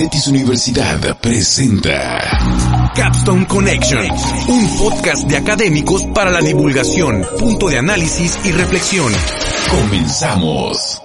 CETIS 0.00 0.28
Universidad 0.28 1.20
presenta 1.20 2.22
Capstone 2.96 3.46
Connection, 3.46 4.06
un 4.48 4.78
podcast 4.78 5.28
de 5.28 5.36
académicos 5.36 6.06
para 6.14 6.30
la 6.30 6.40
divulgación, 6.40 7.22
punto 7.38 7.68
de 7.68 7.76
análisis 7.76 8.40
y 8.46 8.52
reflexión. 8.52 9.12
Comenzamos. 9.68 11.02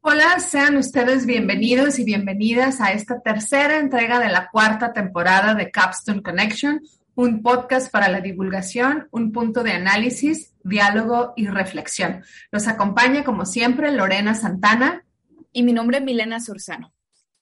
Hola, 0.00 0.40
sean 0.40 0.78
ustedes 0.78 1.26
bienvenidos 1.26 2.00
y 2.00 2.04
bienvenidas 2.04 2.80
a 2.80 2.90
esta 2.90 3.20
tercera 3.20 3.78
entrega 3.78 4.18
de 4.18 4.30
la 4.30 4.48
cuarta 4.50 4.92
temporada 4.92 5.54
de 5.54 5.70
Capstone 5.70 6.22
Connection, 6.22 6.80
un 7.14 7.40
podcast 7.40 7.92
para 7.92 8.08
la 8.08 8.20
divulgación, 8.20 9.06
un 9.12 9.30
punto 9.30 9.62
de 9.62 9.74
análisis, 9.74 10.54
diálogo 10.64 11.34
y 11.36 11.46
reflexión. 11.46 12.24
Nos 12.50 12.66
acompaña, 12.66 13.22
como 13.22 13.46
siempre, 13.46 13.92
Lorena 13.92 14.34
Santana. 14.34 15.04
Y 15.52 15.62
mi 15.62 15.72
nombre 15.72 15.98
es 15.98 16.04
Milena 16.04 16.40
Sorzano. 16.40 16.92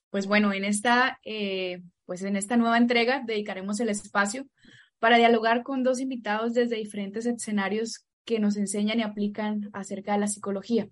Pues 0.09 0.27
bueno, 0.27 0.53
en 0.53 0.63
esta, 0.63 1.19
eh, 1.23 1.81
pues 2.05 2.23
en 2.23 2.35
esta 2.35 2.57
nueva 2.57 2.77
entrega 2.77 3.23
dedicaremos 3.25 3.79
el 3.79 3.89
espacio 3.89 4.47
para 4.99 5.17
dialogar 5.17 5.63
con 5.63 5.83
dos 5.83 5.99
invitados 5.99 6.53
desde 6.53 6.77
diferentes 6.77 7.25
escenarios 7.25 8.05
que 8.25 8.39
nos 8.39 8.57
enseñan 8.57 8.99
y 8.99 9.03
aplican 9.03 9.69
acerca 9.73 10.13
de 10.13 10.19
la 10.19 10.27
psicología, 10.27 10.89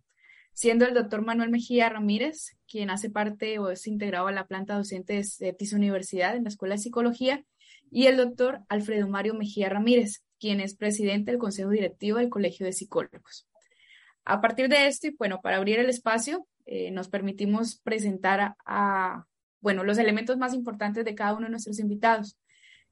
siendo 0.54 0.86
el 0.86 0.94
doctor 0.94 1.24
Manuel 1.26 1.50
Mejía 1.50 1.90
Ramírez, 1.90 2.56
quien 2.68 2.90
hace 2.90 3.10
parte 3.10 3.60
o 3.60 3.70
es 3.70 3.88
integrado 3.88 4.28
a 4.28 4.32
la 4.32 4.48
planta 4.48 4.76
docente 4.76 5.14
de 5.14 5.24
CETIS 5.24 5.74
Universidad 5.74 6.36
en 6.36 6.44
la 6.44 6.50
Escuela 6.50 6.76
de 6.76 6.82
Psicología, 6.82 7.44
y 7.92 8.08
el 8.08 8.18
doctor 8.18 8.62
Alfredo 8.68 9.08
Mario 9.08 9.34
Mejía 9.36 9.70
Ramírez, 9.70 10.24
quien 10.40 10.60
es 10.60 10.76
presidente 10.76 11.32
del 11.32 11.40
Consejo 11.40 11.70
Directivo 11.70 12.18
del 12.18 12.30
Colegio 12.30 12.66
de 12.66 12.74
Psicólogos. 12.74 13.48
A 14.24 14.42
partir 14.42 14.70
de 14.70 14.88
esto, 14.88 15.08
y 15.08 15.16
bueno, 15.18 15.40
para 15.42 15.58
abrir 15.58 15.80
el 15.80 15.90
espacio, 15.90 16.48
eh, 16.66 16.92
nos 16.92 17.10
permitimos 17.10 17.76
presentar 17.78 18.56
a, 18.66 19.26
bueno, 19.62 19.84
los 19.84 19.98
elementos 19.98 20.38
más 20.38 20.54
importantes 20.54 21.06
de 21.06 21.16
cada 21.16 21.34
uno 21.34 21.46
de 21.46 21.52
nuestros 21.52 21.80
invitados, 21.80 22.38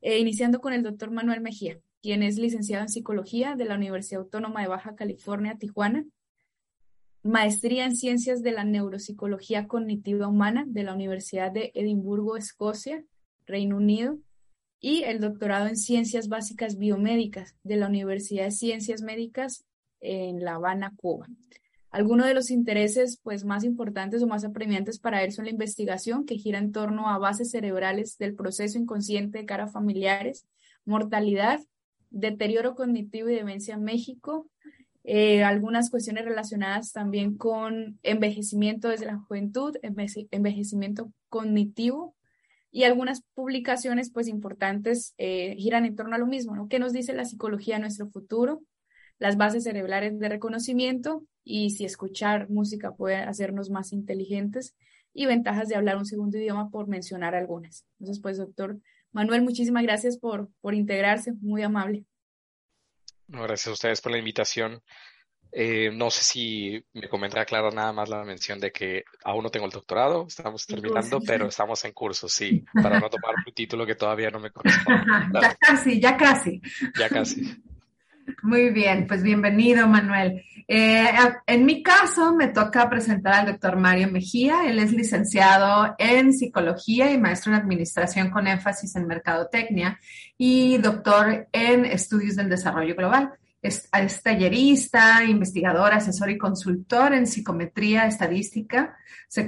eh, 0.02 0.20
iniciando 0.20 0.59
con 0.59 0.73
el 0.73 0.84
doctor 0.84 1.11
Manuel 1.11 1.42
Mejía, 1.42 1.80
quien 2.02 2.23
es 2.23 2.38
licenciado 2.38 2.83
en 2.83 2.89
Psicología 2.89 3.56
de 3.56 3.66
la 3.66 3.75
Universidad 3.75 4.22
Autónoma 4.22 4.61
de 4.61 4.67
Baja 4.67 4.95
California, 4.95 5.58
Tijuana, 5.58 6.06
maestría 7.23 7.86
en 7.86 7.95
Ciencias 7.95 8.44
de 8.44 8.52
la 8.52 8.66
Neuropsicología 8.66 9.67
Cognitiva 9.67 10.28
Humana 10.28 10.66
de 10.67 10.83
la 10.83 10.94
Universidad 10.94 11.52
de 11.52 11.72
Edimburgo, 11.73 12.36
Escocia, 12.38 13.03
Reino 13.45 13.78
Unido, 13.78 14.20
y 14.80 15.03
el 15.03 15.22
doctorado 15.22 15.67
en 15.67 15.78
Ciencias 15.78 16.28
Básicas 16.28 16.78
Biomédicas 16.78 17.55
de 17.64 17.78
la 17.78 17.88
Universidad 17.88 18.44
de 18.44 18.52
Ciencias 18.52 19.02
Médicas 19.02 19.66
en 20.02 20.44
La 20.44 20.55
Habana, 20.55 20.92
Cuba. 20.98 21.28
Algunos 21.94 22.25
de 22.25 22.33
los 22.33 22.49
intereses 22.49 23.19
pues, 23.22 23.45
más 23.45 23.63
importantes 23.63 24.23
o 24.23 24.27
más 24.27 24.44
apremiantes 24.44 24.97
para 24.97 25.23
él 25.23 25.31
son 25.31 25.45
la 25.45 25.52
investigación 25.52 26.25
que 26.25 26.39
gira 26.39 26.58
en 26.58 26.72
torno 26.72 27.08
a 27.08 27.19
bases 27.19 27.52
cerebrales 27.52 28.17
del 28.17 28.33
proceso 28.33 28.80
inconsciente 28.80 29.38
de 29.38 29.45
cara 29.45 29.66
a 29.66 29.67
familiares, 29.67 30.47
mortalidad, 30.86 31.59
deterioro 32.09 32.73
cognitivo 32.73 33.30
y 33.30 33.36
demencia 33.36 33.75
en 33.75 33.83
México, 33.83 34.49
eh, 35.03 35.44
algunas 35.44 35.91
cuestiones 35.91 36.25
relacionadas 36.25 36.94
también 36.94 37.38
con 37.38 37.99
envejecimiento 38.02 38.89
desde 38.89 39.05
la 39.05 39.19
juventud, 39.19 39.77
envejecimiento 39.83 41.14
cognitivo 41.30 42.16
y 42.71 42.86
algunas 42.86 43.21
publicaciones 43.36 44.09
pues 44.09 44.27
importantes 44.27 45.14
eh, 45.19 45.55
giran 45.59 45.86
en 45.86 45.95
torno 45.95 46.16
a 46.16 46.19
lo 46.19 46.25
mismo. 46.25 46.67
¿Qué 46.69 46.80
nos 46.80 46.91
dice 46.91 47.14
la 47.14 47.25
psicología 47.25 47.75
de 47.75 47.81
nuestro 47.81 48.08
futuro? 48.08 48.64
Las 49.19 49.38
bases 49.38 49.66
cerebrales 49.66 50.17
de 50.17 50.27
reconocimiento 50.27 51.23
y 51.44 51.72
si 51.72 51.86
escuchar 51.86 52.49
música 52.49 52.91
puede 52.91 53.17
hacernos 53.17 53.69
más 53.69 53.94
inteligentes 53.94 54.75
y 55.13 55.25
ventajas 55.25 55.67
de 55.67 55.75
hablar 55.75 55.97
un 55.97 56.05
segundo 56.05 56.38
idioma 56.38 56.69
por 56.69 56.88
mencionar 56.88 57.36
algunas. 57.36 57.86
Entonces, 57.99 58.22
pues, 58.22 58.38
doctor 58.38 58.80
Manuel, 59.11 59.44
muchísimas 59.44 59.83
gracias 59.83 60.17
por, 60.17 60.49
por 60.61 60.73
integrarse, 60.73 61.33
muy 61.41 61.61
amable. 61.61 62.05
gracias 63.27 63.67
a 63.67 63.71
ustedes 63.71 64.02
por 64.02 64.11
la 64.11 64.17
invitación. 64.17 64.82
Eh, 65.55 65.92
no 65.93 66.09
sé 66.09 66.23
si 66.23 66.83
me 66.93 67.08
comentará 67.08 67.45
claro 67.45 67.70
nada 67.70 67.93
más 67.93 68.09
la 68.09 68.23
mención 68.23 68.59
de 68.59 68.71
que 68.71 69.03
aún 69.23 69.43
no 69.43 69.52
tengo 69.52 69.67
el 69.67 69.71
doctorado, 69.71 70.26
estamos 70.27 70.65
terminando, 70.65 71.21
pero 71.21 71.48
estamos 71.48 71.86
en 71.86 71.92
curso, 71.92 72.27
sí, 72.27 72.65
para 72.73 72.99
no 72.99 73.08
tomar 73.08 73.36
un 73.45 73.53
título 73.53 73.86
que 73.86 73.93
todavía 73.93 74.32
no 74.32 74.39
me 74.39 74.49
corresponde. 74.49 75.03
ya 75.42 75.55
casi, 75.59 75.99
ya 75.99 76.17
casi. 76.17 76.59
Ya 76.98 77.08
casi. 77.08 77.64
Muy 78.42 78.71
bien, 78.71 79.05
pues 79.05 79.21
bienvenido, 79.21 79.87
Manuel. 79.87 80.43
Eh, 80.68 81.10
en 81.48 81.66
mi 81.66 81.84
caso, 81.84 82.34
me 82.34 82.48
toca 82.48 82.90
presentar 82.90 83.34
al 83.34 83.46
doctor 83.48 83.76
Mario 83.78 84.10
Mejía. 84.10 84.66
Él 84.68 84.80
es 84.80 84.92
licenciado 84.92 85.96
en 85.98 86.34
psicología 86.34 87.12
y 87.12 87.18
maestro 87.18 87.52
en 87.52 87.60
administración 87.60 88.30
con 88.30 88.48
énfasis 88.48 88.96
en 88.96 89.08
mercadotecnia 89.08 90.00
y 90.38 90.78
doctor 90.78 91.48
en 91.52 91.86
estudios 91.86 92.36
del 92.36 92.50
desarrollo 92.50 92.96
global. 92.96 93.34
Es, 93.62 93.90
tallerista, 94.22 95.24
investigador, 95.24 95.94
asesor 95.94 96.30
y 96.30 96.38
consultor 96.38 97.14
en 97.14 97.26
psicometría, 97.26 98.08
estadística, 98.08 98.98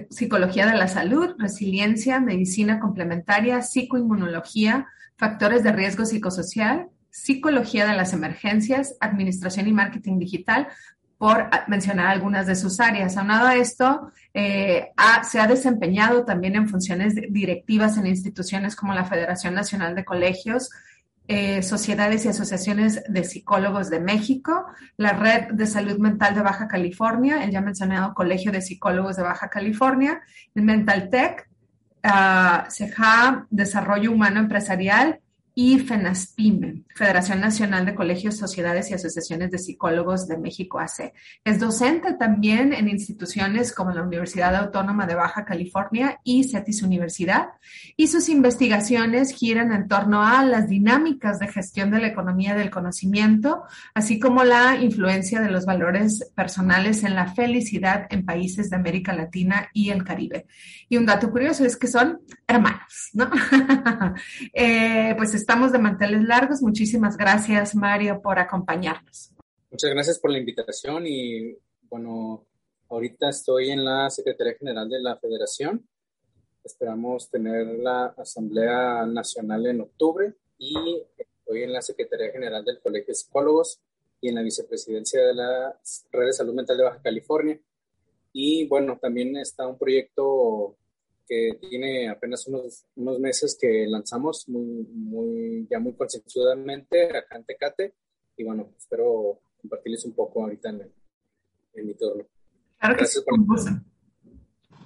psicología 0.10 0.66
de 0.68 0.78
la 0.78 0.88
salud, 0.88 1.36
resiliencia, 1.38 2.22
medicina 2.22 2.80
complementaria, 2.80 3.62
psicoinmunología, 3.62 4.88
factores 5.18 5.64
de 5.64 5.74
riesgo 5.74 6.06
psicosocial, 6.06 6.88
psicología 7.10 7.86
de 7.88 7.96
las 7.96 8.14
emergencias, 8.14 8.96
administración 9.02 9.68
y 9.68 9.74
marketing 9.74 10.18
digital, 10.18 10.70
por 11.18 11.50
mencionar 11.68 12.08
algunas 12.08 12.46
de 12.48 12.56
sus 12.56 12.80
áreas. 12.80 13.18
Aunado 13.18 13.48
a 13.48 13.56
esto, 13.56 14.12
eh, 14.34 14.92
se 15.24 15.40
ha 15.40 15.48
desempeñado 15.48 16.26
también 16.26 16.56
en 16.56 16.68
funciones 16.68 17.16
directivas 17.30 17.98
en 17.98 18.08
instituciones 18.08 18.76
como 18.76 18.94
la 18.94 19.06
Federación 19.06 19.54
Nacional 19.54 19.96
de 19.96 20.04
Colegios, 20.04 20.70
eh, 21.28 21.64
sociedades 21.64 22.26
y 22.26 22.28
asociaciones 22.28 23.02
de 23.08 23.24
psicólogos 23.24 23.90
de 23.90 24.00
México, 24.00 24.66
la 24.98 25.14
Red 25.14 25.54
de 25.54 25.66
Salud 25.66 25.98
Mental 25.98 26.36
de 26.36 26.42
Baja 26.42 26.68
California, 26.68 27.44
el 27.44 27.52
ya 27.52 27.62
mencionado 27.62 28.14
Colegio 28.14 28.52
de 28.52 28.62
Psicólogos 28.62 29.16
de 29.16 29.24
Baja 29.24 29.50
California, 29.50 30.22
el 30.54 30.62
Mental 30.62 31.10
Tech, 31.10 31.50
uh, 32.04 32.70
CEJA, 32.70 33.48
Desarrollo 33.50 34.12
Humano 34.12 34.40
Empresarial 34.40 35.20
y 35.58 35.80
FENASPIME, 35.80 36.84
Federación 36.94 37.40
Nacional 37.40 37.86
de 37.86 37.96
Colegios, 37.96 38.38
Sociedades 38.38 38.92
y 38.92 38.94
Asociaciones 38.94 39.52
de 39.52 39.58
Psicólogos 39.58 40.28
de 40.28 40.38
México 40.38 40.80
AC. 40.80 41.14
Es 41.46 41.60
docente 41.62 42.14
también 42.14 42.74
en 42.74 42.90
instituciones 42.90 43.74
como 43.74 43.92
la 43.92 44.04
Universidad 44.04 44.54
Autónoma 44.54 45.08
de 45.08 45.16
Baja 45.16 45.46
California 45.46 46.20
y 46.26 46.44
CETIS 46.44 46.84
Universidad, 46.84 47.48
y 47.96 48.08
sus 48.08 48.28
investigaciones 48.28 49.32
giran 49.32 49.72
en 49.72 49.88
torno 49.88 50.24
a 50.24 50.44
las 50.44 50.68
dinámicas 50.68 51.40
de 51.40 51.48
gestión 51.48 51.90
de 51.90 52.02
la 52.02 52.08
economía 52.08 52.54
del 52.54 52.70
conocimiento, 52.70 53.64
así 53.94 54.20
como 54.20 54.44
la 54.44 54.76
influencia 54.76 55.40
de 55.40 55.50
los 55.50 55.66
valores 55.66 56.32
personales 56.36 57.04
en 57.06 57.16
la 57.16 57.34
felicidad 57.34 58.08
en 58.10 58.26
países 58.26 58.70
de 58.70 58.76
América 58.76 59.14
Latina 59.14 59.70
y 59.72 59.92
el 59.92 60.04
Caribe. 60.04 60.48
Y 60.90 60.98
un 60.98 61.06
dato 61.06 61.32
curioso 61.32 61.64
es 61.64 61.78
que 61.78 61.88
son 61.88 62.20
hermanos, 62.46 63.10
¿no? 63.14 63.30
eh, 64.54 65.14
pues 65.18 65.34
estamos 65.46 65.72
de 65.72 65.78
manteles 65.78 66.24
largos. 66.24 66.64
Muchísimas 66.64 67.18
gracias, 67.18 67.76
Mario, 67.76 68.20
por 68.20 68.40
acompañarnos. 68.40 69.30
Muchas 69.70 69.92
gracias 69.92 70.18
por 70.18 70.32
la 70.32 70.40
invitación 70.40 71.06
y 71.06 71.56
bueno, 71.84 72.48
ahorita 72.90 73.30
estoy 73.30 73.70
en 73.70 73.86
la 73.86 74.10
Secretaría 74.10 74.56
General 74.58 74.90
de 74.90 75.00
la 75.00 75.18
Federación. 75.18 75.88
Esperamos 76.64 77.30
tener 77.30 77.68
la 77.78 78.16
Asamblea 78.18 79.06
Nacional 79.06 79.68
en 79.68 79.82
octubre 79.82 80.34
y 80.58 81.04
estoy 81.16 81.62
en 81.62 81.74
la 81.74 81.84
Secretaría 81.84 82.32
General 82.32 82.66
del 82.66 82.80
Colegio 82.80 83.10
de 83.10 83.14
Psicólogos 83.14 83.80
y 84.22 84.30
en 84.30 84.36
la 84.36 84.42
Vicepresidencia 84.42 85.24
de 85.28 85.36
la 85.36 85.80
Red 86.12 86.26
de 86.26 86.34
Salud 86.34 86.56
Mental 86.56 86.76
de 86.76 86.86
Baja 86.86 87.02
California. 87.04 87.60
Y 88.34 88.68
bueno, 88.68 88.98
también 89.00 89.38
está 89.38 89.68
un 89.68 89.78
proyecto 89.78 90.76
que 91.28 91.58
tiene 91.70 92.10
apenas 92.10 92.48
unos, 92.48 92.86
unos 92.96 93.20
meses 93.20 93.58
que 93.60 93.86
lanzamos 93.88 94.48
muy, 94.48 94.86
muy, 94.94 95.68
ya 95.70 95.80
muy 95.80 95.94
concienzudamente 95.94 97.16
acá 97.18 97.38
en 97.38 97.44
Tecate. 97.44 97.94
Y 98.38 98.44
bueno, 98.44 98.74
espero 98.78 99.40
compartirles 99.62 100.06
un 100.06 100.14
poco 100.14 100.44
ahorita 100.44 100.70
en, 100.70 100.92
en 101.74 101.88
mi 101.88 101.94
turno. 101.96 102.26
Claro 102.80 102.96
gracias 102.98 103.24
que 103.24 103.60
sí, 103.60 103.76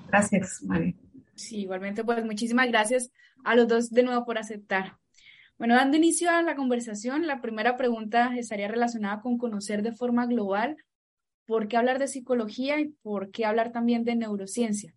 Gracias, 0.08 0.63
María. 0.63 0.96
Sí, 1.36 1.62
igualmente, 1.62 2.04
pues 2.04 2.25
muchísimas 2.25 2.68
gracias 2.68 3.12
a 3.44 3.56
los 3.56 3.68
dos 3.68 3.90
de 3.92 4.04
nuevo 4.04 4.25
por 4.25 4.38
aceptar. 4.38 4.98
Bueno, 5.58 5.75
dando 5.75 5.98
inicio 5.98 6.30
a 6.31 6.42
la 6.42 6.56
conversación, 6.56 7.28
la 7.28 7.42
primera 7.42 7.75
pregunta 7.78 8.36
estaría 8.38 8.68
relacionada 8.68 9.22
con 9.22 9.38
conocer 9.38 9.84
de 9.84 9.92
forma 9.92 10.25
global 10.25 10.78
por 11.46 11.68
qué 11.68 11.78
hablar 11.78 12.00
de 12.00 12.08
psicología 12.08 12.80
y 12.80 12.90
por 13.02 13.31
qué 13.31 13.46
hablar 13.46 13.72
también 13.72 14.04
de 14.04 14.16
neurociencia 14.16 14.96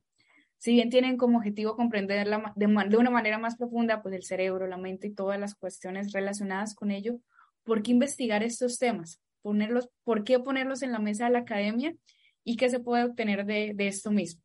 si 0.62 0.74
bien 0.74 0.90
tienen 0.90 1.16
como 1.16 1.38
objetivo 1.38 1.74
comprender 1.74 2.24
de, 2.54 2.96
una 2.96 3.10
manera 3.10 3.36
más 3.36 3.56
profunda 3.56 4.00
pues 4.00 4.14
el 4.14 4.22
cerebro, 4.22 4.68
la 4.68 4.76
mente 4.76 5.08
y 5.08 5.12
todas 5.12 5.40
las 5.40 5.56
cuestiones 5.56 6.12
relacionadas 6.12 6.76
con 6.76 6.92
ello, 6.92 7.18
¿por 7.64 7.82
qué 7.82 7.90
investigar 7.90 8.44
estos 8.44 8.78
temas? 8.78 9.20
¿Por 9.42 10.22
qué 10.22 10.38
ponerlos 10.38 10.82
en 10.82 10.92
la 10.92 11.00
mesa 11.00 11.24
de 11.24 11.32
la 11.32 11.40
academia 11.40 11.96
y 12.44 12.56
qué 12.56 12.70
se 12.70 12.78
puede 12.78 13.02
obtener 13.02 13.44
de, 13.44 13.74
esto 13.76 14.12
mismo? 14.12 14.40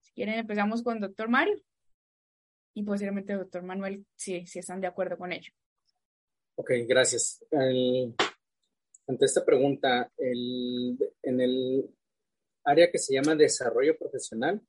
Si 0.00 0.12
quieren, 0.14 0.34
empezamos 0.34 0.82
con 0.82 0.96
el 0.96 1.00
doctor 1.00 1.28
Mario. 1.28 1.54
y 2.74 2.82
posiblemente, 2.82 3.34
doctor 3.34 3.62
Manuel, 3.62 4.04
si, 4.16 4.44
si 4.48 4.58
están 4.58 4.80
de 4.80 4.88
acuerdo 4.88 5.16
con 5.16 5.30
ello. 5.30 5.52
Ok, 6.56 6.72
gracias. 6.88 7.40
ante 7.52 9.24
esta 9.24 9.44
pregunta, 9.44 10.10
el, 10.18 10.98
en 11.22 11.40
el 11.40 11.88
área 12.64 12.90
que 12.90 12.98
se 12.98 13.14
llama 13.14 13.36
desarrollo 13.36 13.96
profesional, 13.96 14.60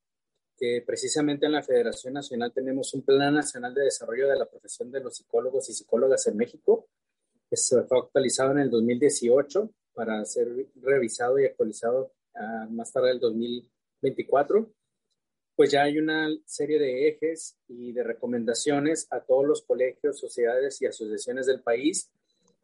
precisamente 0.85 1.45
en 1.45 1.53
la 1.53 1.63
Federación 1.63 2.13
Nacional 2.13 2.51
tenemos 2.53 2.93
un 2.93 3.03
Plan 3.03 3.33
Nacional 3.33 3.73
de 3.73 3.85
Desarrollo 3.85 4.29
de 4.29 4.37
la 4.37 4.49
Profesión 4.49 4.91
de 4.91 5.01
los 5.01 5.15
Psicólogos 5.15 5.69
y 5.69 5.73
Psicólogas 5.73 6.27
en 6.27 6.37
México, 6.37 6.87
que 7.49 7.57
se 7.57 7.83
fue 7.83 7.99
actualizado 7.99 8.51
en 8.51 8.59
el 8.59 8.69
2018 8.69 9.69
para 9.93 10.23
ser 10.25 10.47
revisado 10.75 11.39
y 11.39 11.45
actualizado 11.45 12.13
uh, 12.35 12.69
más 12.71 12.91
tarde 12.91 13.09
del 13.09 13.19
2024 13.19 14.73
pues 15.55 15.71
ya 15.71 15.83
hay 15.83 15.99
una 15.99 16.29
serie 16.45 16.79
de 16.79 17.07
ejes 17.09 17.57
y 17.67 17.93
de 17.93 18.03
recomendaciones 18.03 19.07
a 19.11 19.19
todos 19.21 19.45
los 19.45 19.61
colegios, 19.61 20.19
sociedades 20.19 20.81
y 20.81 20.87
asociaciones 20.87 21.45
del 21.45 21.61
país. 21.61 22.09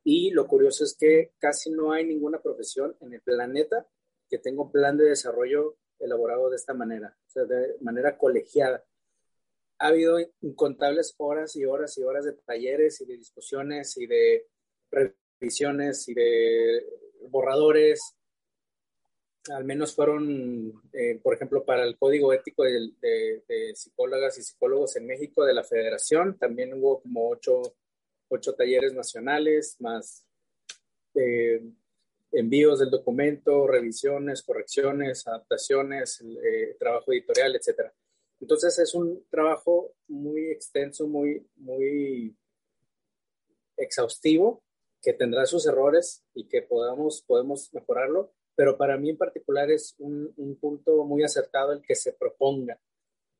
Y 0.04 0.32
lo 0.32 0.48
curioso 0.48 0.84
es 0.84 0.96
que 1.00 1.32
casi 1.38 1.70
no 1.70 1.92
hay 1.92 2.06
ninguna 2.06 2.42
profesión 2.42 2.96
en 3.02 3.14
el 3.14 3.22
planeta 3.22 3.86
que 4.28 4.40
tenga 4.40 4.64
un 4.64 4.72
plan 4.72 4.98
de 4.98 5.06
desarrollo 5.06 5.76
elaborado 6.00 6.50
de 6.50 6.56
esta 6.56 6.74
manera, 6.74 7.16
o 7.28 7.30
sea, 7.30 7.44
de 7.44 7.76
manera 7.82 8.18
colegiada. 8.18 8.84
Ha 9.80 9.88
habido 9.88 10.18
incontables 10.42 11.14
horas 11.18 11.56
y 11.56 11.66
horas 11.66 11.98
y 11.98 12.04
horas 12.04 12.26
de 12.26 12.34
talleres 12.34 13.00
y 13.02 13.06
de 13.06 13.18
discusiones 13.18 13.98
y 13.98 14.08
de 14.08 14.48
revisiones 14.92 16.08
y 16.10 16.14
de 16.14 16.86
borradores 17.30 18.18
al 19.52 19.64
menos 19.64 19.96
fueron, 19.96 20.82
eh, 20.94 21.20
por 21.22 21.34
ejemplo, 21.34 21.64
para 21.64 21.84
el 21.84 21.98
código 21.98 22.34
ético 22.34 22.64
de, 22.64 23.74
psicólogas 23.74 24.38
y 24.38 24.44
psicólogos 24.44 24.96
en 24.96 25.08
México 25.08 25.46
de 25.46 25.54
la 25.54 25.64
Federación, 25.64 26.38
también 26.38 26.74
hubo 26.74 27.02
como 27.02 27.30
ocho, 27.30 27.62
ocho 28.28 28.54
talleres 28.54 28.94
nacionales, 28.94 29.78
más 29.80 30.26
eh, 31.16 31.62
envíos 32.32 32.80
del 32.80 32.90
documento, 32.90 33.68
revisiones, 33.68 34.44
correcciones, 34.44 35.28
adaptaciones, 35.28 36.22
eh, 36.22 36.76
trabajo 36.80 37.12
editorial, 37.12 37.56
etc. 37.56 37.92
Entonces 38.40 38.78
es 38.80 38.94
un 38.94 39.26
trabajo 39.30 39.94
muy 40.08 40.50
extenso, 40.50 41.08
muy, 41.08 41.46
muy 41.56 42.36
exhaustivo, 43.78 44.64
que 45.02 45.14
tendrá 45.14 45.46
sus 45.46 45.66
errores 45.66 46.24
y 46.34 46.48
que 46.48 46.62
podamos, 46.62 47.24
podemos 47.26 47.74
mejorarlo, 47.74 48.34
pero 48.56 48.78
para 48.78 48.98
mí 48.98 49.10
en 49.10 49.18
particular 49.18 49.72
es 49.72 49.96
un, 50.00 50.34
punto 50.60 51.06
muy 51.06 51.24
acertado 51.24 51.72
el 51.72 51.82
que 51.82 51.96
se 51.96 52.14
proponga, 52.14 52.80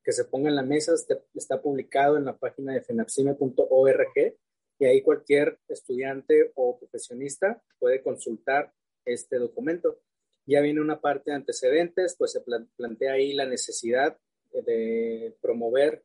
que 0.04 0.14
se 0.14 0.26
ponga 0.26 0.50
en 0.50 0.56
la 0.56 0.64
mesa, 0.64 0.94
este, 0.94 1.22
está 1.34 1.62
publicado 1.62 2.18
en 2.18 2.26
la 2.26 2.38
página 2.38 2.74
de 2.74 2.82
fenapsime.org 2.82 4.38
y 4.80 4.86
ahí 4.86 5.02
cualquier 5.02 5.60
estudiante 5.68 6.54
o 6.56 6.80
profesionista 6.80 7.62
puede 7.78 8.02
consultar 8.02 8.72
este 9.06 9.38
documento. 9.38 10.00
Ya 10.46 10.62
viene 10.62 10.82
una 10.82 11.00
parte 11.00 11.32
de 11.32 11.38
antecedentes, 11.38 12.16
pues 12.18 12.32
se 12.32 12.42
plantea 12.76 13.14
ahí 13.14 13.34
la 13.34 13.46
necesidad 13.46 14.18
de 14.52 15.36
promover 15.42 16.04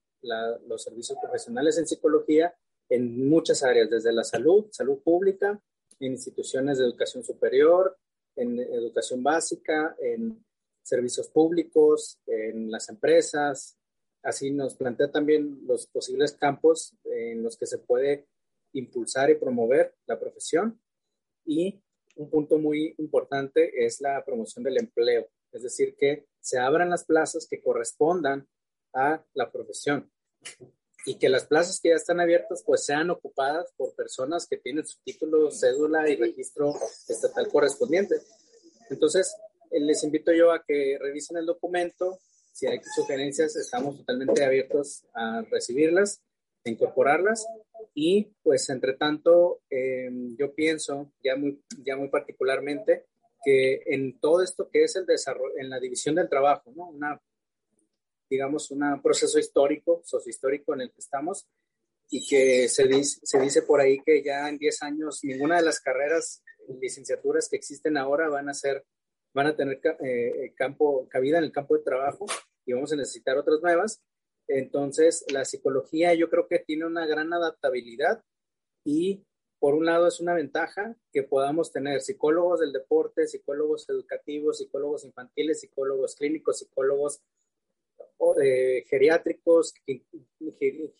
los 0.66 0.82
servicios 0.82 1.18
profesionales 1.20 1.78
en 1.78 1.86
psicología 1.86 2.54
en 2.88 3.28
muchas 3.28 3.62
áreas, 3.62 3.90
desde 3.90 4.12
la 4.12 4.24
salud, 4.24 4.66
salud 4.70 4.98
pública, 5.02 5.60
en 6.00 6.12
instituciones 6.12 6.78
de 6.78 6.84
educación 6.84 7.24
superior, 7.24 7.96
en 8.36 8.58
educación 8.58 9.22
básica, 9.22 9.96
en 10.00 10.44
servicios 10.82 11.28
públicos, 11.28 12.18
en 12.26 12.70
las 12.70 12.88
empresas. 12.88 13.78
Así 14.22 14.50
nos 14.50 14.74
plantea 14.74 15.10
también 15.10 15.60
los 15.66 15.86
posibles 15.86 16.32
campos 16.32 16.94
en 17.04 17.42
los 17.42 17.56
que 17.56 17.66
se 17.66 17.78
puede 17.78 18.26
impulsar 18.72 19.30
y 19.30 19.36
promover 19.36 19.94
la 20.06 20.18
profesión. 20.18 20.80
Y 21.46 21.82
un 22.16 22.30
punto 22.30 22.58
muy 22.58 22.94
importante 22.98 23.84
es 23.84 24.00
la 24.00 24.24
promoción 24.24 24.64
del 24.64 24.78
empleo, 24.78 25.28
es 25.52 25.62
decir, 25.62 25.96
que 25.96 26.26
se 26.40 26.58
abran 26.58 26.90
las 26.90 27.04
plazas 27.04 27.46
que 27.48 27.62
correspondan 27.62 28.46
a 28.92 29.24
la 29.34 29.50
profesión 29.50 30.10
y 31.06 31.18
que 31.18 31.28
las 31.28 31.44
plazas 31.44 31.80
que 31.80 31.90
ya 31.90 31.96
están 31.96 32.20
abiertas 32.20 32.62
pues 32.64 32.84
sean 32.84 33.10
ocupadas 33.10 33.72
por 33.76 33.94
personas 33.94 34.46
que 34.46 34.56
tienen 34.56 34.86
su 34.86 34.98
título, 35.04 35.50
cédula 35.50 36.08
y 36.08 36.16
registro 36.16 36.74
estatal 37.08 37.48
correspondiente. 37.48 38.16
Entonces, 38.90 39.34
eh, 39.70 39.80
les 39.80 40.02
invito 40.04 40.32
yo 40.32 40.52
a 40.52 40.64
que 40.64 40.96
revisen 41.00 41.36
el 41.36 41.46
documento. 41.46 42.18
Si 42.52 42.66
hay 42.66 42.80
sugerencias, 42.94 43.56
estamos 43.56 43.98
totalmente 43.98 44.44
abiertos 44.44 45.04
a 45.14 45.42
recibirlas, 45.50 46.22
a 46.64 46.70
incorporarlas. 46.70 47.44
Y 47.94 48.32
pues, 48.42 48.68
entre 48.70 48.94
tanto, 48.94 49.62
em, 49.70 50.36
yo 50.36 50.52
pienso, 50.54 51.12
ya 51.22 51.36
muy, 51.36 51.62
ya 51.84 51.96
muy 51.96 52.08
particularmente, 52.08 53.06
que 53.44 53.82
en 53.86 54.18
todo 54.18 54.42
esto 54.42 54.68
que 54.70 54.84
es 54.84 54.96
el 54.96 55.06
desarrollo, 55.06 55.54
en 55.58 55.70
la 55.70 55.78
división 55.78 56.14
del 56.14 56.28
trabajo, 56.28 56.72
¿no? 56.74 56.88
Una 56.88 57.20
digamos, 58.28 58.70
un 58.70 59.00
proceso 59.02 59.38
histórico, 59.38 60.02
sociohistórico 60.04 60.74
en 60.74 60.82
el 60.82 60.90
que 60.90 61.00
estamos 61.00 61.46
y 62.10 62.26
que 62.26 62.68
se 62.68 62.86
dice, 62.86 63.20
se 63.22 63.38
dice 63.40 63.62
por 63.62 63.80
ahí 63.80 64.00
que 64.04 64.22
ya 64.22 64.48
en 64.48 64.58
10 64.58 64.82
años 64.82 65.20
ninguna 65.22 65.56
de 65.56 65.62
las 65.62 65.80
carreras, 65.80 66.42
licenciaturas 66.80 67.48
que 67.48 67.56
existen 67.56 67.96
ahora 67.96 68.28
van 68.28 68.48
a 68.48 68.54
ser, 68.54 68.84
van 69.32 69.48
a 69.48 69.56
tener 69.56 69.80
eh, 70.04 70.52
campo, 70.56 71.06
cabida 71.08 71.38
en 71.38 71.44
el 71.44 71.52
campo 71.52 71.76
de 71.76 71.84
trabajo 71.84 72.26
y 72.66 72.72
vamos 72.72 72.92
a 72.92 72.96
necesitar 72.96 73.36
otras 73.36 73.60
nuevas. 73.62 74.02
Entonces, 74.48 75.24
la 75.32 75.44
psicología 75.44 76.14
yo 76.14 76.28
creo 76.28 76.46
que 76.48 76.58
tiene 76.58 76.86
una 76.86 77.06
gran 77.06 77.32
adaptabilidad 77.32 78.22
y 78.84 79.24
por 79.58 79.74
un 79.74 79.86
lado 79.86 80.06
es 80.06 80.20
una 80.20 80.34
ventaja 80.34 80.94
que 81.10 81.22
podamos 81.22 81.72
tener 81.72 82.02
psicólogos 82.02 82.60
del 82.60 82.72
deporte, 82.72 83.26
psicólogos 83.26 83.88
educativos, 83.88 84.58
psicólogos 84.58 85.04
infantiles, 85.04 85.60
psicólogos 85.60 86.16
clínicos, 86.16 86.58
psicólogos 86.58 87.22
de 88.36 88.84
geriátricos, 88.88 89.74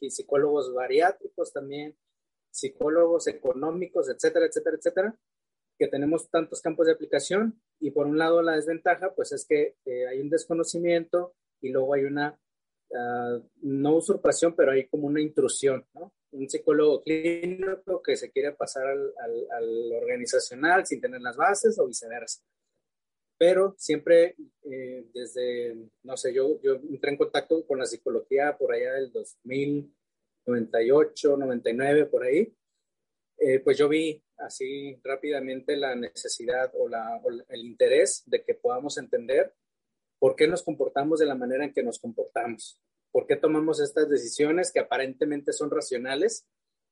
psicólogos 0.09 0.73
bariátricos 0.73 1.53
también, 1.53 1.97
psicólogos 2.51 3.27
económicos, 3.27 4.09
etcétera, 4.09 4.47
etcétera, 4.47 4.77
etcétera, 4.77 5.19
que 5.79 5.89
tenemos 5.89 6.31
tantos 6.31 6.63
campos 6.63 6.87
de 6.87 6.93
aplicación. 6.93 7.61
Y 7.81 7.91
por 7.91 8.07
un 8.07 8.19
lado 8.19 8.43
la 8.43 8.57
desventaja 8.57 9.15
pues 9.15 9.33
es 9.33 9.45
que 9.47 9.77
eh, 9.85 10.07
hay 10.07 10.21
un 10.21 10.31
desconocimiento 10.31 11.35
y 11.61 11.71
luego 11.71 11.95
hay 11.95 12.05
una, 12.05 12.39
uh, 12.95 13.43
no 13.63 13.97
usurpación, 13.97 14.55
pero 14.57 14.73
hay 14.73 14.87
como 14.87 15.07
una 15.07 15.21
intrusión, 15.21 15.87
¿no? 15.95 16.13
Un 16.33 16.49
psicólogo 16.49 17.03
clínico 17.03 18.03
que 18.03 18.17
se 18.17 18.31
quiere 18.31 18.53
pasar 18.53 18.87
al, 18.87 19.13
al, 19.19 19.47
al 19.51 19.93
organizacional 19.93 20.87
sin 20.87 21.01
tener 21.01 21.21
las 21.21 21.37
bases 21.37 21.79
o 21.79 21.87
viceversa. 21.87 22.43
Pero 23.37 23.75
siempre 23.79 24.37
eh, 24.63 25.07
desde, 25.13 25.77
no 26.05 26.17
sé, 26.17 26.33
yo, 26.33 26.61
yo 26.63 26.75
entré 26.75 27.11
en 27.11 27.19
contacto 27.19 27.67
con 27.67 27.79
la 27.79 27.87
psicología 27.87 28.57
por 28.57 28.73
allá 28.73 28.95
del 28.95 29.13
2098, 29.13 31.37
99, 31.37 32.07
por 32.07 32.25
ahí, 32.25 32.55
eh, 33.39 33.59
pues 33.61 33.77
yo 33.77 33.89
vi 33.89 34.23
así 34.39 34.99
rápidamente 35.03 35.77
la 35.77 35.95
necesidad 35.95 36.71
o, 36.75 36.89
la, 36.89 37.21
o 37.23 37.31
el 37.31 37.65
interés 37.65 38.23
de 38.27 38.43
que 38.43 38.55
podamos 38.55 38.97
entender 38.99 39.55
por 40.19 40.37
qué 40.37 40.49
nos 40.49 40.63
comportamos 40.63 41.21
de 41.21 41.27
la 41.27 41.35
manera 41.35 41.65
en 41.65 41.73
que 41.73 41.83
nos 41.83 41.99
comportamos, 41.99 42.81
por 43.15 43.29
qué 43.29 43.37
tomamos 43.37 43.81
estas 43.81 44.09
decisiones 44.09 44.73
que 44.73 44.81
aparentemente 44.81 45.53
son 45.53 45.71
racionales 45.71 46.49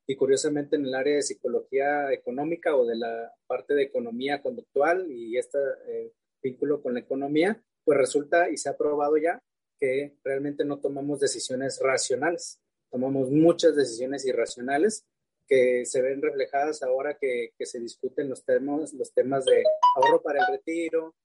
y 0.07 0.14
curiosamente 0.14 0.76
en 0.76 0.87
el 0.87 0.95
área 0.95 1.17
de 1.17 1.23
psicología 1.23 2.12
económica 2.12 2.76
o 2.76 2.87
de 2.87 2.95
la 2.95 3.35
parte 3.49 3.75
de 3.75 3.83
economía 3.83 4.41
conductual 4.41 5.11
y 5.11 5.37
esta 5.37 5.59
eh, 5.88 6.12
vínculo 6.41 6.81
con 6.81 6.95
la 6.95 7.00
economía, 7.00 7.61
pues 7.85 7.99
resulta 7.99 8.49
y 8.50 8.57
se 8.57 8.69
ha 8.69 8.76
probado 8.76 9.17
ya 9.17 9.43
que 9.81 10.17
realmente 10.23 10.64
no 10.64 10.79
tomamos 10.79 11.19
decisiones 11.19 11.81
racionales, 11.83 12.61
tomamos 12.88 13.29
muchas 13.29 13.75
decisiones 13.75 14.25
irracionales 14.25 15.05
que 15.49 15.85
se 15.85 16.02
ven 16.02 16.23
reflejadas 16.23 16.85
ahora 16.85 17.19
que, 17.21 17.52
que 17.59 17.67
se 17.67 17.81
discuten 17.81 18.29
los 18.29 18.45
temas, 18.45 18.93
los 18.93 19.12
temas 19.12 19.45
de 19.45 19.64
ahorro 19.97 20.23
para 20.23 20.38
el 20.38 20.52
retiro 20.52 21.17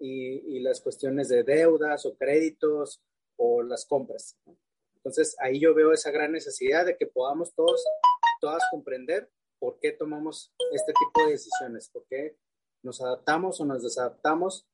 y, 0.00 0.56
y, 0.56 0.60
las 0.60 0.80
cuestiones 0.80 1.28
de 1.28 1.44
deudas 1.44 2.04
o 2.04 2.16
créditos 2.16 3.00
o 3.42 3.62
las 3.62 3.86
compras. 3.86 4.36
Entonces 4.96 5.34
ahí 5.40 5.58
yo 5.58 5.74
veo 5.74 5.92
esa 5.92 6.10
gran 6.10 6.32
necesidad 6.32 6.84
de 6.84 6.96
que 6.96 7.06
podamos 7.06 7.54
todos, 7.54 7.82
todas 8.38 8.62
comprender 8.70 9.30
por 9.58 9.78
qué 9.80 9.92
tomamos 9.92 10.52
este 10.72 10.92
tipo 10.92 11.24
de 11.24 11.32
decisiones, 11.32 11.88
por 11.88 12.04
qué 12.04 12.36
nos 12.82 13.00
adaptamos 13.00 13.58
o 13.60 13.64
nos 13.64 13.82
desadaptamos 13.82 14.66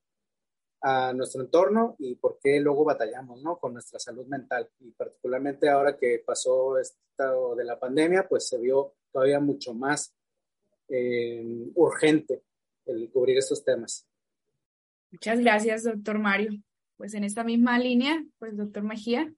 a 0.82 1.12
nuestro 1.12 1.42
entorno 1.42 1.94
y 1.98 2.16
por 2.16 2.38
qué 2.42 2.58
luego 2.58 2.84
batallamos, 2.84 3.40
¿no? 3.42 3.56
Con 3.56 3.72
nuestra 3.72 4.00
salud 4.00 4.26
mental. 4.26 4.68
Y 4.80 4.90
particularmente 4.90 5.68
ahora 5.68 5.96
que 5.96 6.22
pasó 6.26 6.76
esto 6.78 7.54
de 7.54 7.64
la 7.64 7.78
pandemia, 7.78 8.28
pues 8.28 8.48
se 8.48 8.58
vio 8.58 8.94
todavía 9.12 9.38
mucho 9.38 9.74
más 9.74 10.12
eh, 10.88 11.70
urgente 11.74 12.42
el 12.84 13.10
cubrir 13.10 13.38
estos 13.38 13.64
temas. 13.64 14.06
Muchas 15.12 15.38
gracias, 15.38 15.84
doctor 15.84 16.18
Mario. 16.18 16.60
Pues 16.96 17.14
en 17.14 17.24
esta 17.24 17.44
misma 17.44 17.78
línea, 17.78 18.24
pues 18.38 18.56
doctor 18.56 18.82
Mejía. 18.82 19.30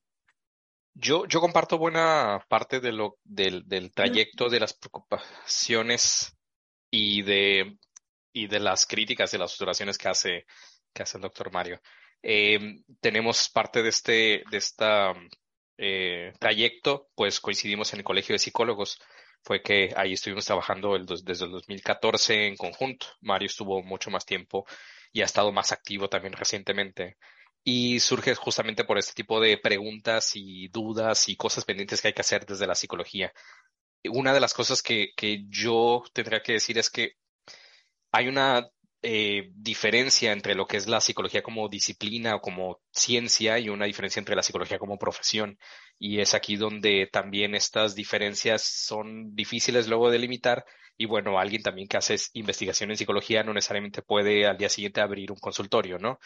Yo, 0.95 1.27
yo 1.27 1.41
comparto 1.41 1.79
buena 1.79 2.45
parte 2.49 2.81
de 2.81 2.93
lo, 2.93 3.19
del, 3.25 3.67
del 3.69 3.93
trayecto 3.93 4.49
de 4.49 4.61
las 4.61 4.75
preocupaciones 4.75 6.37
y 6.91 7.23
de, 7.23 7.79
y 8.33 8.47
de 8.47 8.61
las 8.61 8.87
críticas 8.87 9.33
y 9.33 9.39
las 9.39 9.53
observaciones 9.53 9.99
que 9.99 10.09
hace, 10.09 10.47
que 10.93 11.03
hace 11.03 11.19
el 11.19 11.23
doctor 11.23 11.53
Mario. 11.53 11.81
Eh, 12.23 12.83
tenemos 13.01 13.49
parte 13.49 13.83
de 13.83 13.89
este, 13.91 14.43
de 14.51 14.57
esta 14.57 15.13
eh, 15.77 16.33
trayecto, 16.41 17.09
pues 17.15 17.41
coincidimos 17.41 17.93
en 17.93 18.01
el 18.01 18.05
Colegio 18.05 18.33
de 18.35 18.41
Psicólogos. 18.41 18.99
Fue 19.43 19.63
que 19.63 19.93
ahí 19.97 20.15
estuvimos 20.15 20.45
trabajando 20.45 20.97
el, 20.97 21.07
desde 21.07 21.45
el 21.45 21.53
2014 21.53 22.49
en 22.49 22.57
conjunto. 22.57 23.07
Mario 23.21 23.47
estuvo 23.47 23.83
mucho 23.83 24.11
más 24.11 24.27
tiempo 24.27 24.67
y 25.13 25.23
ha 25.23 25.27
estado 25.27 25.53
más 25.53 25.71
activo 25.71 26.09
también 26.09 26.33
recientemente. 26.33 27.17
Y 27.71 28.01
surge 28.01 28.35
justamente 28.35 28.85
por 28.85 28.97
este 28.97 29.13
tipo 29.13 29.41
de 29.41 29.59
preguntas 29.59 30.31
y 30.35 30.69
dudas 30.69 31.29
y 31.29 31.37
cosas 31.37 31.67
pendientes 31.67 32.01
que 32.01 32.09
hay 32.09 32.15
que 32.15 32.23
hacer 32.23 32.47
desde 32.47 32.67
la 32.67 32.75
psicología. 32.75 33.31
Una 34.05 34.33
de 34.33 34.41
las 34.41 34.55
cosas 34.55 34.83
que, 34.83 35.11
que 35.15 35.45
yo 35.51 36.03
tendría 36.15 36.43
que 36.43 36.55
decir 36.55 36.79
es 36.79 36.89
que 36.89 37.17
hay 38.11 38.27
una 38.29 38.67
eh, 39.03 39.51
diferencia 39.55 40.33
entre 40.33 40.55
lo 40.55 40.67
que 40.67 40.79
es 40.79 40.89
la 40.89 41.03
psicología 41.03 41.43
como 41.43 41.69
disciplina 41.69 42.37
o 42.37 42.41
como 42.41 42.81
ciencia 42.91 43.59
y 43.59 43.69
una 43.69 43.85
diferencia 43.85 44.19
entre 44.19 44.35
la 44.35 44.43
psicología 44.43 44.79
como 44.79 44.99
profesión. 44.99 45.59
Y 45.99 46.21
es 46.21 46.33
aquí 46.33 46.57
donde 46.57 47.07
también 47.13 47.55
estas 47.55 47.95
diferencias 47.95 48.63
son 48.63 49.35
difíciles 49.35 49.89
luego 49.89 50.11
de 50.11 50.19
limitar. 50.19 50.65
Y 50.99 51.07
bueno, 51.07 51.39
alguien 51.39 51.63
también 51.63 51.89
que 51.89 51.97
hace 51.97 52.17
investigación 52.35 52.91
en 52.91 52.97
psicología 52.97 53.43
no 53.45 53.55
necesariamente 53.55 54.03
puede 54.03 54.47
al 54.47 54.59
día 54.59 54.69
siguiente 54.69 55.01
abrir 55.01 55.33
un 55.33 55.39
consultorio, 55.39 55.99
¿no? 55.99 56.19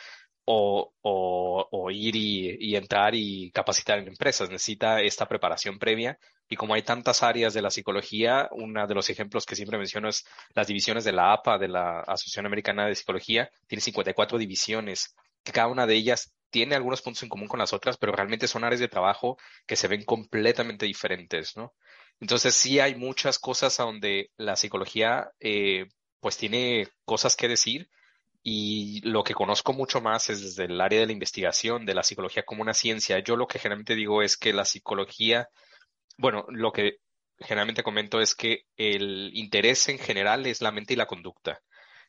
O, 0.45 0.93
o, 1.03 1.91
ir 1.91 2.17
y, 2.17 2.57
y 2.59 2.75
entrar 2.77 3.15
y 3.15 3.53
capacitar 3.53 3.99
en 3.99 4.09
empresas. 4.09 4.51
Necesita 4.51 5.01
esta 5.01 5.29
preparación 5.29 5.79
previa 5.79 6.19
y 6.49 6.57
como 6.57 6.75
hay 6.75 6.83
tantas 6.83 7.23
áreas 7.23 7.55
de 7.55 7.63
la 7.63 7.71
psicología, 7.71 8.49
uno 8.53 8.87
de 8.87 8.95
los 8.95 9.09
ejemplos 9.09 9.47
que 9.47 9.57
siempre 9.57 9.79
menciono 9.79 10.09
es 10.09 10.25
las 10.55 10.67
divisiones 10.67 11.05
de 11.05 11.13
la 11.13 11.33
APA, 11.33 11.59
de 11.59 11.69
la 11.69 12.01
Asociación 12.01 12.47
Americana 12.47 12.87
de 12.87 12.95
Psicología, 12.95 13.51
tiene 13.67 13.81
54 13.81 14.39
divisiones, 14.39 15.15
que 15.43 15.53
cada 15.53 15.69
una 15.69 15.87
de 15.87 15.95
ellas 15.95 16.35
tiene 16.51 16.75
algunos 16.75 17.01
puntos 17.01 17.23
en 17.23 17.31
común 17.31 17.49
con 17.49 17.59
las 17.59 17.73
otras, 17.73 17.97
pero 17.97 18.13
realmente 18.13 18.47
son 18.47 18.65
áreas 18.65 18.81
de 18.81 18.89
trabajo 18.89 19.39
que 19.67 19.77
se 19.77 19.89
ven 19.89 20.05
completamente 20.05 20.85
diferentes, 20.85 21.57
¿no? 21.57 21.73
Entonces 22.21 22.55
sí 22.55 22.81
hay 22.81 22.95
muchas 22.95 23.39
cosas 23.39 23.81
a 23.81 23.85
donde 23.85 24.31
la 24.37 24.57
psicología 24.57 25.33
eh, 25.41 25.87
pues 26.21 26.37
tiene 26.37 26.89
cosas 27.05 27.37
que 27.37 27.49
decir 27.49 27.89
y 28.43 29.01
lo 29.03 29.25
que 29.25 29.35
conozco 29.35 29.73
mucho 29.73 30.01
más 30.01 30.31
es 30.31 30.43
desde 30.43 30.65
el 30.65 30.81
área 30.81 31.01
de 31.01 31.07
la 31.07 31.13
investigación, 31.13 31.85
de 31.87 31.95
la 31.95 32.03
psicología 32.03 32.45
como 32.45 32.63
una 32.63 32.75
ciencia. 32.75 33.19
Yo 33.21 33.37
lo 33.37 33.47
que 33.47 33.59
generalmente 33.59 33.95
digo 33.95 34.23
es 34.23 34.37
que 34.37 34.53
la 34.53 34.65
psicología 34.65 35.49
bueno, 36.19 36.47
lo 36.49 36.73
que 36.73 36.99
generalmente 37.39 37.83
comento 37.83 38.21
es 38.21 38.35
que 38.35 38.67
el 38.77 39.31
interés 39.35 39.89
en 39.89 39.99
general 39.99 40.47
es 40.47 40.61
la 40.63 40.71
mente 40.71 40.95
y 40.95 40.97
la 40.97 41.07
conducta 41.07 41.61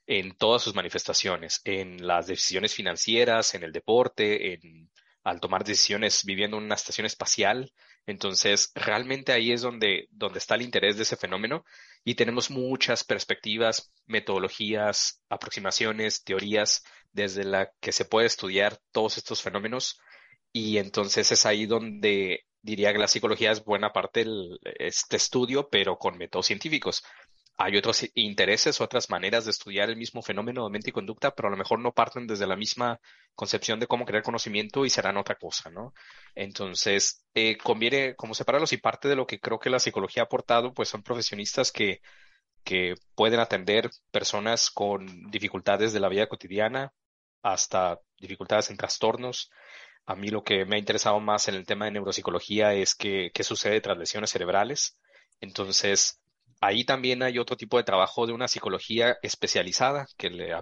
en 0.06 0.36
todas 0.36 0.62
sus 0.62 0.76
manifestaciones, 0.76 1.62
en 1.64 2.06
las 2.06 2.28
decisiones 2.28 2.74
financieras, 2.74 3.56
en 3.56 3.64
el 3.64 3.72
deporte, 3.72 4.54
en 4.54 4.92
al 5.24 5.40
tomar 5.40 5.64
decisiones 5.64 6.26
viviendo 6.26 6.58
en 6.58 6.66
una 6.66 6.76
estación 6.76 7.06
espacial. 7.06 7.72
Entonces, 8.06 8.72
realmente 8.76 9.32
ahí 9.32 9.52
es 9.52 9.62
donde, 9.62 10.08
donde 10.12 10.40
está 10.40 10.56
el 10.56 10.62
interés 10.64 10.98
de 10.98 11.04
ese 11.04 11.16
fenómeno 11.16 11.64
y 12.04 12.16
tenemos 12.16 12.52
muchas 12.52 13.04
perspectivas, 13.04 13.92
metodologías, 14.06 15.22
aproximaciones, 15.30 16.24
teorías 16.24 16.84
desde 17.14 17.46
la 17.46 17.72
que 17.80 17.92
se 17.92 18.06
puede 18.06 18.28
estudiar 18.28 18.80
todos 18.92 19.18
estos 19.18 19.42
fenómenos 19.42 20.00
y 20.52 20.78
entonces 20.78 21.32
es 21.32 21.46
ahí 21.46 21.66
donde 21.66 22.46
diría 22.62 22.94
que 22.94 23.00
la 23.00 23.08
psicología 23.08 23.52
es 23.52 23.64
buena 23.64 23.92
parte 23.92 24.24
de 24.24 24.58
este 24.80 25.18
estudio, 25.18 25.68
pero 25.70 25.98
con 25.98 26.18
métodos 26.18 26.46
científicos. 26.46 27.04
Hay 27.58 27.78
otros 27.78 28.06
intereses, 28.16 28.82
otras 28.82 29.10
maneras 29.10 29.46
de 29.46 29.52
estudiar 29.52 29.90
el 29.90 29.96
mismo 29.96 30.22
fenómeno 30.22 30.66
de 30.66 30.72
mente 30.72 30.90
y 30.90 30.94
conducta, 30.94 31.36
pero 31.36 31.48
a 31.48 31.52
lo 31.52 31.58
mejor 31.58 31.80
no 31.80 31.94
parten 31.94 32.26
desde 32.28 32.48
la 32.48 32.56
misma 32.56 33.00
concepción 33.36 33.80
de 33.80 33.88
cómo 33.88 34.06
crear 34.06 34.24
conocimiento 34.24 34.86
y 34.86 34.90
serán 34.90 35.18
otra 35.18 35.36
cosa, 35.36 35.70
¿no? 35.70 35.94
Entonces, 36.36 37.26
eh, 37.36 37.58
conviene 37.58 38.16
como 38.16 38.34
separarlos 38.34 38.74
y 38.74 38.78
parte 38.78 39.08
de 39.08 39.16
lo 39.16 39.28
que 39.28 39.40
creo 39.40 39.60
que 39.60 39.70
la 39.70 39.80
psicología 39.80 40.24
ha 40.24 40.26
aportado, 40.26 40.74
pues 40.74 40.90
son 40.90 41.04
profesionistas 41.04 41.72
que, 41.72 42.02
que 42.64 42.96
pueden 43.16 43.40
atender 43.40 43.90
personas 44.12 44.72
con 44.72 45.06
dificultades 45.30 45.94
de 45.94 46.00
la 46.00 46.10
vida 46.10 46.28
cotidiana 46.28 46.92
hasta 47.44 48.00
dificultades 48.18 48.70
en 48.72 48.78
trastornos, 48.78 49.52
a 50.06 50.16
mí 50.16 50.30
lo 50.30 50.44
que 50.44 50.66
me 50.66 50.76
ha 50.76 50.80
interesado 50.80 51.20
más 51.20 51.48
en 51.48 51.56
el 51.56 51.66
tema 51.66 51.86
de 51.86 51.92
neuropsicología 51.92 52.74
es 52.74 52.96
que, 52.96 53.32
qué 53.34 53.44
sucede 53.44 53.80
tras 53.82 53.98
lesiones 53.98 54.32
cerebrales. 54.32 54.98
Entonces, 55.40 56.22
ahí 56.64 56.86
también 56.86 57.24
hay 57.24 57.40
otro 57.40 57.58
tipo 57.58 57.78
de 57.78 57.84
trabajo 57.84 58.26
de 58.26 58.34
una 58.34 58.48
psicología 58.48 59.18
especializada 59.22 60.08
que 60.18 60.30
le, 60.30 60.56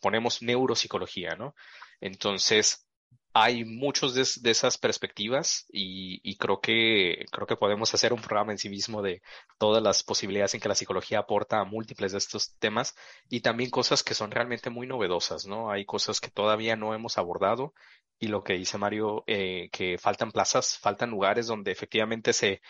ponemos 0.00 0.42
neuropsicología, 0.42 1.34
¿no? 1.36 1.54
Entonces, 2.00 2.86
hay 3.32 3.64
muchos 3.64 4.14
de, 4.14 4.50
esas 4.50 4.78
perspectivas 4.78 5.66
y, 5.72 6.36
creo 6.36 6.60
que 6.60 7.26
creo 7.32 7.46
que 7.48 7.56
podemos 7.56 7.92
hacer 7.92 8.12
un 8.12 8.20
programa 8.20 8.52
en 8.52 8.58
sí 8.58 8.68
mismo 8.68 9.02
de 9.02 9.22
todas 9.58 9.82
las 9.82 10.04
posibilidades 10.04 10.54
en 10.54 10.60
que 10.60 10.68
la 10.68 10.76
psicología 10.76 11.18
aporta 11.20 11.58
a 11.58 11.64
múltiples 11.64 12.12
de 12.12 12.18
estos 12.18 12.56
temas 12.58 12.94
y 13.28 13.40
también 13.40 13.70
cosas 13.70 14.04
que 14.04 14.14
son 14.14 14.30
realmente 14.30 14.70
muy 14.70 14.86
novedosas, 14.86 15.46
¿no? 15.46 15.70
Hay 15.70 15.84
cosas 15.84 16.20
que 16.20 16.30
todavía 16.30 16.76
no 16.76 16.94
hemos 16.94 17.18
abordado 17.18 17.74
y 18.20 18.28
lo 18.28 18.44
que 18.44 18.54
dice 18.54 18.78
Mario, 18.78 19.24
eh, 19.26 19.68
que 19.72 19.98
faltan 19.98 20.30
plazas, 20.30 20.78
faltan 20.78 21.10
lugares 21.10 21.48
donde 21.48 21.72
efectivamente 21.72 22.32
se 22.32 22.60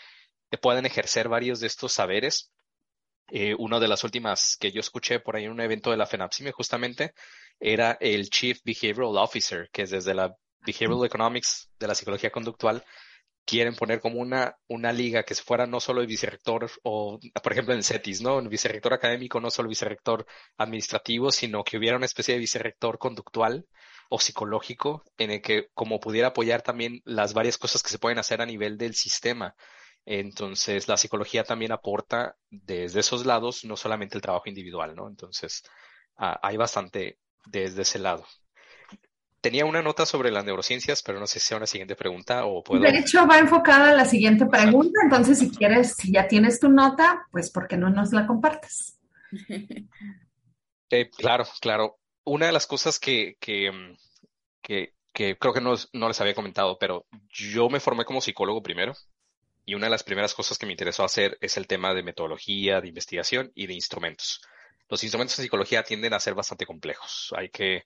puedan 0.60 0.86
ejercer 0.86 1.28
varios 1.28 1.60
de 1.60 1.66
estos 1.66 1.92
saberes. 1.92 2.53
Eh, 3.28 3.54
una 3.58 3.80
de 3.80 3.88
las 3.88 4.04
últimas 4.04 4.56
que 4.58 4.70
yo 4.70 4.80
escuché 4.80 5.20
por 5.20 5.36
ahí 5.36 5.44
en 5.44 5.52
un 5.52 5.60
evento 5.60 5.90
de 5.90 5.96
la 5.96 6.06
FENAPSIME 6.06 6.52
justamente 6.52 7.14
era 7.58 7.96
el 8.00 8.28
Chief 8.28 8.60
Behavioral 8.64 9.16
Officer, 9.16 9.70
que 9.72 9.82
es 9.82 9.90
desde 9.90 10.14
la 10.14 10.34
Behavioral 10.60 11.06
Economics 11.06 11.70
de 11.78 11.88
la 11.88 11.94
psicología 11.94 12.30
conductual, 12.30 12.84
quieren 13.44 13.74
poner 13.74 14.00
como 14.00 14.20
una, 14.20 14.56
una 14.68 14.92
liga 14.92 15.22
que 15.22 15.34
se 15.34 15.42
fuera 15.42 15.66
no 15.66 15.80
solo 15.80 16.00
el 16.00 16.06
vicerrector 16.06 16.70
o, 16.82 17.18
por 17.42 17.52
ejemplo, 17.52 17.74
en 17.74 17.82
CETIS, 17.82 18.22
¿no? 18.22 18.38
El 18.38 18.48
vicerrector 18.48 18.94
académico, 18.94 19.40
no 19.40 19.50
solo 19.50 19.66
el 19.66 19.70
vicerrector 19.70 20.26
administrativo, 20.56 21.30
sino 21.30 21.62
que 21.62 21.76
hubiera 21.76 21.96
una 21.96 22.06
especie 22.06 22.34
de 22.34 22.40
vicerrector 22.40 22.98
conductual 22.98 23.66
o 24.08 24.18
psicológico 24.18 25.04
en 25.18 25.30
el 25.30 25.42
que 25.42 25.68
como 25.74 26.00
pudiera 26.00 26.28
apoyar 26.28 26.62
también 26.62 27.00
las 27.04 27.34
varias 27.34 27.58
cosas 27.58 27.82
que 27.82 27.90
se 27.90 27.98
pueden 27.98 28.18
hacer 28.18 28.40
a 28.40 28.46
nivel 28.46 28.78
del 28.78 28.94
sistema. 28.94 29.54
Entonces, 30.06 30.86
la 30.86 30.96
psicología 30.96 31.44
también 31.44 31.72
aporta 31.72 32.36
desde 32.50 33.00
esos 33.00 33.24
lados, 33.24 33.64
no 33.64 33.76
solamente 33.76 34.16
el 34.16 34.22
trabajo 34.22 34.48
individual, 34.48 34.94
¿no? 34.94 35.08
Entonces, 35.08 35.62
ah, 36.16 36.38
hay 36.42 36.56
bastante 36.56 37.18
desde 37.46 37.82
ese 37.82 37.98
lado. 37.98 38.26
Tenía 39.40 39.64
una 39.66 39.82
nota 39.82 40.06
sobre 40.06 40.30
las 40.30 40.44
neurociencias, 40.44 41.02
pero 41.02 41.20
no 41.20 41.26
sé 41.26 41.38
si 41.38 41.48
sea 41.48 41.56
una 41.58 41.66
siguiente 41.66 41.96
pregunta 41.96 42.44
o 42.44 42.62
puedo... 42.62 42.82
De 42.82 42.98
hecho, 42.98 43.26
va 43.26 43.38
enfocada 43.38 43.90
a 43.90 43.94
la 43.94 44.04
siguiente 44.04 44.46
pregunta, 44.46 45.00
entonces 45.04 45.38
si 45.38 45.50
quieres, 45.50 45.94
si 45.96 46.12
ya 46.12 46.26
tienes 46.28 46.60
tu 46.60 46.68
nota, 46.68 47.26
pues 47.30 47.50
¿por 47.50 47.66
qué 47.66 47.76
no 47.76 47.90
nos 47.90 48.12
la 48.12 48.26
compartes? 48.26 48.98
Eh, 50.90 51.10
claro, 51.10 51.44
claro. 51.60 51.98
Una 52.24 52.46
de 52.46 52.52
las 52.52 52.68
cosas 52.68 53.00
que, 53.00 53.36
que, 53.40 53.72
mm, 53.72 53.96
que, 54.62 54.94
que 55.12 55.36
creo 55.36 55.52
que 55.52 55.60
no, 55.60 55.74
no 55.92 56.06
les 56.06 56.20
había 56.20 56.34
comentado, 56.34 56.78
pero 56.78 57.06
yo 57.30 57.68
me 57.68 57.80
formé 57.80 58.04
como 58.04 58.20
psicólogo 58.20 58.62
primero 58.62 58.94
y 59.64 59.74
una 59.74 59.86
de 59.86 59.90
las 59.90 60.02
primeras 60.02 60.34
cosas 60.34 60.58
que 60.58 60.66
me 60.66 60.72
interesó 60.72 61.04
hacer 61.04 61.38
es 61.40 61.56
el 61.56 61.66
tema 61.66 61.94
de 61.94 62.02
metodología, 62.02 62.80
de 62.80 62.88
investigación 62.88 63.50
y 63.54 63.66
de 63.66 63.74
instrumentos. 63.74 64.40
Los 64.88 65.02
instrumentos 65.02 65.36
de 65.36 65.44
psicología 65.44 65.82
tienden 65.82 66.12
a 66.12 66.20
ser 66.20 66.34
bastante 66.34 66.66
complejos. 66.66 67.32
Hay 67.36 67.48
que 67.48 67.84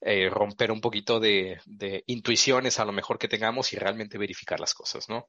eh, 0.00 0.28
romper 0.28 0.72
un 0.72 0.80
poquito 0.80 1.20
de, 1.20 1.60
intuiciones 2.06 2.80
a 2.80 2.84
lo 2.84 2.92
mejor 2.92 3.18
que 3.18 3.28
tengamos 3.28 3.72
y 3.72 3.76
realmente 3.76 4.18
verificar 4.18 4.58
las 4.58 4.74
cosas, 4.74 5.08
¿no? 5.08 5.28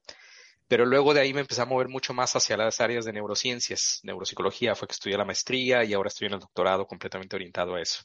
Pero 0.66 0.86
luego 0.86 1.14
de 1.14 1.20
ahí 1.20 1.32
me 1.32 1.40
empecé 1.40 1.62
a 1.62 1.66
mover 1.66 1.88
mucho 1.88 2.14
más 2.14 2.34
hacia 2.34 2.56
las 2.56 2.80
áreas 2.80 3.04
de 3.04 3.12
neurociencias. 3.12 4.00
Neuropsicología 4.02 4.74
fue 4.74 4.88
que 4.88 4.92
estudié 4.92 5.16
la 5.16 5.24
maestría 5.24 5.84
y 5.84 5.92
ahora 5.92 6.08
estoy 6.08 6.26
en 6.26 6.34
el 6.34 6.40
doctorado 6.40 6.86
completamente 6.86 7.36
orientado 7.36 7.74
a 7.74 7.82
eso. 7.82 8.04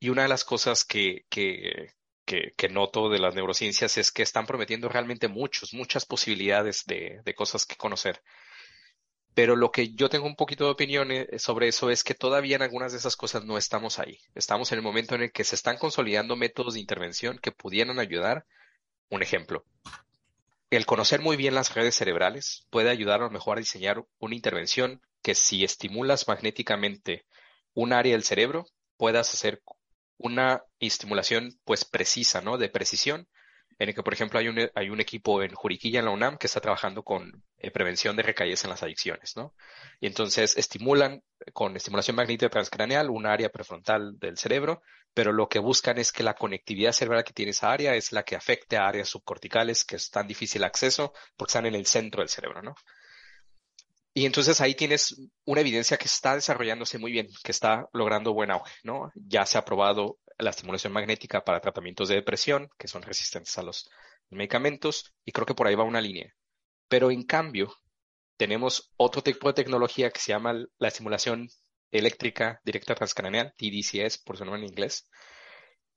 Y 0.00 0.08
una 0.08 0.22
de 0.22 0.28
las 0.28 0.44
cosas 0.44 0.84
que, 0.84 1.24
que, 1.28 1.92
que, 2.24 2.68
noto 2.70 3.08
de 3.08 3.18
las 3.18 3.34
neurociencias 3.34 3.98
es 3.98 4.10
que 4.10 4.22
están 4.22 4.46
prometiendo 4.46 4.88
realmente 4.88 5.28
muchos, 5.28 5.74
muchas 5.74 6.06
posibilidades 6.06 6.84
de, 6.86 7.20
de 7.24 7.34
cosas 7.34 7.66
que 7.66 7.76
conocer. 7.76 8.22
Pero 9.34 9.56
lo 9.56 9.70
que 9.70 9.94
yo 9.94 10.08
tengo 10.08 10.26
un 10.26 10.36
poquito 10.36 10.64
de 10.64 10.72
opinión 10.72 11.10
eh, 11.10 11.38
sobre 11.38 11.68
eso 11.68 11.90
es 11.90 12.04
que 12.04 12.14
todavía 12.14 12.56
en 12.56 12.62
algunas 12.62 12.92
de 12.92 12.98
esas 12.98 13.16
cosas 13.16 13.44
no 13.44 13.56
estamos 13.56 13.98
ahí. 13.98 14.18
Estamos 14.34 14.72
en 14.72 14.78
el 14.78 14.82
momento 14.82 15.14
en 15.14 15.22
el 15.22 15.32
que 15.32 15.44
se 15.44 15.54
están 15.54 15.78
consolidando 15.78 16.36
métodos 16.36 16.74
de 16.74 16.80
intervención 16.80 17.38
que 17.38 17.52
pudieran 17.52 17.98
ayudar. 17.98 18.44
Un 19.08 19.22
ejemplo. 19.22 19.64
El 20.70 20.86
conocer 20.86 21.20
muy 21.20 21.36
bien 21.36 21.54
las 21.54 21.74
redes 21.74 21.94
cerebrales 21.96 22.66
puede 22.70 22.90
ayudar 22.90 23.20
a 23.20 23.24
lo 23.24 23.30
mejor 23.30 23.58
a 23.58 23.60
diseñar 23.60 24.04
una 24.18 24.34
intervención 24.34 25.02
que 25.22 25.34
si 25.34 25.64
estimulas 25.64 26.28
magnéticamente 26.28 27.26
un 27.74 27.92
área 27.92 28.12
del 28.12 28.24
cerebro, 28.24 28.66
puedas 28.96 29.32
hacer 29.32 29.62
una 30.22 30.62
estimulación 30.78 31.58
pues 31.64 31.84
precisa, 31.84 32.40
¿no? 32.40 32.58
De 32.58 32.68
precisión 32.68 33.28
en 33.78 33.88
el 33.88 33.94
que, 33.94 34.02
por 34.02 34.14
ejemplo, 34.14 34.38
hay 34.38 34.48
un, 34.48 34.70
hay 34.74 34.90
un 34.90 35.00
equipo 35.00 35.42
en 35.42 35.54
Juriquilla, 35.54 35.98
en 35.98 36.04
la 36.04 36.10
UNAM, 36.12 36.38
que 36.38 36.46
está 36.46 36.60
trabajando 36.60 37.02
con 37.02 37.42
eh, 37.58 37.70
prevención 37.70 38.16
de 38.16 38.22
recaídas 38.22 38.64
en 38.64 38.70
las 38.70 38.82
adicciones, 38.82 39.36
¿no? 39.36 39.54
Y 40.00 40.06
entonces 40.06 40.56
estimulan 40.56 41.22
con 41.52 41.76
estimulación 41.76 42.16
magnética 42.16 42.48
transcraneal 42.48 43.10
un 43.10 43.26
área 43.26 43.48
prefrontal 43.50 44.18
del 44.18 44.38
cerebro, 44.38 44.82
pero 45.14 45.32
lo 45.32 45.48
que 45.48 45.58
buscan 45.58 45.98
es 45.98 46.12
que 46.12 46.22
la 46.22 46.34
conectividad 46.34 46.92
cerebral 46.92 47.24
que 47.24 47.32
tiene 47.32 47.50
esa 47.50 47.72
área 47.72 47.94
es 47.94 48.12
la 48.12 48.22
que 48.22 48.36
afecte 48.36 48.76
a 48.76 48.86
áreas 48.86 49.08
subcorticales 49.08 49.84
que 49.84 49.96
es 49.96 50.10
tan 50.10 50.26
difícil 50.26 50.64
acceso 50.64 51.12
porque 51.36 51.50
están 51.50 51.66
en 51.66 51.74
el 51.74 51.86
centro 51.86 52.20
del 52.20 52.28
cerebro, 52.28 52.62
¿no? 52.62 52.74
Y 54.14 54.26
entonces 54.26 54.60
ahí 54.60 54.74
tienes 54.74 55.16
una 55.44 55.62
evidencia 55.62 55.96
que 55.96 56.04
está 56.04 56.34
desarrollándose 56.34 56.98
muy 56.98 57.12
bien, 57.12 57.28
que 57.42 57.50
está 57.50 57.88
logrando 57.92 58.34
buen 58.34 58.50
auge, 58.50 58.74
¿no? 58.84 59.10
Ya 59.14 59.46
se 59.46 59.56
ha 59.56 59.64
probado 59.64 60.18
la 60.38 60.50
estimulación 60.50 60.92
magnética 60.92 61.44
para 61.44 61.60
tratamientos 61.60 62.08
de 62.08 62.16
depresión, 62.16 62.68
que 62.78 62.88
son 62.88 63.02
resistentes 63.02 63.56
a 63.56 63.62
los 63.62 63.88
medicamentos, 64.28 65.14
y 65.24 65.32
creo 65.32 65.46
que 65.46 65.54
por 65.54 65.66
ahí 65.66 65.74
va 65.74 65.84
una 65.84 66.00
línea. 66.00 66.34
Pero 66.88 67.10
en 67.10 67.22
cambio, 67.22 67.74
tenemos 68.36 68.92
otro 68.96 69.22
tipo 69.22 69.48
de 69.48 69.54
tecnología 69.54 70.10
que 70.10 70.20
se 70.20 70.32
llama 70.32 70.54
la 70.78 70.88
estimulación 70.88 71.48
eléctrica 71.90 72.60
directa 72.64 72.94
transcraneal, 72.94 73.54
TDCS 73.56 74.18
por 74.18 74.36
su 74.36 74.44
nombre 74.44 74.60
en 74.62 74.68
inglés. 74.68 75.08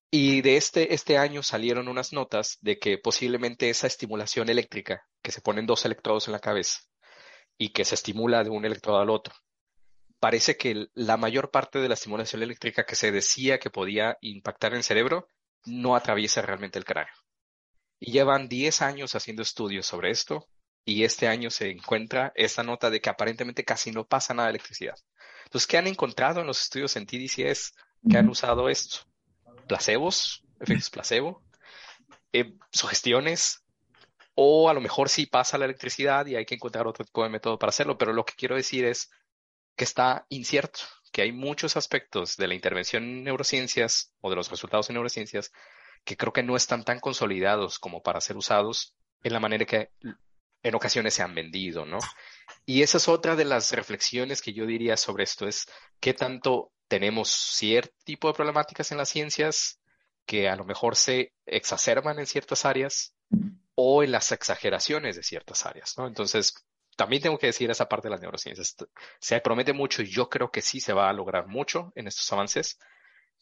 Y 0.10 0.42
de 0.42 0.56
este, 0.56 0.94
este 0.94 1.18
año 1.18 1.44
salieron 1.44 1.90
unas 1.90 2.14
notas 2.14 2.58
de 2.62 2.80
que 2.80 2.98
posiblemente 2.98 3.70
esa 3.70 3.88
estimulación 3.88 4.48
eléctrica, 4.50 5.06
que 5.22 5.34
se 5.34 5.42
ponen 5.42 5.66
dos 5.66 5.84
electrodos 5.84 6.28
en 6.28 6.34
la 6.34 6.40
cabeza 6.40 6.80
y 7.58 7.70
que 7.70 7.86
se 7.86 7.96
estimula 7.96 8.44
de 8.44 8.50
un 8.50 8.66
electrodo 8.66 9.00
al 9.00 9.10
otro, 9.10 9.34
parece 10.20 10.58
que 10.58 10.88
la 10.94 11.18
mayor 11.18 11.52
parte 11.52 11.80
de 11.80 11.88
la 11.88 11.94
estimulación 11.94 12.44
eléctrica 12.44 12.86
que 12.86 12.96
se 12.96 13.12
decía 13.12 13.60
que 13.60 13.70
podía 13.70 14.18
impactar 14.22 14.72
en 14.72 14.78
el 14.78 14.84
cerebro 14.84 15.28
no 15.66 15.96
atraviesa 15.96 16.42
realmente 16.42 16.80
el 16.80 16.86
cráneo. 16.86 17.14
Y 18.00 18.12
llevan 18.12 18.48
10 18.48 18.82
años 18.82 19.16
haciendo 19.16 19.42
estudios 19.42 19.86
sobre 19.86 20.12
esto 20.12 20.48
y 20.84 21.04
este 21.04 21.28
año 21.28 21.50
se 21.50 21.72
encuentra 21.72 22.32
esta 22.36 22.64
nota 22.64 22.90
de 22.90 23.02
que 23.02 23.10
aparentemente 23.10 23.66
casi 23.66 23.92
no 23.92 24.06
pasa 24.06 24.34
nada 24.34 24.48
de 24.48 24.52
electricidad. 24.52 24.96
Entonces, 25.46 25.68
¿qué 25.68 25.78
han 25.78 25.88
encontrado 25.88 26.42
en 26.42 26.48
los 26.48 26.62
estudios 26.62 26.96
en 26.96 27.06
TDCS 27.06 27.74
que 28.10 28.18
han 28.18 28.30
usado 28.30 28.70
esto? 28.70 29.00
Placebos, 29.68 30.44
efectos 30.60 30.90
placebo, 30.92 31.44
eh, 32.34 32.54
sugestiones, 32.72 33.65
o 34.36 34.70
a 34.70 34.74
lo 34.74 34.82
mejor 34.82 35.10
sí 35.10 35.26
pasa 35.26 35.58
la 35.58 35.66
electricidad 35.66 36.26
y 36.26 36.36
hay 36.36 36.46
que 36.46 36.56
encontrar 36.56 36.88
otro 36.88 37.06
tipo 37.06 37.24
de 37.24 37.30
método 37.30 37.58
para 37.58 37.70
hacerlo, 37.70 37.98
pero 37.98 38.14
lo 38.14 38.26
que 38.26 38.34
quiero 38.36 38.56
decir 38.56 38.86
es 38.86 39.10
que 39.76 39.86
está 39.86 40.26
incierto, 40.30 40.82
que 41.12 41.22
hay 41.22 41.32
muchos 41.32 41.78
aspectos 41.78 42.36
de 42.38 42.48
la 42.48 42.54
intervención 42.54 43.04
en 43.04 43.24
neurociencias 43.24 44.14
o 44.22 44.30
de 44.30 44.36
los 44.36 44.50
resultados 44.50 44.90
en 44.90 44.96
neurociencias 44.96 45.52
que 46.04 46.18
creo 46.18 46.34
que 46.34 46.44
no 46.44 46.56
están 46.56 46.84
tan 46.84 47.00
consolidados 47.00 47.80
como 47.80 48.04
para 48.04 48.22
ser 48.22 48.38
usados 48.38 48.94
en 49.24 49.34
la 49.34 49.40
manera 49.40 49.66
que 49.66 49.90
en 50.62 50.76
ocasiones 50.76 51.14
se 51.14 51.24
han 51.24 51.34
vendido, 51.34 51.86
¿no? 51.86 52.00
Y 52.66 52.82
esa 52.82 52.98
es 52.98 53.08
otra 53.08 53.36
de 53.36 53.46
las 53.46 53.72
reflexiones 53.72 54.42
que 54.42 54.54
yo 54.54 54.66
diría 54.66 54.98
sobre 54.98 55.24
esto, 55.24 55.48
es 55.48 55.68
qué 56.00 56.14
tanto 56.14 56.72
tenemos 56.88 57.30
cierto 57.30 57.96
tipo 58.04 58.28
de 58.28 58.34
problemáticas 58.34 58.92
en 58.92 58.98
las 58.98 59.10
ciencias 59.10 59.80
que 60.26 60.50
a 60.50 60.56
lo 60.56 60.66
mejor 60.66 60.96
se 60.96 61.34
exacerban 61.46 62.20
en 62.20 62.28
ciertas 62.28 62.66
áreas 62.66 63.16
o 63.76 64.04
en 64.04 64.12
las 64.12 64.32
exageraciones 64.32 65.16
de 65.16 65.24
ciertas 65.24 65.66
áreas, 65.66 65.98
¿no? 65.98 66.08
Entonces, 66.08 66.66
también 66.96 67.22
tengo 67.22 67.38
que 67.38 67.48
decir 67.48 67.70
esa 67.70 67.90
parte 67.90 68.08
de 68.08 68.12
las 68.12 68.22
neurociencias. 68.22 68.76
Se 69.20 69.40
promete 69.42 69.74
mucho 69.74 70.02
y 70.02 70.10
yo 70.10 70.30
creo 70.30 70.50
que 70.50 70.62
sí 70.62 70.80
se 70.80 70.94
va 70.94 71.10
a 71.10 71.14
lograr 71.14 71.48
mucho 71.48 71.92
en 71.96 72.08
estos 72.08 72.32
avances, 72.32 72.80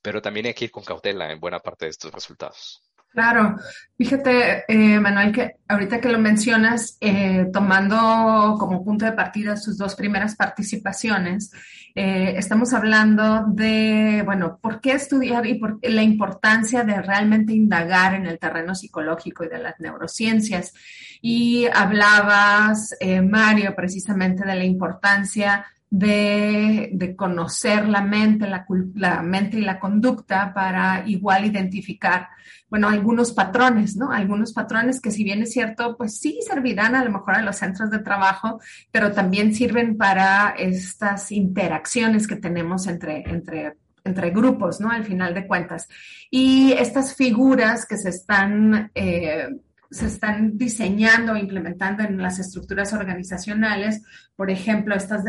pero 0.01 0.21
también 0.21 0.47
hay 0.47 0.53
que 0.53 0.65
ir 0.65 0.71
con 0.71 0.83
cautela 0.83 1.31
en 1.31 1.39
buena 1.39 1.59
parte 1.59 1.85
de 1.85 1.91
estos 1.91 2.11
resultados. 2.11 2.81
Claro, 3.13 3.57
fíjate, 3.95 4.63
eh, 4.67 4.99
Manuel, 4.99 5.31
que 5.31 5.57
ahorita 5.67 6.01
que 6.01 6.09
lo 6.09 6.17
mencionas, 6.17 6.97
eh, 6.99 7.47
tomando 7.53 8.55
como 8.57 8.83
punto 8.83 9.05
de 9.05 9.11
partida 9.11 9.55
sus 9.55 9.77
dos 9.77 9.93
primeras 9.93 10.35
participaciones, 10.35 11.51
eh, 11.93 12.33
estamos 12.35 12.73
hablando 12.73 13.45
de, 13.49 14.23
bueno, 14.25 14.57
¿por 14.59 14.81
qué 14.81 14.93
estudiar 14.93 15.45
y 15.45 15.59
por 15.59 15.77
la 15.83 16.01
importancia 16.01 16.83
de 16.83 17.03
realmente 17.03 17.53
indagar 17.53 18.15
en 18.15 18.25
el 18.25 18.39
terreno 18.39 18.73
psicológico 18.73 19.43
y 19.43 19.49
de 19.49 19.59
las 19.59 19.79
neurociencias? 19.79 20.73
Y 21.21 21.67
hablabas, 21.71 22.97
Mario, 23.29 23.75
precisamente 23.75 24.43
de 24.43 24.55
la 24.55 24.65
importancia 24.65 25.67
de, 25.93 27.13
conocer 27.15 27.87
la 27.87 28.01
mente, 28.01 28.47
la, 28.47 28.65
la, 28.95 29.21
mente 29.21 29.59
y 29.59 29.61
la 29.61 29.79
conducta 29.79 30.51
para 30.51 31.03
igual 31.05 31.45
identificar, 31.45 32.29
bueno, 32.67 32.89
algunos 32.89 33.31
patrones, 33.31 33.95
¿no? 33.95 34.11
Algunos 34.11 34.53
patrones 34.53 34.99
que 34.99 35.11
si 35.11 35.23
bien 35.23 35.43
es 35.43 35.51
cierto, 35.51 35.95
pues 35.95 36.17
sí 36.19 36.39
servirán 36.47 36.95
a 36.95 37.05
lo 37.05 37.11
mejor 37.11 37.35
a 37.35 37.43
los 37.43 37.57
centros 37.57 37.91
de 37.91 37.99
trabajo, 37.99 38.59
pero 38.91 39.11
también 39.11 39.53
sirven 39.53 39.95
para 39.95 40.55
estas 40.57 41.31
interacciones 41.31 42.25
que 42.27 42.37
tenemos 42.37 42.87
entre, 42.87 43.29
entre 43.29 43.77
entre 44.05 44.31
grupos, 44.31 44.81
¿no? 44.81 44.91
Al 44.91 45.05
final 45.05 45.33
de 45.33 45.47
cuentas. 45.47 45.87
Y 46.29 46.73
estas 46.73 47.15
figuras 47.15 47.85
que 47.85 47.95
se 47.95 48.09
están 48.09 48.91
eh, 48.93 49.47
se 49.93 50.07
están 50.07 50.57
diseñando 50.57 51.35
e 51.35 51.39
implementando 51.39 52.01
en 52.03 52.17
las 52.17 52.39
estructuras 52.39 52.93
organizacionales, 52.93 54.01
por 54.35 54.49
ejemplo, 54.49 54.95
estas, 54.95 55.23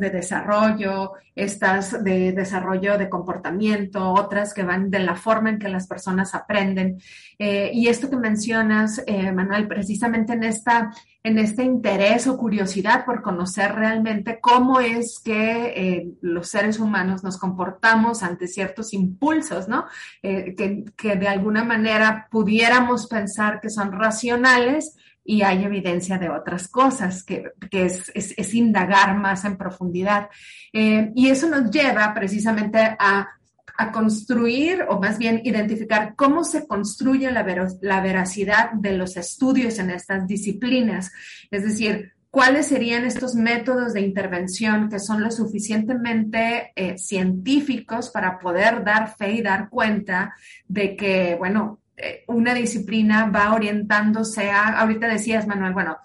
de 0.00 0.10
desarrollo, 0.10 1.12
estas 1.36 2.02
de 2.02 2.32
desarrollo 2.32 2.98
de 2.98 3.08
comportamiento, 3.08 4.12
otras 4.12 4.52
que 4.52 4.64
van 4.64 4.90
de 4.90 4.98
la 4.98 5.14
forma 5.14 5.50
en 5.50 5.60
que 5.60 5.68
las 5.68 5.86
personas 5.86 6.34
aprenden. 6.34 6.98
Eh, 7.38 7.70
y 7.72 7.86
esto 7.86 8.10
que 8.10 8.16
mencionas, 8.16 9.00
eh, 9.06 9.30
Manuel, 9.30 9.68
precisamente 9.68 10.32
en 10.32 10.42
esta 10.42 10.90
en 11.28 11.38
este 11.38 11.62
interés 11.62 12.26
o 12.26 12.38
curiosidad 12.38 13.04
por 13.04 13.22
conocer 13.22 13.74
realmente 13.74 14.40
cómo 14.40 14.80
es 14.80 15.20
que 15.22 15.74
eh, 15.76 16.08
los 16.22 16.48
seres 16.48 16.78
humanos 16.78 17.22
nos 17.22 17.36
comportamos 17.36 18.22
ante 18.22 18.48
ciertos 18.48 18.94
impulsos, 18.94 19.68
¿no? 19.68 19.84
Eh, 20.22 20.54
que, 20.56 21.16
de 21.16 21.28
alguna 21.28 21.64
manera 21.64 22.28
pudiéramos 22.30 23.06
pensar 23.06 23.60
que 23.60 23.68
son 23.68 23.92
racionales 23.92 24.96
y 25.22 25.42
hay 25.42 25.64
evidencia 25.64 26.16
de 26.16 26.30
otras 26.30 26.68
cosas, 26.68 27.22
que, 27.22 27.52
es, 27.70 28.54
indagar 28.54 29.14
más 29.14 29.44
en 29.44 29.58
profundidad. 29.58 30.30
Eh, 30.72 31.12
y 31.14 31.28
eso 31.28 31.46
nos 31.48 31.70
lleva 31.70 32.14
precisamente 32.14 32.78
a 32.78 33.37
a 33.78 33.92
construir 33.92 34.84
o 34.88 34.98
más 35.00 35.18
bien 35.18 35.40
identificar 35.44 36.14
cómo 36.16 36.42
se 36.42 36.66
construye 36.66 37.30
la, 37.30 37.44
veracidad 37.44 38.72
de 38.72 38.98
los 38.98 39.16
estudios 39.16 39.78
en 39.78 39.90
estas 39.90 40.26
disciplinas. 40.26 41.12
Es 41.52 41.62
decir, 41.62 42.12
cuáles 42.28 42.66
serían 42.66 43.04
estos 43.04 43.36
métodos 43.36 43.92
de 43.92 44.00
intervención 44.00 44.88
que 44.90 44.98
son 44.98 45.22
lo 45.22 45.30
suficientemente 45.30 46.72
eh, 46.74 46.98
científicos 46.98 48.10
para 48.10 48.40
poder 48.40 48.82
dar 48.82 49.14
fe 49.16 49.34
y 49.34 49.42
dar 49.42 49.68
cuenta 49.68 50.34
de 50.66 50.96
que, 50.96 51.36
bueno, 51.36 51.78
eh, 51.96 52.24
una 52.26 52.54
disciplina 52.54 53.30
va 53.30 53.54
orientándose 53.54 54.50
a, 54.50 54.80
ahorita 54.80 55.06
decías, 55.06 55.46
Manuel, 55.46 55.72
bueno, 55.72 55.98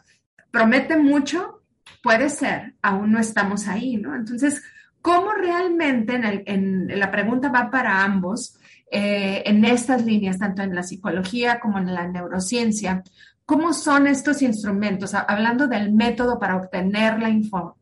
promete 0.52 0.96
mucho, 0.96 1.64
puede 2.04 2.30
ser, 2.30 2.76
aún 2.84 3.14
no 3.14 3.20
estamos 3.20 3.68
ahí, 3.68 3.98
¿no? 3.98 4.16
Entonces, 4.16 4.62
¿Cómo 5.04 5.34
realmente, 5.34 6.18
en, 6.46 6.88
la 6.98 7.12
pregunta 7.12 7.50
va 7.50 7.70
para 7.70 8.06
ambos, 8.06 8.58
eh, 8.90 9.44
en 9.46 9.66
estas 9.66 10.06
líneas, 10.06 10.40
tanto 10.40 10.62
en 10.62 10.74
la 10.74 10.82
psicología 10.82 11.60
como 11.60 11.78
en 11.78 11.94
la 11.94 12.08
neurociencia, 12.08 13.04
¿cómo 13.46 13.74
son 13.74 14.08
estos 14.08 14.42
instrumentos? 14.42 15.14
Hablando 15.14 15.68
del 15.68 15.92
método 15.92 16.40
para 16.40 16.56
obtener 16.56 17.20
la, 17.20 17.30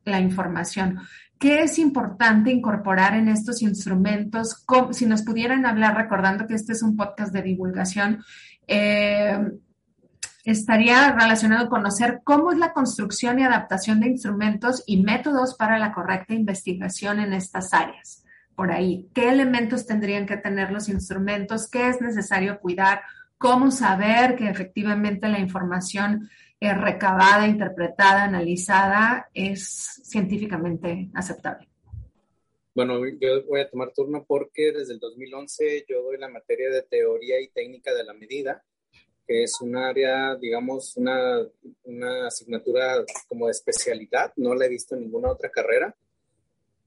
la 0.03 0.19
información, 0.19 0.99
¿qué 1.37 1.61
es 1.61 1.77
importante 1.77 2.49
incorporar 2.49 3.13
en 3.13 3.27
estos 3.27 3.61
instrumentos? 3.61 4.65
Si 4.89 5.05
nos 5.05 5.21
pudieran 5.21 5.67
hablar, 5.67 5.95
recordando 5.95 6.47
que 6.47 6.55
este 6.55 6.73
es 6.73 6.81
un 6.81 6.97
podcast 6.97 7.31
de 7.31 7.43
divulgación, 7.43 8.23
eh, 8.65 9.37
estaría 10.43 11.11
relacionado 11.11 11.69
con 11.69 11.81
conocer 11.81 12.21
cómo 12.23 12.51
es 12.51 12.57
la 12.57 12.73
construcción 12.73 13.39
y 13.39 13.43
adaptación 13.43 13.99
de 13.99 14.07
instrumentos 14.07 14.83
y 14.85 15.01
métodos 15.01 15.55
para 15.55 15.79
la 15.79 15.93
correcta 15.93 16.33
investigación 16.33 17.19
en 17.19 17.33
estas 17.33 17.73
áreas. 17.73 18.23
Por 18.55 18.71
ahí, 18.71 19.09
¿qué 19.13 19.29
elementos 19.29 19.87
tendrían 19.87 20.25
que 20.25 20.37
tener 20.37 20.71
los 20.71 20.89
instrumentos? 20.89 21.69
¿Qué 21.69 21.89
es 21.89 22.01
necesario 22.01 22.59
cuidar? 22.59 23.01
¿Cómo 23.37 23.71
saber 23.71 24.35
que 24.35 24.47
efectivamente 24.47 25.27
la 25.27 25.39
información 25.39 26.29
recabada, 26.59 27.47
interpretada, 27.47 28.23
analizada 28.23 29.29
es 29.33 30.01
científicamente 30.03 31.09
aceptable? 31.15 31.67
Bueno, 32.75 32.99
yo 33.19 33.43
voy 33.47 33.61
a 33.61 33.69
tomar 33.69 33.91
turno 33.93 34.23
porque 34.27 34.71
desde 34.71 34.93
el 34.93 34.99
2011 34.99 35.85
yo 35.89 36.03
doy 36.03 36.17
la 36.19 36.29
materia 36.29 36.69
de 36.69 36.83
teoría 36.83 37.41
y 37.41 37.47
técnica 37.49 37.93
de 37.93 38.03
la 38.03 38.13
medida 38.13 38.63
que 39.27 39.43
es 39.43 39.59
un 39.61 39.75
área, 39.75 40.35
digamos, 40.35 40.97
una, 40.97 41.47
una 41.83 42.27
asignatura 42.27 43.03
como 43.27 43.45
de 43.45 43.51
especialidad, 43.51 44.33
no 44.35 44.55
la 44.55 44.65
he 44.65 44.69
visto 44.69 44.95
en 44.95 45.01
ninguna 45.01 45.31
otra 45.31 45.49
carrera. 45.49 45.95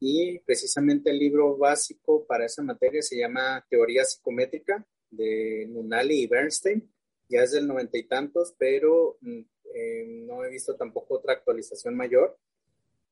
Y 0.01 0.39
precisamente 0.41 1.11
el 1.11 1.19
libro 1.19 1.57
básico 1.57 2.25
para 2.27 2.47
esa 2.47 2.63
materia 2.63 3.01
se 3.01 3.17
llama 3.17 3.65
Teoría 3.69 4.05
Psicométrica 4.05 4.85
de 5.11 5.67
Nunali 5.69 6.23
y 6.23 6.27
Bernstein. 6.27 6.91
ya 7.29 7.43
es 7.43 7.53
del 7.53 7.67
noventa 7.67 7.97
y 7.97 8.05
tantos, 8.05 8.55
pero 8.59 9.17
mm, 9.21 9.41
eh, 9.75 10.05
no 10.27 10.45
he 10.45 10.51
visto 10.51 10.77
tampoco 10.77 11.15
otra 11.15 11.35
actualización 11.35 11.97
mayor. 11.97 12.37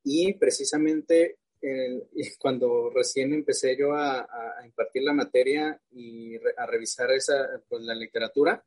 Y 0.05 0.35
precisamente 0.35 1.39
cuando 2.39 2.91
recién 2.91 3.33
empecé 3.33 3.77
yo 3.77 3.95
a, 3.95 4.27
impartir 4.65 5.03
la 5.03 5.13
materia 5.13 5.81
y 5.91 6.37
a 6.57 6.67
revisar 6.67 7.11
esa, 7.13 7.63
pues, 7.69 7.83
la 7.83 7.95
literatura, 7.95 8.65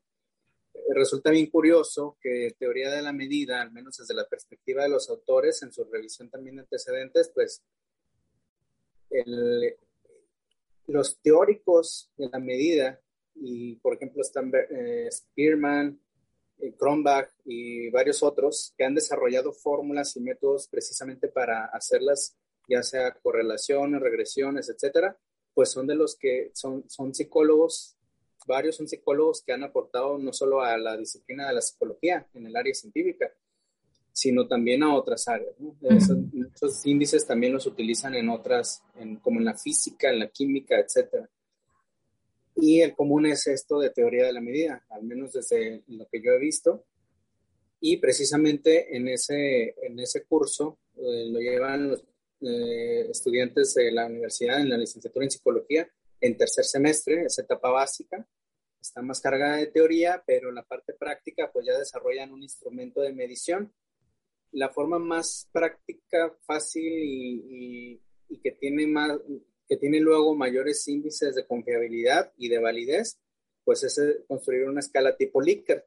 resulta 0.94 1.30
bien 1.30 1.46
curioso 1.46 2.16
que 2.20 2.54
teoría 2.58 2.90
de 2.90 3.02
la 3.02 3.12
medida, 3.12 3.60
al 3.60 3.72
menos 3.72 3.96
desde 3.96 4.14
la 4.14 4.26
perspectiva 4.26 4.82
de 4.82 4.88
los 4.88 5.08
autores, 5.10 5.62
en 5.62 5.72
su 5.72 5.84
revisión 5.84 6.30
también 6.30 6.56
de 6.56 6.62
antecedentes, 6.62 7.30
pues 7.34 7.62
los 10.86 11.18
teóricos 11.20 12.10
de 12.16 12.28
la 12.28 12.38
medida, 12.38 13.00
y 13.34 13.76
por 13.76 13.94
ejemplo 13.94 14.22
están 14.22 14.52
eh, 14.54 15.08
Spearman, 15.10 16.00
eh, 16.58 16.72
Cronbach 16.74 17.28
y 17.44 17.90
varios 17.90 18.22
otros 18.22 18.72
que 18.76 18.84
han 18.84 18.94
desarrollado 18.94 19.52
fórmulas 19.52 20.16
y 20.16 20.20
métodos 20.20 20.68
precisamente 20.68 21.28
para 21.28 21.66
hacerlas, 21.66 22.36
ya 22.68 22.82
sea 22.82 23.12
correlaciones, 23.14 24.00
regresiones, 24.00 24.68
etcétera, 24.68 25.18
pues 25.54 25.70
son 25.70 25.86
de 25.86 25.94
los 25.94 26.16
que 26.16 26.50
son, 26.54 26.88
son 26.88 27.14
psicólogos, 27.14 27.95
varios 28.46 28.76
son 28.76 28.88
psicólogos 28.88 29.42
que 29.42 29.52
han 29.52 29.64
aportado 29.64 30.18
no 30.18 30.32
solo 30.32 30.60
a 30.60 30.76
la 30.78 30.96
disciplina 30.96 31.48
de 31.48 31.54
la 31.54 31.60
psicología 31.60 32.26
en 32.34 32.46
el 32.46 32.56
área 32.56 32.72
científica, 32.72 33.30
sino 34.12 34.46
también 34.46 34.82
a 34.82 34.94
otras 34.94 35.28
áreas. 35.28 35.54
Esos, 35.82 36.86
índices 36.86 37.26
también 37.26 37.52
los 37.52 37.66
utilizan 37.66 38.14
en 38.14 38.30
otras, 38.30 38.82
como 39.20 39.40
en 39.40 39.44
la 39.44 39.58
física, 39.58 40.10
en 40.10 40.20
la 40.20 40.28
química, 40.28 40.78
etcétera. 40.78 41.28
Y 42.54 42.80
el 42.80 42.94
común 42.94 43.26
es 43.26 43.46
esto 43.46 43.78
de 43.78 43.90
teoría 43.90 44.24
de 44.24 44.32
la 44.32 44.40
medida, 44.40 44.86
al 44.88 45.02
menos 45.02 45.34
desde 45.34 45.82
lo 45.88 46.06
que 46.06 46.22
yo 46.22 46.32
he 46.32 46.38
visto. 46.38 46.86
Y 47.80 47.98
precisamente 47.98 48.96
en 48.96 49.08
ese, 49.08 49.74
en 49.82 50.00
ese 50.00 50.24
curso 50.24 50.78
eh, 50.96 51.26
lo 51.28 51.38
llevan 51.38 51.90
los 51.90 52.02
eh, 52.40 53.08
estudiantes 53.10 53.74
de 53.74 53.92
la 53.92 54.06
universidad 54.06 54.60
en 54.60 54.70
la 54.70 54.78
licenciatura 54.78 55.26
en 55.26 55.30
psicología 55.30 55.90
en 56.26 56.36
tercer 56.36 56.64
semestre, 56.64 57.24
es 57.24 57.38
etapa 57.38 57.70
básica. 57.70 58.26
Está 58.80 59.02
más 59.02 59.20
cargada 59.20 59.56
de 59.56 59.66
teoría, 59.66 60.22
pero 60.26 60.50
en 60.50 60.56
la 60.56 60.62
parte 60.62 60.92
práctica 60.92 61.50
pues 61.52 61.66
ya 61.66 61.78
desarrollan 61.78 62.32
un 62.32 62.42
instrumento 62.42 63.00
de 63.00 63.12
medición. 63.12 63.72
La 64.52 64.70
forma 64.70 64.98
más 64.98 65.48
práctica, 65.52 66.36
fácil 66.46 66.84
y, 66.84 68.00
y 68.28 68.40
que 68.40 68.52
tiene 68.52 68.86
más, 68.86 69.18
que 69.68 69.76
tiene 69.76 70.00
luego 70.00 70.34
mayores 70.34 70.86
índices 70.88 71.34
de 71.34 71.46
confiabilidad 71.46 72.32
y 72.36 72.48
de 72.48 72.58
validez, 72.58 73.18
pues 73.64 73.82
es 73.82 73.98
eh, 73.98 74.24
construir 74.28 74.68
una 74.68 74.80
escala 74.80 75.16
tipo 75.16 75.40
Likert. 75.40 75.84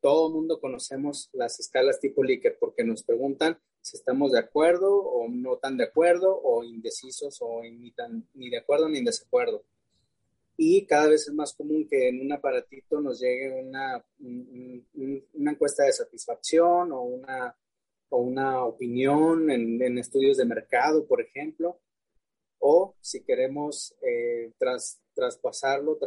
Todo 0.00 0.28
el 0.28 0.34
mundo 0.34 0.60
conocemos 0.60 1.30
las 1.32 1.60
escalas 1.60 2.00
tipo 2.00 2.22
Likert 2.22 2.58
porque 2.58 2.84
nos 2.84 3.02
preguntan 3.02 3.58
si 3.80 3.96
estamos 3.96 4.32
de 4.32 4.38
acuerdo 4.38 4.96
o 4.96 5.28
no 5.28 5.56
tan 5.56 5.76
de 5.76 5.84
acuerdo 5.84 6.40
o 6.42 6.62
indecisos 6.62 7.38
o 7.40 7.62
ni, 7.62 7.90
tan, 7.92 8.28
ni 8.34 8.50
de 8.50 8.58
acuerdo 8.58 8.88
ni 8.88 8.98
en 8.98 9.04
desacuerdo. 9.06 9.64
Y 10.56 10.86
cada 10.86 11.08
vez 11.08 11.28
es 11.28 11.34
más 11.34 11.54
común 11.54 11.86
que 11.88 12.08
en 12.08 12.20
un 12.20 12.32
aparatito 12.32 13.00
nos 13.00 13.20
llegue 13.20 13.50
una, 13.50 14.04
una 14.18 15.50
encuesta 15.50 15.84
de 15.84 15.92
satisfacción 15.92 16.92
o 16.92 17.02
una, 17.02 17.56
o 18.10 18.18
una 18.18 18.64
opinión 18.64 19.50
en, 19.50 19.82
en 19.82 19.98
estudios 19.98 20.36
de 20.36 20.44
mercado, 20.44 21.06
por 21.06 21.20
ejemplo 21.20 21.80
o 22.64 22.94
si 23.00 23.24
queremos 23.24 23.92
eh, 24.02 24.52
traspasarlo, 25.14 25.98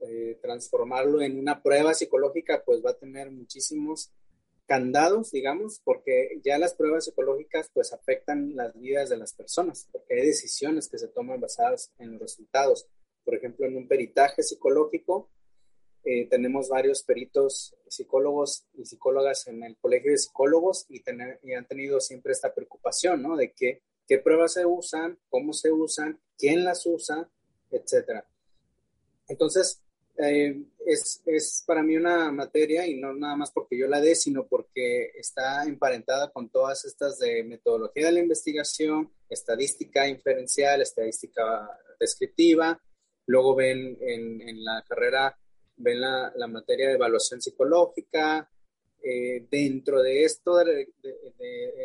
eh, 0.00 0.38
transformarlo 0.40 1.20
en 1.20 1.38
una 1.38 1.62
prueba 1.62 1.92
psicológica, 1.92 2.62
pues 2.64 2.82
va 2.84 2.92
a 2.92 2.98
tener 2.98 3.30
muchísimos 3.30 4.10
candados, 4.64 5.30
digamos, 5.32 5.82
porque 5.84 6.40
ya 6.42 6.56
las 6.56 6.74
pruebas 6.74 7.04
psicológicas 7.04 7.70
pues 7.74 7.92
afectan 7.92 8.56
las 8.56 8.74
vidas 8.78 9.10
de 9.10 9.18
las 9.18 9.34
personas, 9.34 9.86
porque 9.92 10.14
hay 10.14 10.26
decisiones 10.26 10.88
que 10.88 10.98
se 10.98 11.08
toman 11.08 11.40
basadas 11.40 11.92
en 11.98 12.12
los 12.12 12.22
resultados. 12.22 12.88
Por 13.28 13.36
ejemplo, 13.36 13.66
en 13.66 13.76
un 13.76 13.86
peritaje 13.86 14.42
psicológico, 14.42 15.28
eh, 16.02 16.26
tenemos 16.30 16.70
varios 16.70 17.02
peritos 17.02 17.76
psicólogos 17.86 18.64
y 18.72 18.86
psicólogas 18.86 19.46
en 19.48 19.62
el 19.64 19.76
colegio 19.76 20.12
de 20.12 20.16
psicólogos 20.16 20.86
y, 20.88 21.02
y 21.42 21.52
han 21.52 21.66
tenido 21.66 22.00
siempre 22.00 22.32
esta 22.32 22.54
preocupación, 22.54 23.20
¿no? 23.22 23.36
De 23.36 23.52
que 23.52 23.82
qué 24.06 24.16
pruebas 24.16 24.54
se 24.54 24.64
usan, 24.64 25.18
cómo 25.28 25.52
se 25.52 25.70
usan, 25.70 26.18
quién 26.38 26.64
las 26.64 26.86
usa, 26.86 27.28
etcétera. 27.70 28.26
Entonces, 29.28 29.82
eh, 30.16 30.62
es, 30.86 31.20
es, 31.26 31.64
para 31.66 31.82
mí 31.82 31.98
una 31.98 32.32
materia 32.32 32.86
y 32.86 32.98
no 32.98 33.12
nada 33.12 33.36
más 33.36 33.50
porque 33.50 33.78
yo 33.78 33.88
la 33.88 34.00
dé, 34.00 34.14
sino 34.14 34.46
porque 34.46 35.10
está 35.18 35.64
emparentada 35.64 36.32
con 36.32 36.48
todas 36.48 36.86
estas 36.86 37.18
de 37.18 37.44
metodología 37.44 38.06
de 38.06 38.12
la 38.12 38.20
investigación, 38.20 39.12
estadística 39.28 40.08
inferencial, 40.08 40.80
estadística 40.80 41.68
descriptiva. 42.00 42.80
Luego 43.28 43.54
ven 43.54 43.96
en, 44.00 44.40
en 44.40 44.64
la 44.64 44.84
carrera, 44.88 45.38
ven 45.76 46.00
la, 46.00 46.32
la, 46.34 46.46
materia 46.46 46.88
de 46.88 46.94
evaluación 46.94 47.40
psicológica, 47.40 48.50
eh, 49.00 49.46
dentro 49.50 50.02
de 50.02 50.24
esto, 50.24 50.56
de, 50.56 50.88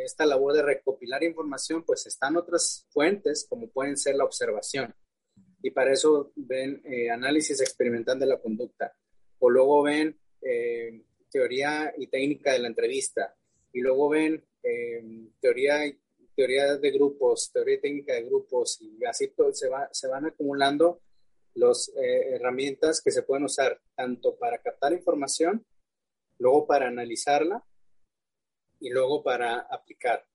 esta 0.03 0.25
labor 0.25 0.53
de 0.53 0.63
recopilar 0.63 1.23
información, 1.23 1.84
pues 1.84 2.08
están 2.08 2.38
otras 2.38 2.88
fuentes 2.89 3.45
como 3.47 3.69
pueden 3.69 3.97
ser 3.97 4.15
la 4.15 4.23
observación. 4.23 4.93
Y 5.62 5.71
para 5.71 5.93
eso 5.93 6.32
ven 6.36 6.82
eh, 6.86 7.10
análisis 7.10 7.62
experimental 7.62 8.19
de 8.19 8.25
la 8.25 8.39
conducta. 8.39 8.95
O 9.39 9.49
luego 9.49 9.84
ven 9.84 10.17
eh, 10.41 11.03
teoría 11.29 11.93
y 11.97 12.08
técnica 12.08 12.53
de 12.53 12.60
la 12.60 12.67
entrevista. 12.67 13.36
Y 13.71 13.82
luego 13.82 14.10
ven 14.10 14.43
teoría, 15.39 15.82
teoría 16.36 16.77
de 16.77 16.91
grupos, 16.91 17.51
teoría 17.53 17.79
técnica 17.79 18.13
de 18.13 18.23
grupos. 18.23 18.82
Y 18.82 19.03
así 19.06 19.29
todo, 19.29 19.53
se, 19.53 19.69
va, 19.69 19.88
se 19.91 20.08
van 20.08 20.25
acumulando 20.25 21.01
las 21.56 21.92
herramientas 21.96 23.02
que 23.02 23.12
se 23.12 23.24
pueden 23.24 23.46
usar 23.46 23.80
tanto 23.96 24.36
para 24.36 24.58
captar 24.58 24.94
información 24.94 25.66
luego 26.39 26.68
para 26.68 26.88
analizarla 26.88 27.63
y 28.80 28.89
luego 28.89 29.24
para 29.24 29.60
aplicar. 29.60 30.26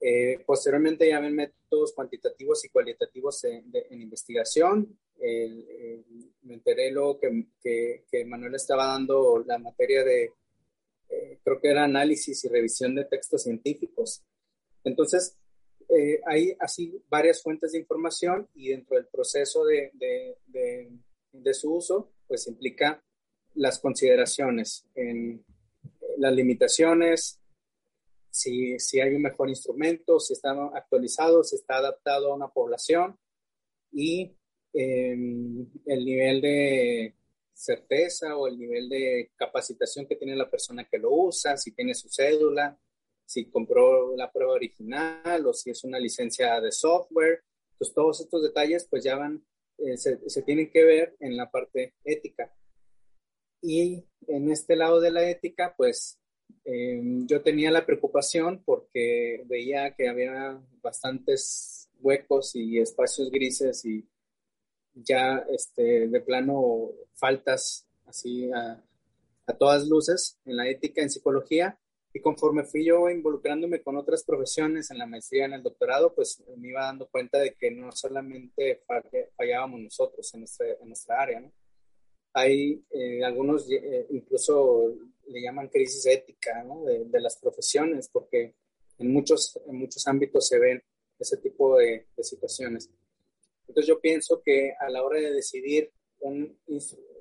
Eh, 0.00 0.42
posteriormente 0.46 1.08
ya 1.08 1.18
ven 1.18 1.34
métodos 1.34 1.92
cuantitativos 1.92 2.64
y 2.64 2.68
cualitativos 2.68 3.42
en, 3.44 3.64
investigación. 3.90 4.98
me 6.42 6.54
enteré 6.54 6.90
luego 6.90 7.18
que, 7.18 8.04
que, 8.08 8.24
Manuel 8.26 8.54
estaba 8.54 8.86
dando 8.86 9.42
la 9.46 9.58
materia 9.58 10.04
de, 10.04 10.32
eh, 11.08 11.38
creo 11.42 11.60
que 11.60 11.68
era 11.68 11.84
análisis 11.84 12.44
y 12.44 12.48
revisión 12.48 12.94
de 12.94 13.04
textos 13.04 13.42
científicos. 13.42 14.22
Entonces, 14.84 15.36
eh, 15.96 16.20
hay 16.26 16.56
así 16.58 17.02
varias 17.08 17.42
fuentes 17.42 17.72
de 17.72 17.78
información 17.78 18.48
y 18.54 18.68
dentro 18.68 18.96
del 18.96 19.06
proceso 19.06 19.64
de, 19.64 19.90
de, 19.94 20.90
de 21.32 21.54
su 21.54 21.74
uso, 21.74 22.12
pues 22.26 22.46
implica 22.46 23.02
las 23.54 23.78
consideraciones 23.78 24.86
en 24.94 25.44
las 26.18 26.32
limitaciones, 26.34 27.40
si, 28.30 28.78
si, 28.78 29.00
hay 29.00 29.14
un 29.14 29.22
mejor 29.22 29.48
instrumento, 29.48 30.18
si 30.18 30.32
está 30.32 30.50
actualizado, 30.74 31.44
si 31.44 31.56
está 31.56 31.76
adaptado 31.76 32.32
a 32.32 32.34
una 32.34 32.48
población 32.48 33.16
y 33.92 34.36
em, 34.72 35.70
el 35.86 36.04
nivel 36.04 36.40
de 36.40 37.14
certeza 37.52 38.36
o 38.36 38.48
el 38.48 38.58
nivel 38.58 38.88
de 38.88 39.30
capacitación 39.36 40.06
que 40.06 40.16
tiene 40.16 40.34
la 40.34 40.50
persona 40.50 40.88
que 40.90 40.98
lo 40.98 41.12
usa, 41.12 41.56
si 41.56 41.72
tiene 41.72 41.94
su 41.94 42.08
cédula, 42.08 42.76
si 43.26 43.50
compró 43.50 44.16
la 44.16 44.30
prueba 44.30 44.52
original 44.52 45.46
o 45.46 45.52
si 45.52 45.70
es 45.70 45.84
una 45.84 45.98
licencia 45.98 46.60
de 46.60 46.72
software. 46.72 47.42
Pues 47.78 47.92
todos 47.92 48.20
estos 48.20 48.42
detalles 48.42 48.86
pues 48.88 49.04
ya 49.04 49.16
van, 49.16 49.44
eh, 49.78 49.96
se, 49.96 50.28
se 50.28 50.42
tienen 50.42 50.70
que 50.70 50.84
ver 50.84 51.16
en 51.20 51.36
la 51.36 51.50
parte 51.50 51.94
ética. 52.04 52.54
Y 53.66 54.04
en 54.28 54.50
este 54.50 54.76
lado 54.76 55.00
de 55.00 55.10
la 55.10 55.28
ética, 55.28 55.74
pues 55.76 56.20
em, 56.64 57.26
yo 57.26 57.42
tenía 57.42 57.70
la 57.70 57.86
preocupación 57.86 58.62
porque 58.64 59.42
veía 59.46 59.94
que 59.94 60.08
había 60.08 60.60
bastantes 60.82 61.90
huecos 62.00 62.54
y 62.54 62.78
espacios 62.78 63.30
grises 63.30 63.84
y 63.86 64.06
ya 64.92 65.44
este, 65.50 66.08
de 66.08 66.20
plano 66.20 66.90
faltas 67.14 67.86
así 68.06 68.50
a, 68.52 68.84
a 69.46 69.52
todas 69.56 69.88
luces 69.88 70.38
en 70.44 70.56
la 70.56 70.68
ética, 70.68 71.02
en 71.02 71.10
psicología. 71.10 71.78
Y 72.16 72.20
conforme 72.20 72.64
fui 72.64 72.86
yo 72.86 73.10
involucrándome 73.10 73.82
con 73.82 73.96
otras 73.96 74.22
profesiones 74.22 74.90
en 74.90 74.98
la 74.98 75.06
maestría, 75.06 75.46
en 75.46 75.52
el 75.52 75.62
doctorado, 75.64 76.14
pues 76.14 76.42
me 76.56 76.68
iba 76.68 76.84
dando 76.84 77.08
cuenta 77.08 77.40
de 77.40 77.54
que 77.54 77.72
no 77.72 77.90
solamente 77.90 78.82
fallábamos 79.36 79.80
nosotros 79.80 80.32
en 80.32 80.40
nuestra, 80.40 80.66
en 80.80 80.86
nuestra 80.88 81.20
área, 81.20 81.40
¿no? 81.40 81.52
hay 82.34 82.84
eh, 82.90 83.24
algunos 83.24 83.70
eh, 83.70 84.06
incluso 84.10 84.92
le 85.28 85.40
llaman 85.40 85.68
crisis 85.68 86.04
ética 86.06 86.64
de, 87.06 87.20
las 87.20 87.36
profesiones, 87.38 88.08
porque 88.12 88.54
en 88.98 89.12
muchos, 89.12 89.58
en 89.66 89.76
muchos 89.76 90.06
ámbitos 90.06 90.46
se 90.48 90.58
ven 90.58 90.82
ese 91.18 91.38
tipo 91.38 91.78
de, 91.78 92.06
situaciones. 92.20 92.90
Entonces 93.66 93.86
yo 93.86 94.00
pienso 94.00 94.42
que 94.44 94.74
a 94.78 94.90
la 94.90 95.02
hora 95.02 95.18
de 95.18 95.32
decidir 95.32 95.90
un, 96.20 96.58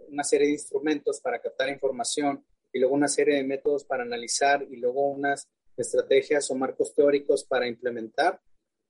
una 0.09 0.23
serie 0.23 0.47
de 0.47 0.53
instrumentos 0.53 1.21
para 1.21 1.39
captar 1.39 1.69
información 1.69 2.43
y 2.73 2.79
luego 2.79 2.95
una 2.95 3.07
serie 3.07 3.35
de 3.35 3.43
métodos 3.43 3.85
para 3.85 4.03
analizar 4.03 4.65
y 4.69 4.77
luego 4.77 5.07
unas 5.07 5.47
estrategias 5.77 6.49
o 6.51 6.55
marcos 6.55 6.93
teóricos 6.93 7.43
para 7.43 7.67
implementar 7.67 8.41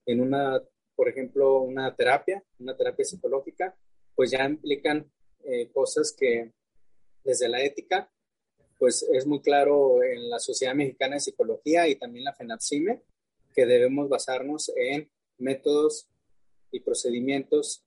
en 0.05 0.21
una, 0.21 0.61
por 0.95 1.09
ejemplo, 1.09 1.61
una 1.61 1.93
terapia, 1.95 2.43
una 2.59 2.75
terapia 2.75 3.05
psicológica, 3.05 3.75
pues 4.15 4.31
ya 4.31 4.45
implican 4.45 5.11
eh, 5.43 5.69
cosas 5.71 6.15
que 6.17 6.53
desde 7.23 7.49
la 7.49 7.61
ética, 7.61 8.09
pues 8.79 9.03
es 9.03 9.25
muy 9.25 9.41
claro 9.41 10.03
en 10.03 10.29
la 10.29 10.39
Sociedad 10.39 10.75
Mexicana 10.75 11.15
de 11.15 11.21
Psicología 11.21 11.87
y 11.87 11.95
también 11.95 12.25
la 12.25 12.33
FENAPSIME 12.33 13.01
que 13.53 13.65
debemos 13.65 14.09
basarnos 14.09 14.71
en 14.75 15.09
métodos 15.37 16.07
y 16.71 16.79
procedimientos 16.79 17.83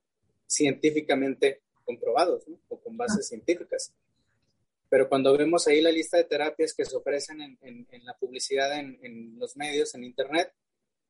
científicamente 0.46 1.62
comprobados 1.84 2.44
o 2.68 2.80
con 2.80 2.96
bases 2.96 3.28
científicas. 3.28 3.92
Pero 4.88 5.08
cuando 5.08 5.36
vemos 5.36 5.66
ahí 5.66 5.80
la 5.80 5.90
lista 5.90 6.16
de 6.16 6.24
terapias 6.24 6.74
que 6.74 6.84
se 6.84 6.96
ofrecen 6.96 7.40
en, 7.40 7.86
la 8.04 8.14
publicidad 8.14 8.78
en, 8.78 9.38
los 9.38 9.56
medios, 9.56 9.94
en 9.94 10.04
Internet, 10.04 10.52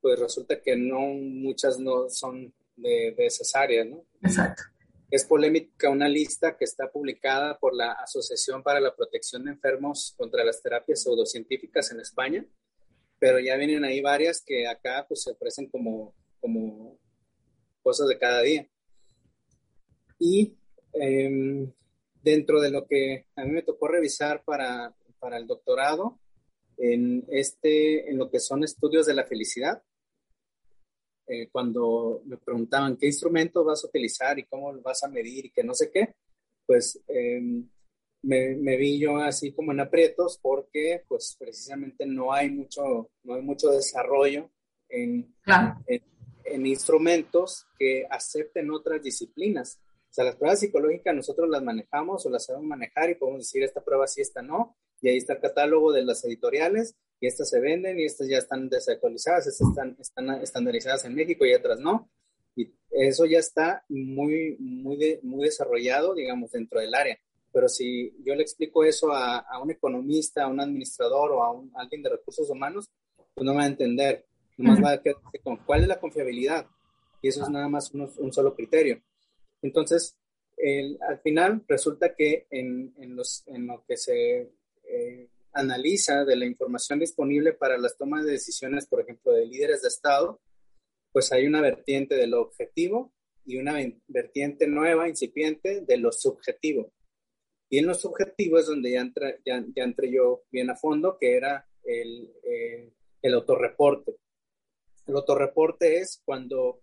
pues 0.00 0.18
resulta 0.18 0.60
que 0.60 0.76
no 0.76 1.00
muchas 1.00 1.78
no 1.78 2.08
son 2.08 2.54
de, 2.76 3.14
de 3.16 3.26
esas 3.26 3.54
áreas, 3.54 3.86
¿no? 3.86 4.04
Exacto. 4.22 4.62
Es 5.10 5.24
polémica 5.24 5.88
una 5.88 6.08
lista 6.08 6.56
que 6.56 6.64
está 6.64 6.90
publicada 6.90 7.58
por 7.58 7.74
la 7.74 7.92
Asociación 7.92 8.62
para 8.62 8.80
la 8.80 8.94
Protección 8.94 9.44
de 9.44 9.52
Enfermos 9.52 10.14
contra 10.16 10.44
las 10.44 10.60
Terapias 10.60 11.02
Pseudocientíficas 11.02 11.92
en 11.92 12.00
España, 12.00 12.44
pero 13.18 13.38
ya 13.38 13.56
vienen 13.56 13.84
ahí 13.84 14.00
varias 14.00 14.42
que 14.44 14.66
acá 14.66 15.04
pues 15.06 15.22
se 15.22 15.30
ofrecen 15.30 15.68
como, 15.68 16.12
como 16.40 16.98
cosas 17.82 18.08
de 18.08 18.18
cada 18.18 18.42
día. 18.42 18.68
Y 20.18 20.56
em, 20.92 21.72
dentro 22.26 22.60
de 22.60 22.72
lo 22.72 22.88
que 22.88 23.26
a 23.36 23.44
mí 23.44 23.52
me 23.52 23.62
tocó 23.62 23.86
revisar 23.86 24.42
para, 24.44 24.92
para 25.20 25.36
el 25.36 25.46
doctorado, 25.46 26.18
en, 26.76 27.24
este, 27.28 28.10
en 28.10 28.18
lo 28.18 28.28
que 28.28 28.40
son 28.40 28.64
estudios 28.64 29.06
de 29.06 29.14
la 29.14 29.24
felicidad, 29.24 29.80
eh, 31.28 31.48
cuando 31.52 32.22
me 32.26 32.36
preguntaban 32.36 32.96
qué 32.96 33.06
instrumento 33.06 33.64
vas 33.64 33.84
a 33.84 33.86
utilizar 33.86 34.40
y 34.40 34.44
cómo 34.46 34.72
lo 34.72 34.82
vas 34.82 35.04
a 35.04 35.08
medir 35.08 35.46
y 35.46 35.50
que 35.50 35.62
no 35.62 35.72
sé 35.72 35.92
qué, 35.92 36.16
pues 36.66 37.00
em, 37.06 37.68
me, 38.22 38.76
vi 38.76 38.98
yo 38.98 39.18
así 39.18 39.52
como 39.52 39.70
en 39.70 39.80
aprietos 39.80 40.36
porque 40.42 41.04
pues 41.06 41.36
precisamente 41.38 42.06
no 42.06 42.32
hay 42.32 42.50
mucho, 42.50 43.08
no 43.22 43.34
hay 43.34 43.42
mucho 43.42 43.70
desarrollo 43.70 44.50
en, 44.88 45.32
en, 45.86 46.66
instrumentos 46.66 47.66
que 47.78 48.04
acepten 48.10 48.70
otras 48.72 49.00
disciplinas. 49.00 49.80
O 50.10 50.14
sea, 50.16 50.24
las 50.24 50.36
pruebas 50.36 50.60
psicológicas 50.60 51.14
nosotros 51.14 51.48
las 51.50 51.62
manejamos 51.62 52.24
o 52.24 52.30
las 52.30 52.46
sabemos 52.46 52.66
manejar 52.66 53.10
y 53.10 53.16
podemos 53.16 53.40
decir 53.40 53.62
esta 53.62 53.82
prueba 53.82 54.06
sí, 54.06 54.20
esta 54.20 54.42
no. 54.42 54.76
Y 55.00 55.08
ahí 55.08 55.18
está 55.18 55.34
el 55.34 55.40
catálogo 55.40 55.92
de 55.92 56.04
las 56.04 56.24
editoriales 56.24 56.94
y 57.20 57.26
estas 57.26 57.50
se 57.50 57.60
venden 57.60 57.98
y 57.98 58.04
estas 58.04 58.28
ya 58.28 58.38
están 58.38 58.68
desactualizadas, 58.68 59.46
estas 59.46 59.68
están, 59.68 59.96
están 60.00 60.30
estandarizadas 60.42 61.04
en 61.04 61.14
México 61.14 61.44
y 61.44 61.54
otras 61.54 61.78
no. 61.80 62.10
Y 62.54 62.72
eso 62.90 63.26
ya 63.26 63.38
está 63.38 63.84
muy, 63.88 64.56
muy, 64.58 65.18
muy 65.22 65.44
desarrollado, 65.44 66.14
digamos, 66.14 66.50
dentro 66.52 66.80
del 66.80 66.94
área. 66.94 67.18
Pero 67.52 67.68
si 67.68 68.14
yo 68.24 68.34
le 68.34 68.42
explico 68.42 68.84
eso 68.84 69.12
a, 69.12 69.38
a 69.38 69.62
un 69.62 69.70
economista, 69.70 70.44
a 70.44 70.48
un 70.48 70.60
administrador 70.60 71.32
o 71.32 71.42
a, 71.42 71.52
un, 71.52 71.70
alguien 71.74 72.02
de 72.02 72.10
recursos 72.10 72.48
humanos, 72.48 72.90
pues 73.34 73.44
no 73.44 73.54
va 73.54 73.64
a 73.64 73.66
entender. 73.66 74.24
Nomás 74.56 74.82
va 74.82 74.92
a 74.92 75.02
quedar 75.02 75.16
con 75.42 75.58
cuál 75.58 75.82
es 75.82 75.88
la 75.88 76.00
confiabilidad. 76.00 76.66
Y 77.20 77.28
eso 77.28 77.42
es 77.42 77.50
nada 77.50 77.68
más 77.68 77.92
un 77.92 78.32
solo 78.32 78.54
criterio. 78.54 79.02
Entonces, 79.66 80.16
el, 80.56 80.96
al 81.02 81.18
final 81.20 81.64
resulta 81.66 82.14
que 82.14 82.46
en, 82.50 82.94
en, 82.98 83.16
los, 83.16 83.42
en 83.48 83.66
lo 83.66 83.84
que 83.86 83.96
se 83.96 84.52
eh, 84.84 85.28
analiza 85.52 86.24
de 86.24 86.36
la 86.36 86.46
información 86.46 87.00
disponible 87.00 87.52
para 87.52 87.76
las 87.76 87.98
tomas 87.98 88.24
de 88.24 88.32
decisiones, 88.32 88.86
por 88.86 89.00
ejemplo, 89.00 89.32
de 89.32 89.46
líderes 89.46 89.82
de 89.82 89.88
Estado, 89.88 90.40
pues 91.12 91.32
hay 91.32 91.46
una 91.46 91.60
vertiente 91.60 92.14
de 92.14 92.28
lo 92.28 92.42
objetivo 92.42 93.12
y 93.44 93.56
una 93.56 93.74
vertiente 94.06 94.68
nueva, 94.68 95.08
incipiente, 95.08 95.80
de 95.80 95.96
lo 95.96 96.12
subjetivo. 96.12 96.92
Y 97.68 97.78
en 97.78 97.86
lo 97.86 97.94
subjetivo 97.94 98.58
es 98.58 98.66
donde 98.66 98.92
ya, 98.92 99.00
entra, 99.00 99.34
ya, 99.44 99.64
entré 99.82 100.12
yo 100.12 100.44
bien 100.52 100.70
a 100.70 100.76
fondo, 100.76 101.18
que 101.18 101.36
era 101.36 101.66
el, 101.82 102.32
eh, 102.44 102.92
el 103.22 103.34
autorreporte. 103.34 104.14
El 105.06 105.16
autorreporte 105.16 105.98
es 105.98 106.22
cuando 106.24 106.82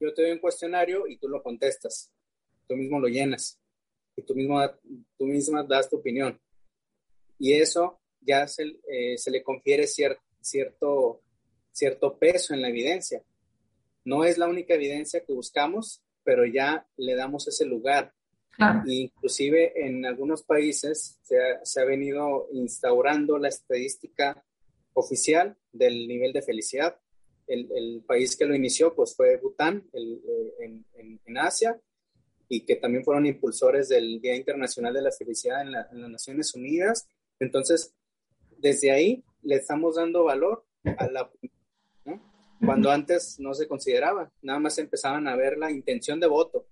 yo 0.00 0.12
te 0.12 0.22
doy 0.22 0.32
un 0.32 0.38
cuestionario 0.38 1.06
y 1.06 1.18
tú 1.18 1.28
lo 1.28 1.42
contestas, 1.42 2.10
tú 2.68 2.76
mismo 2.76 2.98
lo 3.00 3.08
llenas 3.08 3.58
y 4.16 4.22
tú, 4.22 4.34
mismo, 4.34 4.60
tú 5.18 5.26
misma 5.26 5.62
das 5.62 5.88
tu 5.88 5.96
opinión 5.96 6.40
y 7.38 7.52
eso 7.52 8.00
ya 8.20 8.46
se, 8.46 8.80
eh, 8.88 9.18
se 9.18 9.30
le 9.30 9.42
confiere 9.42 9.86
cierto, 9.86 11.22
cierto 11.70 12.18
peso 12.18 12.54
en 12.54 12.62
la 12.62 12.68
evidencia. 12.68 13.22
No 14.04 14.24
es 14.24 14.38
la 14.38 14.48
única 14.48 14.74
evidencia 14.74 15.24
que 15.24 15.32
buscamos, 15.32 16.02
pero 16.22 16.46
ya 16.46 16.86
le 16.96 17.14
damos 17.14 17.48
ese 17.48 17.66
lugar. 17.66 18.14
Inclusive 18.86 19.72
en 19.84 20.06
algunos 20.06 20.44
países 20.44 21.18
se 21.22 21.42
ha, 21.42 21.64
se 21.64 21.80
ha, 21.80 21.84
venido 21.84 22.46
instaurando 22.52 23.36
la 23.36 23.48
estadística 23.48 24.44
oficial 24.92 25.56
del 25.72 26.06
nivel 26.06 26.32
de 26.32 26.42
felicidad. 26.42 27.00
El, 27.46 27.70
el 27.76 28.02
país 28.06 28.36
que 28.36 28.46
lo 28.46 28.54
inició 28.54 28.94
pues 28.94 29.14
fue 29.14 29.36
Bután 29.36 29.84
el, 29.92 30.22
eh, 30.26 30.54
en, 30.60 30.84
en, 30.94 31.20
en, 31.26 31.38
Asia 31.38 31.78
y 32.48 32.64
que 32.64 32.76
también 32.76 33.04
fueron 33.04 33.26
impulsores 33.26 33.88
del 33.88 34.20
Día 34.20 34.34
Internacional 34.34 34.94
de 34.94 35.02
la 35.02 35.12
Felicidad 35.12 35.62
en, 35.62 35.68
en 35.68 36.00
las 36.00 36.10
Naciones 36.10 36.54
Unidas 36.54 37.06
entonces, 37.40 37.94
desde 38.58 38.90
ahí 38.90 39.24
le 39.42 39.56
estamos 39.56 39.96
dando 39.96 40.24
valor 40.24 40.64
a 40.96 41.06
la 41.08 41.30
¿no? 42.04 42.20
cuando 42.64 42.90
antes 42.90 43.38
no 43.38 43.54
se 43.54 43.66
consideraba, 43.66 44.30
nada 44.42 44.58
más 44.58 44.78
empezaban 44.78 45.26
a 45.28 45.36
ver 45.36 45.58
la 45.58 45.70
intención 45.70 46.20
de 46.20 46.26
voto. 46.26 46.66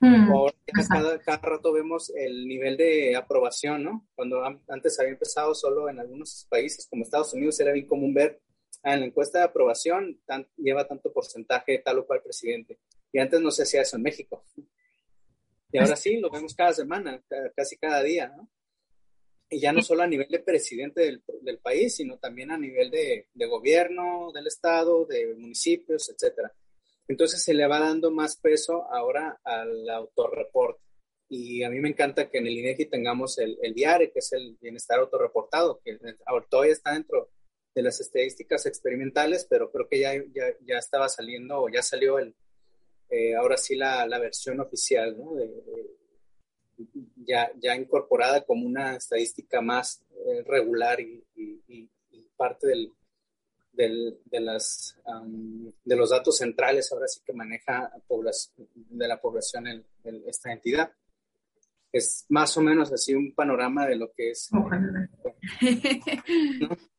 Hmm. 0.00 0.30
Ahora 0.32 0.54
cada, 0.88 1.18
cada, 1.20 1.38
rato 1.38 1.72
vemos 1.72 2.10
el 2.10 2.48
nivel 2.48 2.76
de 2.76 3.14
aprobación, 3.14 3.84
¿no? 3.84 4.08
Cuando 4.16 4.42
antes 4.68 4.98
había 4.98 5.12
empezado 5.12 5.54
solo 5.54 5.88
en 5.88 6.00
algunos 6.00 6.46
países 6.50 6.88
como 6.90 7.04
Estados 7.04 7.32
Unidos 7.32 7.60
era 7.60 7.72
bien 7.72 7.86
común 7.86 8.12
ver 8.12 8.40
en 8.82 9.00
la 9.00 9.06
encuesta 9.06 9.38
de 9.38 9.44
aprobación 9.44 10.20
lleva 10.56 10.86
tanto 10.86 11.12
porcentaje 11.12 11.78
tal 11.78 11.98
o 11.98 12.06
cual 12.06 12.22
presidente. 12.22 12.78
Y 13.12 13.18
antes 13.18 13.40
no 13.40 13.50
se 13.50 13.62
hacía 13.62 13.82
eso 13.82 13.96
en 13.96 14.02
México. 14.02 14.44
Y 15.70 15.78
ahora 15.78 15.96
sí, 15.96 16.18
lo 16.18 16.30
vemos 16.30 16.54
cada 16.54 16.72
semana, 16.72 17.22
casi 17.54 17.76
cada 17.76 18.02
día, 18.02 18.28
¿no? 18.28 18.48
y 19.50 19.60
ya 19.60 19.72
no 19.72 19.82
solo 19.82 20.02
a 20.02 20.06
nivel 20.06 20.28
de 20.28 20.40
presidente 20.40 21.00
del, 21.00 21.22
del 21.42 21.58
país, 21.58 21.96
sino 21.96 22.18
también 22.18 22.50
a 22.50 22.58
nivel 22.58 22.90
de, 22.90 23.28
de, 23.32 23.46
gobierno, 23.46 24.30
del 24.32 24.46
estado, 24.46 25.06
de 25.06 25.34
municipios, 25.34 26.10
etcétera. 26.10 26.52
Entonces 27.06 27.42
se 27.42 27.54
le 27.54 27.66
va 27.66 27.80
dando 27.80 28.10
más 28.10 28.36
peso 28.36 28.84
ahora 28.92 29.40
al 29.42 29.88
autorreporte. 29.88 30.82
Y 31.30 31.62
a 31.62 31.70
mí 31.70 31.80
me 31.80 31.88
encanta 31.88 32.30
que 32.30 32.38
en 32.38 32.46
el 32.46 32.58
INEGI 32.58 32.86
tengamos 32.86 33.38
el, 33.38 33.58
el 33.62 33.74
diario, 33.74 34.10
que 34.12 34.18
es 34.18 34.32
el 34.32 34.56
bienestar 34.60 34.98
autorreportado, 34.98 35.80
que 35.84 35.98
todavía 36.50 36.72
está 36.72 36.92
dentro 36.92 37.30
de 37.78 37.84
las 37.84 38.00
estadísticas 38.00 38.66
experimentales, 38.66 39.46
pero 39.48 39.70
creo 39.70 39.88
que 39.88 40.00
ya, 40.00 40.12
ya, 40.34 40.46
ya 40.66 40.78
estaba 40.78 41.08
saliendo 41.08 41.62
o 41.62 41.68
ya 41.68 41.80
salió 41.80 42.18
el, 42.18 42.34
eh, 43.08 43.36
ahora 43.36 43.56
sí 43.56 43.76
la, 43.76 44.04
la, 44.04 44.18
versión 44.18 44.58
oficial 44.58 45.16
¿no? 45.16 45.36
de, 45.36 45.48
ya, 47.24 47.52
ya 47.56 47.76
incorporada 47.76 48.44
como 48.44 48.66
una 48.66 48.96
estadística 48.96 49.60
más 49.60 50.04
eh, 50.26 50.42
regular 50.44 50.98
y, 51.00 51.24
parte 52.36 52.68
del, 52.68 52.92
del, 53.72 54.20
de, 54.24 54.40
las, 54.40 54.96
de 55.84 55.96
los 55.96 56.10
datos 56.10 56.36
centrales 56.36 56.92
ahora 56.92 57.08
sí 57.08 57.20
que 57.24 57.32
maneja 57.32 57.90
de 58.74 59.08
la 59.08 59.20
población 59.20 59.66
en, 59.66 59.84
esta 60.26 60.52
entidad. 60.52 60.92
Es 61.92 62.26
más 62.28 62.56
o 62.56 62.60
menos 62.60 62.92
así 62.92 63.14
un 63.14 63.34
panorama 63.34 63.86
de 63.86 63.96
lo 63.96 64.12
que 64.12 64.30
es. 64.30 64.50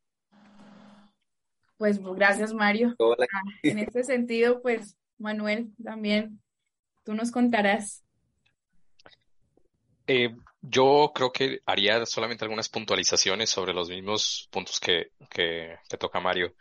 Pues 1.79 1.99
gracias, 1.99 2.53
Mario. 2.53 2.95
Ah, 2.99 3.41
en 3.63 3.79
este 3.79 4.03
sentido, 4.03 4.61
pues, 4.61 4.97
Manuel, 5.17 5.71
también 5.81 6.39
tú 7.03 7.15
nos 7.15 7.31
contarás 7.31 8.03
eh, 10.11 10.35
yo 10.61 11.11
creo 11.13 11.31
que 11.31 11.61
haría 11.67 12.03
solamente 12.07 12.43
algunas 12.43 12.67
puntualizaciones 12.67 13.51
sobre 13.51 13.73
los 13.73 13.89
mismos 13.89 14.49
puntos 14.51 14.79
que, 14.79 15.11
que, 15.29 15.77
toca 15.99 16.19
Mario. 16.19 16.55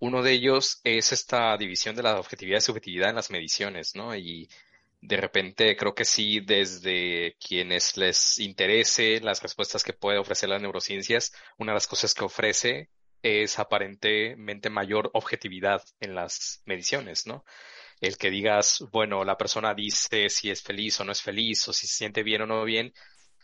Uno 0.00 0.20
de 0.20 0.32
ellos 0.32 0.80
es 0.82 1.12
esta 1.12 1.56
división 1.56 1.94
de 1.94 2.02
la 2.02 2.18
objetividad 2.18 2.58
y 2.58 2.60
subjetividad 2.60 3.10
en 3.10 3.14
las 3.14 3.30
mediciones, 3.30 3.94
¿no? 3.94 4.16
Y 4.16 4.48
de 5.00 5.16
repente 5.16 5.76
creo 5.76 5.94
que 5.94 6.04
sí, 6.04 6.40
desde 6.40 7.36
quienes 7.38 7.96
les 7.96 8.40
interese 8.40 9.20
las 9.20 9.40
respuestas 9.42 9.84
que 9.84 9.92
puede 9.92 10.18
ofrecer 10.18 10.48
las 10.48 10.60
neurociencias, 10.60 11.32
una 11.56 11.70
de 11.70 11.76
las 11.76 11.86
cosas 11.86 12.14
que 12.14 12.24
ofrece 12.24 12.90
es 13.22 13.58
aparentemente 13.58 14.70
mayor 14.70 15.10
objetividad 15.14 15.82
en 16.00 16.14
las 16.14 16.62
mediciones, 16.66 17.26
¿no? 17.26 17.44
el 18.00 18.16
que 18.16 18.30
digas, 18.30 18.84
bueno, 18.92 19.24
la 19.24 19.36
persona 19.36 19.74
dice 19.74 20.28
si 20.28 20.50
es 20.50 20.62
feliz 20.62 21.00
o 21.00 21.04
no 21.04 21.12
es 21.12 21.22
feliz, 21.22 21.68
o 21.68 21.72
si 21.72 21.86
se 21.86 21.96
siente 21.96 22.22
bien 22.22 22.42
o 22.42 22.46
no 22.46 22.64
bien, 22.64 22.92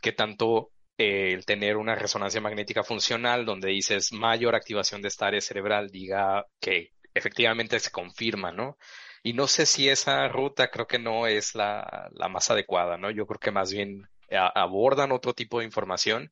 que 0.01 0.13
tanto 0.13 0.71
eh, 0.99 1.33
el 1.33 1.45
tener 1.45 1.77
una 1.77 1.95
resonancia 1.95 2.41
magnética 2.41 2.85
funcional 2.85 3.45
donde 3.45 3.71
dices 3.71 4.13
mayor 4.13 4.55
activación 4.55 5.03
de 5.03 5.09
esta 5.09 5.27
área 5.27 5.41
cerebral 5.41 5.91
diga 5.91 6.47
que 6.61 6.93
efectivamente 7.15 7.79
se 7.81 7.91
confirma, 7.91 8.53
¿no? 8.53 8.79
Y 9.23 9.33
no 9.33 9.47
sé 9.47 9.67
si 9.67 9.89
esa 9.89 10.29
ruta 10.29 10.69
creo 10.71 10.87
que 10.87 10.99
no 10.99 11.27
es 11.27 11.55
la, 11.55 12.11
la 12.13 12.29
más 12.29 12.51
adecuada, 12.51 12.97
¿no? 12.99 13.11
Yo 13.11 13.27
creo 13.27 13.41
que 13.41 13.51
más 13.51 13.73
bien 13.73 14.09
abordan 14.55 15.13
otro 15.13 15.33
tipo 15.35 15.61
de 15.61 15.65
información 15.65 16.31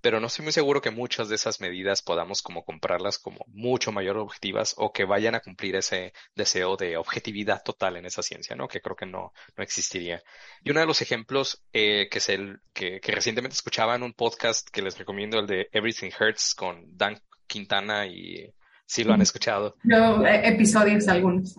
pero 0.00 0.20
no 0.20 0.26
estoy 0.28 0.44
muy 0.44 0.52
seguro 0.52 0.80
que 0.80 0.90
muchas 0.90 1.28
de 1.28 1.34
esas 1.34 1.60
medidas 1.60 2.02
podamos 2.02 2.42
como 2.42 2.64
comprarlas 2.64 3.18
como 3.18 3.44
mucho 3.48 3.92
mayor 3.92 4.18
objetivas 4.18 4.74
o 4.78 4.92
que 4.92 5.04
vayan 5.04 5.34
a 5.34 5.40
cumplir 5.40 5.76
ese 5.76 6.12
deseo 6.34 6.76
de 6.76 6.96
objetividad 6.96 7.62
total 7.62 7.96
en 7.96 8.06
esa 8.06 8.22
ciencia, 8.22 8.56
¿no? 8.56 8.68
Que 8.68 8.80
creo 8.80 8.96
que 8.96 9.06
no, 9.06 9.32
no 9.56 9.62
existiría. 9.62 10.22
Y 10.62 10.70
uno 10.70 10.80
de 10.80 10.86
los 10.86 11.02
ejemplos 11.02 11.64
eh, 11.72 12.08
que 12.10 12.18
es 12.18 12.28
el 12.28 12.60
que, 12.72 13.00
que 13.00 13.12
recientemente 13.12 13.54
escuchaba 13.54 13.96
en 13.96 14.02
un 14.02 14.12
podcast 14.12 14.68
que 14.70 14.82
les 14.82 14.98
recomiendo, 14.98 15.38
el 15.38 15.46
de 15.46 15.68
Everything 15.72 16.10
Hurts 16.18 16.54
con 16.54 16.96
Dan 16.96 17.20
Quintana 17.46 18.06
y 18.06 18.54
si 18.88 19.04
lo 19.04 19.12
han 19.12 19.20
escuchado. 19.20 19.76
No, 19.84 20.26
eh, 20.26 20.48
episodios 20.48 21.06
algunos. 21.08 21.54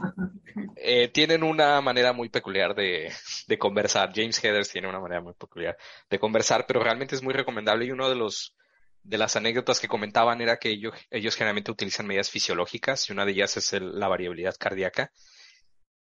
Eh, 0.76 1.10
tienen 1.10 1.44
una 1.44 1.80
manera 1.80 2.12
muy 2.12 2.30
peculiar 2.30 2.74
de, 2.74 3.12
de, 3.48 3.58
conversar. 3.60 4.12
James 4.16 4.44
Heathers 4.44 4.70
tiene 4.70 4.90
una 4.90 5.00
manera 5.00 5.22
muy 5.22 5.36
peculiar 5.36 5.78
de 6.10 6.20
conversar, 6.20 6.66
pero 6.68 6.82
realmente 6.82 7.16
es 7.16 7.22
muy 7.22 7.34
recomendable 7.34 7.86
y 7.86 7.92
uno 7.92 8.10
de 8.10 8.16
los 8.16 8.56
de 9.04 9.18
las 9.20 9.36
anécdotas 9.36 9.80
que 9.80 9.88
comentaban 9.88 10.42
era 10.42 10.58
que 10.58 10.70
ellos, 10.70 10.94
ellos 11.12 11.36
generalmente 11.36 11.72
utilizan 11.72 12.08
medidas 12.08 12.32
fisiológicas 12.32 13.08
y 13.08 13.14
una 13.14 13.26
de 13.26 13.32
ellas 13.32 13.58
es 13.58 13.74
la 13.74 14.08
variabilidad 14.08 14.56
cardíaca. 14.60 15.12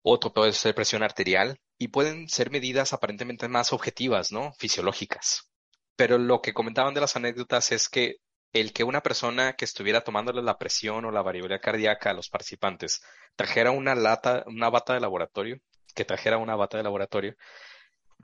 Otro 0.01 0.33
puede 0.33 0.53
ser 0.53 0.73
presión 0.73 1.03
arterial 1.03 1.59
y 1.77 1.89
pueden 1.89 2.29
ser 2.29 2.51
medidas 2.51 2.93
aparentemente 2.93 3.49
más 3.49 3.73
objetivas, 3.73 4.31
¿no? 4.31 4.53
Fisiológicas. 4.53 5.51
Pero 5.97 6.17
lo 6.17 6.41
que 6.41 6.53
comentaban 6.53 6.93
de 6.93 7.01
las 7.01 7.17
anécdotas 7.17 7.71
es 7.73 7.89
que 7.89 8.15
el 8.53 8.73
que 8.73 8.83
una 8.83 9.01
persona 9.01 9.53
que 9.53 9.65
estuviera 9.65 10.01
tomándole 10.01 10.41
la 10.41 10.57
presión 10.57 11.05
o 11.05 11.11
la 11.11 11.21
variabilidad 11.21 11.61
cardíaca 11.61 12.09
a 12.09 12.13
los 12.13 12.29
participantes 12.29 13.01
trajera 13.35 13.71
una 13.71 13.95
lata, 13.95 14.43
una 14.47 14.69
bata 14.69 14.93
de 14.93 14.99
laboratorio, 14.99 15.59
que 15.95 16.05
trajera 16.05 16.37
una 16.37 16.55
bata 16.55 16.77
de 16.77 16.83
laboratorio, 16.83 17.35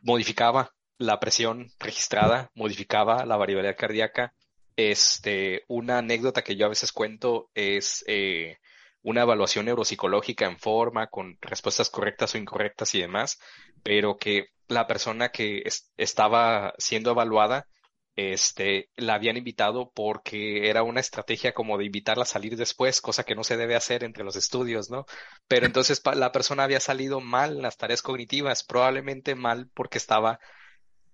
modificaba 0.01 0.73
la 0.97 1.19
presión 1.19 1.71
registrada, 1.79 2.51
modificaba 2.55 3.25
la 3.25 3.37
variabilidad 3.37 3.77
cardíaca. 3.77 4.33
Este, 4.75 5.63
una 5.67 5.99
anécdota 5.99 6.43
que 6.43 6.55
yo 6.55 6.65
a 6.65 6.69
veces 6.69 6.91
cuento 6.91 7.49
es 7.53 8.03
eh, 8.07 8.57
una 9.01 9.21
evaluación 9.21 9.65
neuropsicológica 9.65 10.45
en 10.45 10.59
forma, 10.59 11.07
con 11.07 11.37
respuestas 11.41 11.89
correctas 11.89 12.35
o 12.35 12.37
incorrectas 12.37 12.93
y 12.93 13.01
demás, 13.01 13.39
pero 13.83 14.17
que 14.17 14.47
la 14.67 14.85
persona 14.85 15.29
que 15.29 15.63
estaba 15.95 16.73
siendo 16.77 17.11
evaluada 17.11 17.67
este, 18.17 18.89
la 18.95 19.13
habían 19.13 19.37
invitado 19.37 19.91
porque 19.93 20.69
era 20.69 20.81
una 20.81 20.99
estrategia 20.99 21.53
como 21.53 21.77
de 21.77 21.85
invitarla 21.85 22.23
a 22.23 22.25
salir 22.25 22.57
después, 22.57 22.99
cosa 22.99 23.23
que 23.23 23.35
no 23.35 23.43
se 23.43 23.57
debe 23.57 23.75
hacer 23.75 24.03
entre 24.03 24.23
los 24.23 24.35
estudios, 24.35 24.89
¿no? 24.89 25.05
Pero 25.47 25.65
entonces 25.67 26.01
la 26.15 26.31
persona 26.31 26.63
había 26.63 26.79
salido 26.79 27.21
mal 27.21 27.57
en 27.57 27.61
las 27.61 27.77
tareas 27.77 28.01
cognitivas, 28.01 28.63
probablemente 28.63 29.35
mal 29.35 29.69
porque 29.73 29.99
estaba 29.99 30.39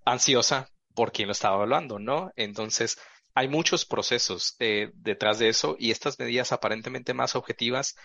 ansiosa 0.06 0.70
por 0.96 1.12
quien 1.12 1.28
lo 1.28 1.34
estaba 1.34 1.58
evaluando, 1.58 2.00
¿no? 2.00 2.32
Entonces, 2.38 2.98
hay 3.36 3.50
muchos 3.50 3.86
procesos 3.86 4.56
eh, 4.60 4.92
detrás 4.94 5.40
de 5.40 5.50
eso 5.50 5.76
y 5.78 5.92
estas 5.92 6.18
medidas 6.20 6.54
aparentemente 6.54 7.14
más 7.14 7.36
objetivas 7.36 7.96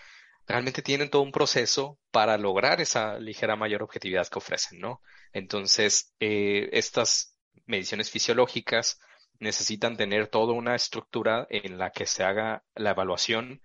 realmente 0.45 0.81
tienen 0.81 1.09
todo 1.09 1.21
un 1.21 1.31
proceso 1.31 1.99
para 2.11 2.37
lograr 2.37 2.81
esa 2.81 3.17
ligera 3.19 3.55
mayor 3.55 3.83
objetividad 3.83 4.27
que 4.27 4.39
ofrecen, 4.39 4.79
¿no? 4.79 5.01
Entonces, 5.31 6.13
eh, 6.19 6.69
estas 6.73 7.35
mediciones 7.65 8.09
fisiológicas 8.09 8.99
necesitan 9.39 9.97
tener 9.97 10.27
toda 10.27 10.53
una 10.53 10.75
estructura 10.75 11.47
en 11.49 11.77
la 11.77 11.91
que 11.91 12.05
se 12.05 12.23
haga 12.23 12.63
la 12.75 12.91
evaluación 12.91 13.61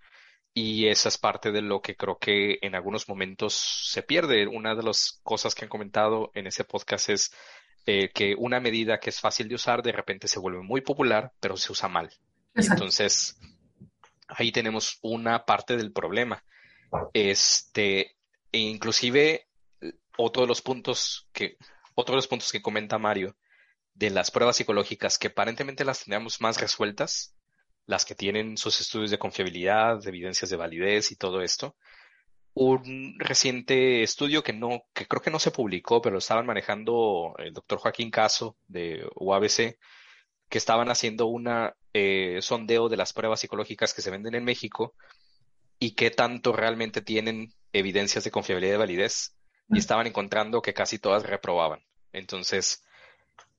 y 0.53 0.87
esa 0.87 1.09
es 1.09 1.17
parte 1.17 1.51
de 1.51 1.61
lo 1.61 1.81
que 1.81 1.97
creo 1.97 2.17
que 2.17 2.59
en 2.61 2.75
algunos 2.75 3.09
momentos 3.09 3.53
se 3.53 4.03
pierde. 4.03 4.47
Una 4.47 4.73
de 4.73 4.83
las 4.83 5.19
cosas 5.21 5.53
que 5.53 5.65
han 5.65 5.69
comentado 5.69 6.31
en 6.33 6.47
ese 6.47 6.63
podcast 6.63 7.09
es 7.09 7.35
eh, 7.85 8.09
que 8.13 8.35
una 8.37 8.61
medida 8.61 8.99
que 8.99 9.09
es 9.09 9.19
fácil 9.19 9.49
de 9.49 9.55
usar 9.55 9.83
de 9.83 9.91
repente 9.91 10.29
se 10.29 10.39
vuelve 10.39 10.61
muy 10.61 10.79
popular, 10.79 11.33
pero 11.41 11.57
se 11.57 11.73
usa 11.73 11.89
mal. 11.89 12.09
Entonces, 12.55 13.37
ahí 14.29 14.53
tenemos 14.53 14.97
una 15.01 15.43
parte 15.43 15.75
del 15.75 15.91
problema. 15.91 16.41
Este, 17.13 18.15
e 18.49 18.59
inclusive, 18.59 19.49
otro 20.17 20.43
de 20.43 20.47
los 20.47 20.61
puntos 20.61 21.27
que, 21.33 21.57
otro 21.95 22.13
de 22.13 22.17
los 22.17 22.27
puntos 22.27 22.49
que 22.53 22.61
comenta 22.61 22.97
Mario 22.97 23.35
de 23.95 24.09
las 24.09 24.29
pruebas 24.29 24.57
psicológicas 24.57 25.17
que 25.17 25.27
aparentemente 25.27 25.85
las 25.85 26.03
tenemos 26.03 26.41
más 26.41 26.59
resueltas, 26.59 27.35
las 27.85 28.05
que 28.05 28.13
tienen 28.13 28.57
sus 28.57 28.79
estudios 28.81 29.09
de 29.09 29.17
confiabilidad, 29.17 30.01
de 30.01 30.09
evidencias 30.09 30.49
de 30.49 30.57
validez 30.57 31.11
y 31.11 31.15
todo 31.15 31.41
esto. 31.41 31.75
Un 32.53 33.15
reciente 33.19 34.03
estudio 34.03 34.43
que 34.43 34.53
no, 34.53 34.83
que 34.93 35.07
creo 35.07 35.21
que 35.21 35.31
no 35.31 35.39
se 35.39 35.51
publicó, 35.51 36.01
pero 36.01 36.13
lo 36.13 36.19
estaban 36.19 36.45
manejando 36.45 37.35
el 37.37 37.53
doctor 37.53 37.79
Joaquín 37.79 38.11
Caso 38.11 38.57
de 38.67 39.05
UABC, 39.15 39.77
que 40.49 40.57
estaban 40.57 40.89
haciendo 40.89 41.25
un 41.27 41.49
eh, 41.93 42.39
sondeo 42.41 42.89
de 42.89 42.97
las 42.97 43.13
pruebas 43.13 43.39
psicológicas 43.39 43.93
que 43.93 44.01
se 44.01 44.11
venden 44.11 44.35
en 44.35 44.43
México 44.43 44.93
y 45.79 45.95
qué 45.95 46.11
tanto 46.11 46.53
realmente 46.53 47.01
tienen 47.01 47.53
evidencias 47.73 48.23
de 48.23 48.31
confiabilidad 48.31 48.71
y 48.71 48.73
de 48.73 48.77
validez. 48.77 49.35
Y 49.69 49.79
estaban 49.79 50.05
encontrando 50.05 50.61
que 50.61 50.73
casi 50.73 50.99
todas 50.99 51.23
reprobaban. 51.23 51.81
Entonces, 52.13 52.84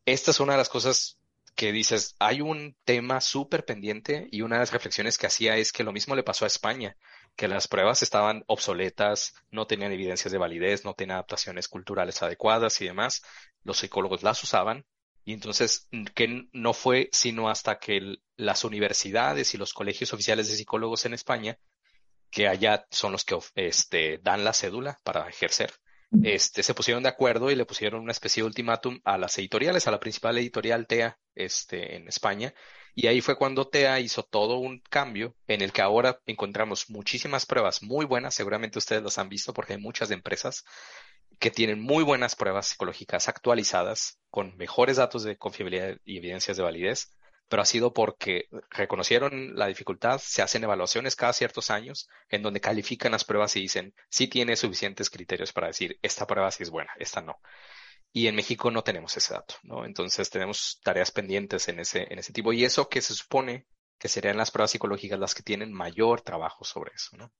esta 0.06 0.30
es 0.30 0.40
una 0.40 0.52
de 0.52 0.58
las 0.58 0.68
cosas 0.68 1.18
que 1.56 1.72
dices, 1.72 2.14
hay 2.18 2.40
un 2.40 2.76
tema 2.84 3.20
súper 3.20 3.64
pendiente 3.64 4.28
y 4.30 4.42
una 4.42 4.56
de 4.56 4.60
las 4.60 4.72
reflexiones 4.72 5.18
que 5.18 5.26
hacía 5.26 5.56
es 5.56 5.72
que 5.72 5.84
lo 5.84 5.92
mismo 5.92 6.14
le 6.14 6.22
pasó 6.22 6.44
a 6.44 6.48
España, 6.48 6.96
que 7.34 7.48
las 7.48 7.66
pruebas 7.66 8.02
estaban 8.02 8.44
obsoletas, 8.46 9.34
no 9.50 9.66
tenían 9.66 9.92
evidencias 9.92 10.30
de 10.30 10.38
validez, 10.38 10.84
no 10.84 10.94
tenían 10.94 11.16
adaptaciones 11.16 11.66
culturales 11.68 12.22
adecuadas 12.22 12.80
y 12.80 12.86
demás. 12.86 13.22
Los 13.64 13.78
psicólogos 13.78 14.22
las 14.22 14.42
usaban 14.42 14.84
y 15.24 15.32
entonces 15.32 15.88
que 16.14 16.46
no 16.52 16.72
fue 16.72 17.08
sino 17.12 17.48
hasta 17.48 17.78
que 17.78 18.16
las 18.36 18.64
universidades 18.64 19.54
y 19.54 19.58
los 19.58 19.72
colegios 19.72 20.12
oficiales 20.12 20.48
de 20.48 20.56
psicólogos 20.56 21.04
en 21.04 21.14
España, 21.14 21.58
que 22.30 22.48
allá 22.48 22.86
son 22.90 23.12
los 23.12 23.24
que 23.24 23.36
este, 23.54 24.18
dan 24.18 24.44
la 24.44 24.52
cédula 24.52 24.98
para 25.02 25.28
ejercer, 25.28 25.72
este, 26.24 26.62
se 26.62 26.74
pusieron 26.74 27.02
de 27.02 27.08
acuerdo 27.08 27.50
y 27.50 27.54
le 27.54 27.64
pusieron 27.64 28.02
una 28.02 28.12
especie 28.12 28.42
de 28.42 28.46
ultimátum 28.46 29.00
a 29.04 29.18
las 29.18 29.36
editoriales, 29.38 29.86
a 29.86 29.90
la 29.90 30.00
principal 30.00 30.38
editorial 30.38 30.86
TEA 30.86 31.18
este, 31.34 31.96
en 31.96 32.08
España. 32.08 32.54
Y 32.94 33.08
ahí 33.08 33.20
fue 33.20 33.36
cuando 33.36 33.68
TEA 33.68 34.00
hizo 34.00 34.22
todo 34.22 34.56
un 34.56 34.80
cambio 34.80 35.34
en 35.46 35.60
el 35.60 35.72
que 35.72 35.82
ahora 35.82 36.20
encontramos 36.26 36.88
muchísimas 36.88 37.44
pruebas 37.44 37.82
muy 37.82 38.06
buenas, 38.06 38.34
seguramente 38.34 38.78
ustedes 38.78 39.02
las 39.02 39.18
han 39.18 39.28
visto 39.28 39.52
porque 39.52 39.74
hay 39.74 39.80
muchas 39.80 40.10
empresas 40.10 40.64
que 41.38 41.50
tienen 41.50 41.80
muy 41.80 42.02
buenas 42.02 42.34
pruebas 42.34 42.68
psicológicas 42.68 43.28
actualizadas 43.28 44.18
con 44.30 44.56
mejores 44.56 44.96
datos 44.96 45.22
de 45.22 45.36
confiabilidad 45.36 45.98
y 46.04 46.16
evidencias 46.18 46.56
de 46.56 46.62
validez 46.62 47.15
pero 47.48 47.62
ha 47.62 47.66
sido 47.66 47.92
porque 47.92 48.48
reconocieron 48.70 49.56
la 49.56 49.66
dificultad, 49.66 50.20
se 50.22 50.42
hacen 50.42 50.64
evaluaciones 50.64 51.16
cada 51.16 51.32
ciertos 51.32 51.70
años 51.70 52.08
en 52.28 52.42
donde 52.42 52.60
califican 52.60 53.12
las 53.12 53.24
pruebas 53.24 53.56
y 53.56 53.60
dicen 53.60 53.94
si 54.08 54.28
tiene 54.28 54.56
suficientes 54.56 55.10
criterios 55.10 55.52
para 55.52 55.68
decir 55.68 55.98
esta 56.02 56.26
prueba 56.26 56.50
sí 56.50 56.62
es 56.62 56.70
buena, 56.70 56.92
esta 56.98 57.20
no. 57.20 57.38
Y 58.12 58.28
en 58.28 58.34
México 58.34 58.70
no 58.70 58.82
tenemos 58.82 59.16
ese 59.16 59.34
dato, 59.34 59.56
¿no? 59.62 59.84
Entonces 59.84 60.30
tenemos 60.30 60.80
tareas 60.82 61.10
pendientes 61.10 61.68
en 61.68 61.80
ese, 61.80 62.06
en 62.10 62.18
ese 62.18 62.32
tipo. 62.32 62.52
Y 62.52 62.64
eso 62.64 62.88
que 62.88 63.02
se 63.02 63.12
supone 63.14 63.66
que 63.98 64.08
serían 64.08 64.38
las 64.38 64.50
pruebas 64.50 64.70
psicológicas 64.70 65.18
las 65.18 65.34
que 65.34 65.42
tienen 65.42 65.72
mayor 65.72 66.22
trabajo 66.22 66.64
sobre 66.64 66.92
eso, 66.94 67.16
¿no? 67.16 67.32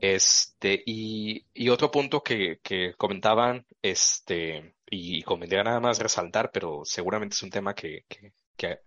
Este, 0.00 0.82
y, 0.86 1.46
y, 1.52 1.68
otro 1.68 1.90
punto 1.90 2.22
que, 2.22 2.58
que 2.62 2.94
comentaban, 2.96 3.66
este, 3.82 4.74
y 4.90 5.22
convendría 5.22 5.62
nada 5.62 5.78
más 5.78 5.98
resaltar, 5.98 6.50
pero 6.52 6.82
seguramente 6.84 7.34
es 7.34 7.42
un 7.42 7.50
tema 7.50 7.74
que, 7.74 8.04
que, 8.08 8.32
que, 8.60 8.80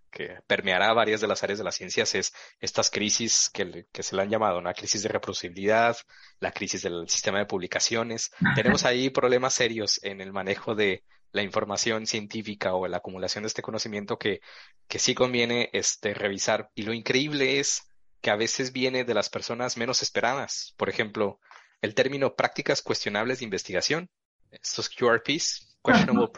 permeará 0.46 0.94
varias 0.94 1.22
de 1.22 1.28
las 1.28 1.42
áreas 1.42 1.58
de 1.58 1.66
las 1.66 1.76
ciencias 1.76 2.14
es 2.14 2.34
estas 2.60 2.92
crisis 2.92 3.50
que, 3.52 3.88
se 3.92 4.16
le 4.16 4.22
han 4.22 4.30
llamado, 4.30 4.60
una 4.60 4.76
crisis 4.76 5.02
de 5.02 5.10
reproducibilidad, 5.10 5.98
la 6.40 6.52
crisis 6.52 6.84
del 6.84 7.10
sistema 7.10 7.40
de 7.40 7.48
publicaciones. 7.48 8.32
Tenemos 8.54 8.86
ahí 8.86 9.10
problemas 9.10 9.56
serios 9.56 10.00
en 10.04 10.22
el 10.22 10.32
manejo 10.32 10.76
de 10.76 11.04
la 11.32 11.42
información 11.42 12.06
científica 12.06 12.76
o 12.76 12.88
la 12.88 12.98
acumulación 12.98 13.44
de 13.44 13.48
este 13.48 13.64
conocimiento 13.64 14.20
que, 14.20 14.42
que 14.88 15.00
sí 15.00 15.16
conviene 15.16 15.72
este, 15.74 16.14
revisar. 16.14 16.70
Y 16.76 16.84
lo 16.84 16.94
increíble 16.94 17.60
es 17.60 17.82
que 18.22 18.30
a 18.30 18.36
veces 18.36 18.72
viene 18.72 19.06
de 19.06 19.16
las 19.16 19.30
personas 19.32 19.78
menos 19.78 20.04
esperadas. 20.04 20.76
Por 20.78 20.90
ejemplo, 20.90 21.40
el 21.82 21.96
término 21.96 22.36
prácticas 22.36 22.84
cuestionables 22.84 23.40
de 23.40 23.46
investigación, 23.46 24.12
estos 24.52 24.90
QRPs, 24.90 25.76
Questionable 25.84 26.30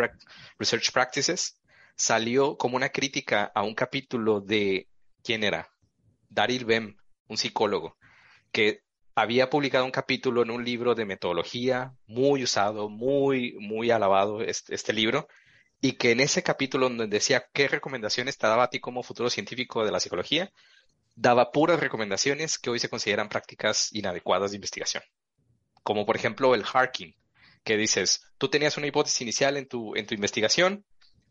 Research 0.57 0.91
Practices, 0.93 1.59
salió 1.95 2.57
como 2.57 2.75
una 2.75 2.89
crítica 2.89 3.51
a 3.55 3.63
un 3.63 3.75
capítulo 3.75 4.41
de, 4.41 4.87
¿quién 5.23 5.43
era? 5.43 5.69
Daryl 6.29 6.65
Bem, 6.65 6.97
un 7.27 7.37
psicólogo, 7.37 7.97
que 8.51 8.81
había 9.15 9.49
publicado 9.49 9.85
un 9.85 9.91
capítulo 9.91 10.43
en 10.43 10.51
un 10.51 10.65
libro 10.65 10.93
de 10.93 11.05
metodología 11.05 11.93
muy 12.05 12.43
usado, 12.43 12.89
muy, 12.89 13.55
muy 13.59 13.91
alabado 13.91 14.41
este, 14.41 14.75
este 14.75 14.93
libro, 14.93 15.27
y 15.81 15.93
que 15.93 16.11
en 16.11 16.19
ese 16.19 16.43
capítulo 16.43 16.89
donde 16.89 17.07
decía 17.07 17.45
qué 17.53 17.67
recomendaciones 17.67 18.37
te 18.37 18.47
daba 18.47 18.63
a 18.63 18.69
ti 18.69 18.79
como 18.79 19.03
futuro 19.03 19.29
científico 19.29 19.85
de 19.85 19.91
la 19.91 19.99
psicología, 19.99 20.51
daba 21.15 21.51
puras 21.51 21.79
recomendaciones 21.79 22.59
que 22.59 22.69
hoy 22.69 22.79
se 22.79 22.89
consideran 22.89 23.29
prácticas 23.29 23.89
inadecuadas 23.93 24.51
de 24.51 24.57
investigación. 24.57 25.03
Como 25.83 26.05
por 26.05 26.17
ejemplo 26.17 26.53
el 26.55 26.65
harking, 26.65 27.13
que 27.63 27.77
dices, 27.77 28.21
tú 28.37 28.49
tenías 28.49 28.77
una 28.77 28.87
hipótesis 28.87 29.21
inicial 29.21 29.57
en 29.57 29.67
tu, 29.67 29.95
en 29.95 30.05
tu 30.05 30.13
investigación, 30.13 30.85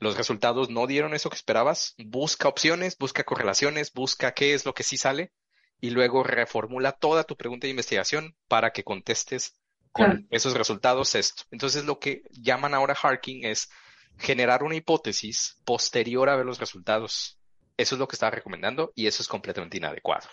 los 0.04 0.18
resultados 0.18 0.68
no 0.68 0.86
dieron 0.86 1.14
eso 1.14 1.30
que 1.30 1.36
esperabas, 1.36 1.94
busca 1.96 2.46
opciones, 2.46 2.98
busca 2.98 3.24
correlaciones, 3.24 3.90
busca 3.90 4.32
qué 4.32 4.52
es 4.52 4.66
lo 4.66 4.74
que 4.74 4.82
sí 4.82 4.98
sale 4.98 5.32
y 5.80 5.90
luego 5.90 6.22
reformula 6.22 6.92
toda 6.92 7.24
tu 7.24 7.36
pregunta 7.36 7.66
de 7.66 7.70
investigación 7.70 8.36
para 8.46 8.70
que 8.70 8.84
contestes 8.84 9.58
con 9.92 10.26
esos 10.30 10.54
resultados 10.54 11.14
esto. 11.14 11.44
Entonces 11.50 11.86
lo 11.86 11.98
que 11.98 12.22
llaman 12.30 12.74
ahora 12.74 12.94
harking 12.94 13.46
es 13.46 13.70
generar 14.18 14.62
una 14.62 14.76
hipótesis 14.76 15.56
posterior 15.64 16.28
a 16.28 16.36
ver 16.36 16.44
los 16.44 16.58
resultados. 16.58 17.38
Eso 17.78 17.94
es 17.94 17.98
lo 17.98 18.06
que 18.06 18.16
estaba 18.16 18.30
recomendando 18.30 18.92
y 18.94 19.06
eso 19.06 19.22
es 19.22 19.28
completamente 19.28 19.78
inadecuado. 19.78 20.28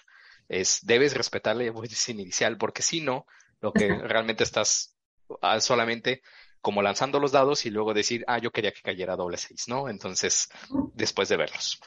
Es, 0.49 0.79
debes 0.83 1.15
respetar 1.15 1.55
la 1.55 1.63
hipótesis 1.63 2.09
inicial 2.09 2.57
porque 2.57 2.81
si 2.81 2.99
no, 2.99 3.25
lo 3.61 3.71
que 3.71 3.87
realmente 3.87 4.43
estás 4.43 4.97
ah, 5.41 5.61
solamente 5.61 6.23
como 6.61 6.81
lanzando 6.81 7.19
los 7.19 7.31
dados 7.31 7.65
y 7.65 7.69
luego 7.69 7.93
decir, 7.93 8.23
ah, 8.27 8.37
yo 8.37 8.51
quería 8.51 8.71
que 8.71 8.81
cayera 8.81 9.15
doble 9.15 9.37
seis, 9.37 9.65
¿no? 9.67 9.89
Entonces, 9.89 10.49
después 10.93 11.27
de 11.29 11.37
verlos. 11.37 11.79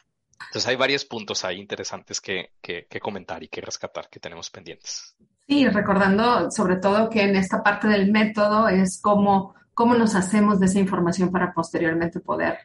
Entonces 0.47 0.69
hay 0.69 0.77
varios 0.77 1.05
puntos 1.05 1.45
ahí 1.45 1.59
interesantes 1.59 2.21
que, 2.21 2.53
que, 2.61 2.87
comentar 3.01 3.43
y 3.43 3.49
que 3.49 3.61
rescatar 3.61 4.09
que 4.09 4.21
tenemos 4.21 4.51
pendientes. 4.51 5.17
Sí, 5.47 5.69
recordando 5.69 6.51
sobre 6.51 6.77
todo 6.77 7.09
que 7.09 7.23
en 7.23 7.37
esta 7.37 7.63
parte 7.63 7.87
del 7.89 8.11
método 8.11 8.69
es 8.69 9.01
cómo, 9.01 9.55
cómo 9.75 9.95
nos 9.95 10.15
hacemos 10.15 10.59
de 10.61 10.67
esa 10.67 10.79
información 10.79 11.31
para 11.31 11.53
posteriormente 11.53 12.21
poder 12.21 12.59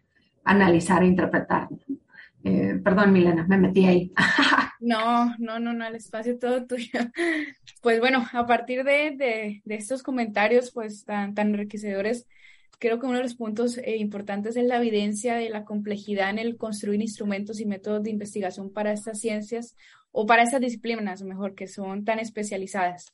analizar 0.44 1.04
e 1.04 1.08
interpretar. 1.08 1.68
Eh, 2.44 2.80
perdón, 2.84 3.12
Milena, 3.14 3.46
me 3.48 3.58
metí 3.58 3.86
ahí. 3.86 4.14
no, 4.80 5.36
no, 5.38 5.60
no, 5.60 5.74
no, 5.74 5.86
el 5.86 5.96
espacio 5.96 6.40
todo 6.40 6.66
tuyo. 6.68 7.00
Pues 7.82 8.00
bueno, 8.00 8.26
a 8.34 8.46
partir 8.46 8.84
de, 8.84 9.12
de, 9.16 9.62
de 9.64 9.76
estos 9.76 10.04
comentarios 10.04 10.72
pues 10.72 11.06
tan, 11.06 11.34
tan 11.34 11.50
enriquecedores, 11.50 12.28
creo 12.80 13.00
que 13.00 13.06
uno 13.06 13.18
de 13.18 13.24
los 13.24 13.36
puntos 13.36 13.78
eh, 13.78 13.98
importantes 13.98 14.56
es 14.56 14.64
la 14.64 14.78
evidencia 14.78 15.36
de 15.36 15.50
la 15.50 15.66
complejidad 15.66 16.30
en 16.30 16.40
el 16.40 16.58
construir 16.58 17.02
instrumentos 17.02 17.60
y 17.60 17.66
métodos 17.66 18.04
de 18.04 18.10
investigación 18.10 18.72
para 18.72 18.94
estas 18.94 19.20
ciencias 19.20 19.76
o 20.12 20.26
para 20.26 20.44
estas 20.44 20.62
disciplinas, 20.62 21.22
mejor, 21.22 21.56
que 21.56 21.68
son 21.68 22.06
tan 22.06 22.20
especializadas, 22.20 23.14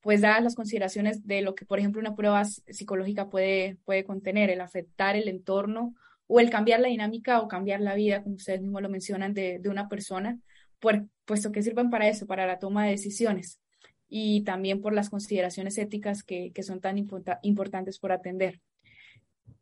pues 0.00 0.20
dadas 0.20 0.44
las 0.44 0.54
consideraciones 0.54 1.26
de 1.26 1.40
lo 1.40 1.54
que, 1.54 1.64
por 1.64 1.78
ejemplo, 1.78 2.00
una 2.00 2.14
prueba 2.14 2.44
psicológica 2.44 3.28
puede, 3.28 3.78
puede 3.84 4.04
contener, 4.04 4.50
el 4.50 4.60
afectar 4.60 5.16
el 5.16 5.28
entorno 5.28 5.94
o 6.28 6.38
el 6.38 6.50
cambiar 6.50 6.80
la 6.80 6.88
dinámica 6.88 7.40
o 7.40 7.48
cambiar 7.48 7.80
la 7.80 7.94
vida, 7.94 8.22
como 8.22 8.36
ustedes 8.36 8.60
mismos 8.60 8.82
lo 8.82 8.88
mencionan, 8.88 9.34
de, 9.34 9.58
de 9.58 9.68
una 9.68 9.88
persona, 9.88 10.38
puesto 10.80 11.52
que 11.52 11.62
sirven 11.62 11.90
para 11.90 12.08
eso, 12.08 12.26
para 12.26 12.46
la 12.46 12.58
toma 12.58 12.84
de 12.84 12.92
decisiones 12.92 13.60
y 14.08 14.42
también 14.42 14.80
por 14.80 14.92
las 14.92 15.10
consideraciones 15.10 15.78
éticas 15.78 16.22
que, 16.22 16.52
que 16.52 16.62
son 16.62 16.80
tan 16.80 16.96
importantes 17.42 17.98
por 17.98 18.12
atender. 18.12 18.60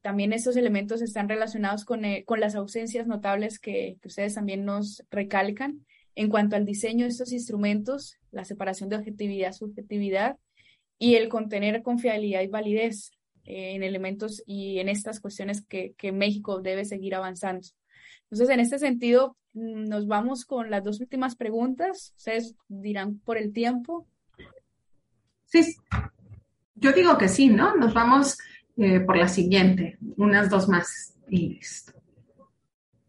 También 0.02 0.34
estos 0.34 0.56
elementos 0.56 1.00
están 1.00 1.28
relacionados 1.28 1.84
con, 1.86 2.04
eh, 2.04 2.24
con 2.26 2.38
las 2.38 2.54
ausencias 2.54 3.06
notables 3.06 3.58
que, 3.58 3.96
que, 4.02 4.08
ustedes 4.08 4.34
también 4.34 4.64
nos 4.64 5.02
recalcan 5.10 5.86
en 6.14 6.28
cuanto 6.28 6.56
al 6.56 6.66
diseño 6.66 7.06
de 7.06 7.10
estos 7.10 7.32
instrumentos, 7.32 8.18
la 8.30 8.44
separación 8.44 8.90
de 8.90 8.96
objetividad, 8.96 9.52
subjetividad 9.52 10.36
y 10.98 11.14
el 11.14 11.28
contener 11.28 11.82
confiabilidad 11.82 12.42
y 12.42 12.48
validez 12.48 13.12
eh, 13.44 13.74
en 13.74 13.82
elementos 13.82 14.42
y 14.46 14.78
en 14.78 14.88
estas 14.88 15.20
cuestiones 15.20 15.64
que, 15.64 15.94
que 15.96 16.12
México 16.12 16.60
debe 16.60 16.84
seguir 16.84 17.14
avanzando. 17.14 17.66
Entonces, 18.24 18.50
en 18.50 18.60
este 18.60 18.78
sentido, 18.78 19.36
nos 19.54 20.06
vamos 20.06 20.44
con 20.44 20.70
las 20.70 20.84
dos 20.84 21.00
últimas 21.00 21.36
preguntas. 21.36 22.12
Ustedes 22.16 22.54
dirán 22.68 23.18
por 23.20 23.38
el 23.38 23.52
tiempo. 23.52 24.06
Sí, 25.46 25.76
yo 26.74 26.92
digo 26.92 27.16
que 27.16 27.28
sí, 27.28 27.48
¿no? 27.48 27.76
Nos 27.76 27.94
vamos 27.94 28.36
eh, 28.76 29.00
por 29.00 29.16
la 29.16 29.28
siguiente, 29.28 29.96
unas 30.16 30.50
dos 30.50 30.68
más 30.68 31.16
y 31.28 31.50
listo. 31.50 31.92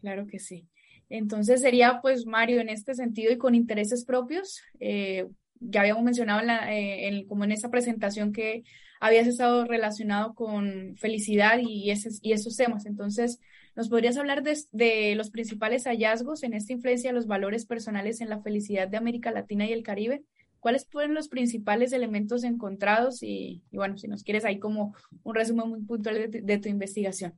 Claro 0.02 0.28
que 0.28 0.40
sí. 0.40 0.68
Entonces 1.10 1.62
sería, 1.62 2.00
pues, 2.02 2.26
Mario, 2.26 2.62
en 2.62 2.70
este 2.70 2.94
sentido 2.94 3.32
y 3.32 3.38
con 3.38 3.56
intereses 3.56 4.06
propios, 4.06 4.62
eh, 4.80 5.28
ya 5.60 5.82
habíamos 5.82 6.04
mencionado 6.04 6.42
en 6.42 6.48
la, 6.48 6.76
eh, 6.76 7.26
como 7.28 7.44
en 7.44 7.52
esa 7.52 7.70
presentación 7.70 8.32
que 8.32 8.64
habías 9.00 9.28
estado 9.28 9.66
relacionado 9.66 10.34
con 10.34 10.96
felicidad 10.98 11.60
y, 11.60 11.92
ese, 11.92 12.10
y 12.22 12.34
esos 12.34 12.56
temas. 12.56 12.86
Entonces, 12.86 13.40
¿nos 13.76 13.90
podrías 13.90 14.18
hablar 14.18 14.44
de, 14.44 14.58
de, 14.72 15.16
los 15.16 15.30
principales 15.30 15.86
hallazgos 15.86 16.44
en 16.44 16.54
esta 16.54 16.74
influencia 16.74 17.10
de 17.10 17.16
los 17.16 17.28
valores 17.28 17.66
personales 17.66 18.22
en 18.22 18.30
la 18.30 18.42
felicidad 18.42 18.88
de 18.88 18.98
América 18.98 19.32
Latina 19.32 19.68
y 19.68 19.74
el 19.74 19.84
Caribe? 19.84 20.24
¿Cuáles 20.66 20.88
fueron 20.88 21.14
los 21.14 21.28
principales 21.28 21.94
elementos 21.94 22.44
encontrados? 22.44 23.22
Y, 23.22 23.62
bueno, 23.72 24.00
si 24.00 24.08
nos 24.08 24.24
quieres 24.24 24.46
ahí 24.46 24.58
como 24.58 24.96
un 25.22 25.36
resumen 25.36 25.70
muy 25.70 25.82
puntual 25.84 26.32
de, 26.32 26.58
tu 26.58 26.70
investigación. 26.70 27.38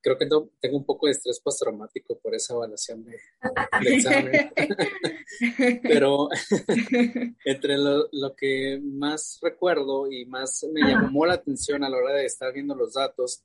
Creo 0.00 0.16
que 0.16 0.28
tengo 0.60 0.76
un 0.76 0.84
poco 0.84 1.06
de 1.06 1.12
estrés 1.12 1.40
postraumático 1.40 2.20
por 2.20 2.32
esa 2.36 2.54
evaluación 2.54 3.04
de, 3.04 3.18
examen. 3.86 4.52
Pero 5.82 6.28
entre 7.44 7.76
lo, 7.76 8.08
lo, 8.12 8.36
que 8.36 8.80
más 8.80 9.40
recuerdo 9.42 10.08
y 10.08 10.24
más 10.24 10.64
me 10.72 10.80
llamó 10.82 11.26
la 11.26 11.34
atención 11.34 11.82
a 11.82 11.90
la 11.90 11.96
hora 11.96 12.14
de 12.14 12.26
estar 12.26 12.52
viendo 12.52 12.76
los 12.76 12.94
datos, 12.94 13.42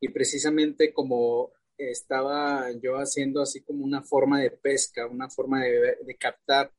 y 0.00 0.08
precisamente 0.08 0.92
como 0.92 1.52
estaba 1.78 2.70
yo 2.82 2.96
haciendo 2.96 3.42
así 3.42 3.60
como 3.62 3.84
una 3.84 4.02
forma 4.02 4.40
de 4.40 4.50
pesca, 4.50 5.06
una 5.06 5.28
forma 5.28 5.62
de, 5.62 6.16
captar 6.18 6.72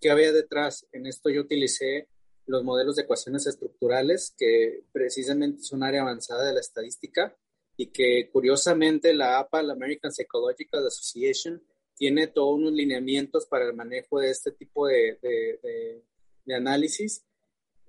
¿Qué 0.00 0.10
había 0.10 0.32
detrás? 0.32 0.84
En 0.90 1.06
esto 1.06 1.30
yo 1.30 1.42
utilicé 1.42 2.08
los 2.46 2.64
modelos 2.64 2.96
de 2.96 3.02
ecuaciones 3.02 3.46
estructurales, 3.46 4.34
que 4.36 4.82
precisamente 4.90 5.60
es 5.60 5.70
un 5.70 5.84
área 5.84 6.02
avanzada 6.02 6.44
de 6.44 6.54
la 6.54 6.58
estadística 6.58 7.36
y 7.76 7.86
que 7.92 8.28
curiosamente 8.32 9.14
la 9.14 9.38
APA, 9.38 9.62
la 9.62 9.74
American 9.74 10.10
Psychological 10.10 10.84
Association, 10.84 11.62
tiene 11.96 12.26
todos 12.26 12.56
unos 12.58 12.72
lineamientos 12.72 13.46
para 13.46 13.66
el 13.66 13.74
manejo 13.74 14.18
de 14.18 14.30
este 14.30 14.50
tipo 14.50 14.88
de, 14.88 15.18
de, 15.22 16.54
análisis. 16.54 17.24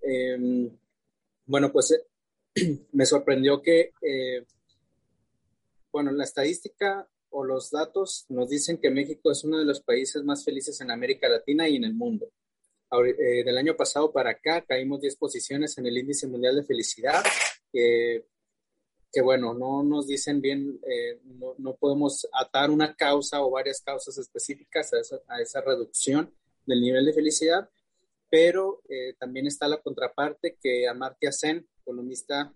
Em, 0.04 0.70
bueno, 1.48 1.72
pues 1.72 2.00
me 2.92 3.08
sorprendió 3.08 3.60
que, 3.62 3.92
eh, 4.04 4.46
bueno, 5.94 6.12
la 6.12 6.26
estadística 6.26 7.08
o 7.30 7.46
los 7.46 7.72
datos 7.72 8.26
nos 8.28 8.50
dicen 8.50 8.78
que 8.78 8.90
México 8.90 9.32
es 9.32 9.44
uno 9.46 9.58
de 9.58 9.66
los 9.66 9.82
países 9.82 10.24
más 10.24 10.44
felices 10.44 10.82
en 10.82 10.92
América 10.92 11.30
Latina 11.30 11.70
y 11.70 11.78
en 11.78 11.86
el 11.86 11.94
mundo. 11.94 12.30
Eh, 12.92 13.44
del 13.44 13.58
año 13.58 13.76
pasado 13.76 14.12
para 14.12 14.32
acá 14.32 14.62
caímos 14.62 15.02
10 15.02 15.16
posiciones 15.16 15.78
en 15.78 15.88
el 15.88 15.98
índice 15.98 16.28
mundial 16.28 16.56
de 16.56 16.64
felicidad, 16.64 17.24
que 19.14 19.22
bueno, 19.22 19.54
no 19.54 19.84
nos 19.84 20.08
dicen 20.08 20.42
bien, 20.42 20.80
eh, 20.88 21.20
no, 21.60 21.76
podemos 21.76 22.28
atar 22.34 22.72
una 22.72 22.96
causa 22.96 23.44
o 23.44 23.52
varias 23.52 23.80
causas 23.82 24.18
específicas 24.18 24.92
a 24.94 25.00
esa, 25.00 25.20
a 25.28 25.40
esa 25.40 25.62
reducción 25.62 26.34
del 26.66 26.82
nivel 26.82 27.06
de 27.06 27.14
felicidad, 27.14 27.70
pero 28.30 28.82
eh, 28.90 29.14
también 29.20 29.46
está 29.46 29.68
la 29.68 29.82
contraparte 29.82 30.58
que 30.60 30.88
Amartya 30.88 31.32
Sen, 31.32 31.68
economista 31.82 32.52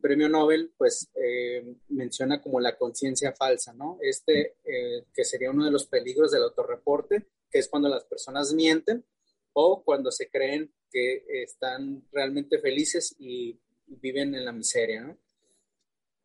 premio 0.00 0.28
Nobel, 0.28 0.72
pues 0.76 1.08
eh, 1.14 1.76
menciona 1.88 2.40
como 2.40 2.60
la 2.60 2.76
conciencia 2.76 3.32
falsa, 3.32 3.72
¿no? 3.72 3.98
Este, 4.02 4.56
eh, 4.64 5.04
que 5.14 5.24
sería 5.24 5.50
uno 5.50 5.64
de 5.64 5.70
los 5.70 5.86
peligros 5.86 6.32
del 6.32 6.42
autorreporte, 6.42 7.26
que 7.50 7.58
es 7.58 7.68
cuando 7.68 7.88
las 7.88 8.04
personas 8.04 8.52
mienten 8.52 9.04
o 9.52 9.82
cuando 9.84 10.10
se 10.10 10.28
creen 10.28 10.72
que 10.90 11.24
están 11.42 12.04
realmente 12.12 12.58
felices 12.58 13.14
y 13.18 13.58
viven 13.86 14.34
en 14.34 14.44
la 14.44 14.52
miseria, 14.52 15.02
¿no? 15.02 15.18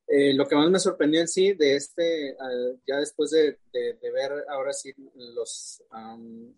Eh, 0.08 0.34
lo 0.34 0.46
que 0.46 0.56
más 0.56 0.70
me 0.70 0.80
sorprendió 0.80 1.22
en 1.22 1.28
sí 1.30 1.54
de 1.54 1.76
este, 1.76 2.36
ya 2.86 2.98
después 2.98 3.32
de, 3.32 3.58
ver 3.72 4.44
ahora 4.50 4.74
sí 4.74 4.94
los 5.16 5.82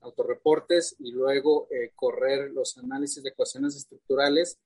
autorreportes 0.01 0.95
y 0.97 1.11
luego 1.11 1.67
correr 1.93 2.49
los 2.49 2.75
análisis 2.79 3.21
de 3.21 3.29
ecuaciones 3.29 3.75
estructurales, 3.75 4.57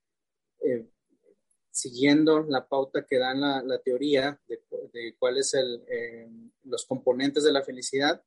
siguiendo 1.78 2.44
la 2.44 2.68
pauta 2.68 3.06
que 3.06 3.20
dan 3.20 3.42
la, 3.42 3.62
la 3.62 3.80
teoría 3.80 4.40
de, 4.48 4.62
de 4.92 5.16
cuáles 5.20 5.50
son 5.52 5.84
eh, 5.88 6.28
los 6.64 6.86
componentes 6.86 7.44
de 7.44 7.52
la 7.52 7.64
felicidad, 7.64 8.24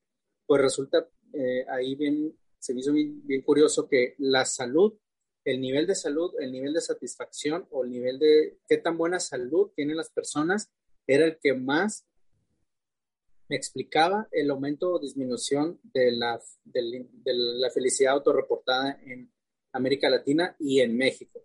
pues 0.47 0.63
resulta 0.63 1.09
eh, 1.33 1.65
ahí 1.69 1.95
bien, 1.95 2.37
se 2.59 2.75
me 2.75 2.81
hizo 2.81 2.93
bien, 2.93 3.27
bien, 3.27 3.43
curioso 3.43 3.89
que 3.89 4.15
la 4.19 4.45
salud, 4.45 4.95
el 5.45 5.61
nivel 5.61 5.87
de 5.87 5.95
salud, 5.95 6.33
el 6.39 6.53
nivel 6.53 6.73
de 6.73 6.81
satisfacción 6.81 7.67
o 7.71 7.85
el 7.85 7.91
nivel 7.91 8.19
de 8.19 8.59
qué 8.69 8.79
tan 8.79 8.97
buena 8.97 9.19
salud 9.19 9.73
tienen 9.75 9.97
las 9.97 10.11
personas 10.11 10.71
era 11.07 11.25
el 11.25 11.39
que 11.41 11.55
más 11.55 12.07
me 13.49 13.57
explicaba 13.57 14.29
el 14.31 14.51
aumento 14.51 14.93
o 14.93 15.01
disminución 15.01 15.81
de 15.83 16.13
la, 16.13 16.41
de, 16.63 17.09
de 17.13 17.35
la 17.35 17.71
felicidad 17.71 18.13
autorreportada 18.13 19.01
en, 19.03 19.33
América 19.73 20.11
Latina 20.11 20.57
y 20.59 20.81
en 20.81 20.97
México. 20.97 21.45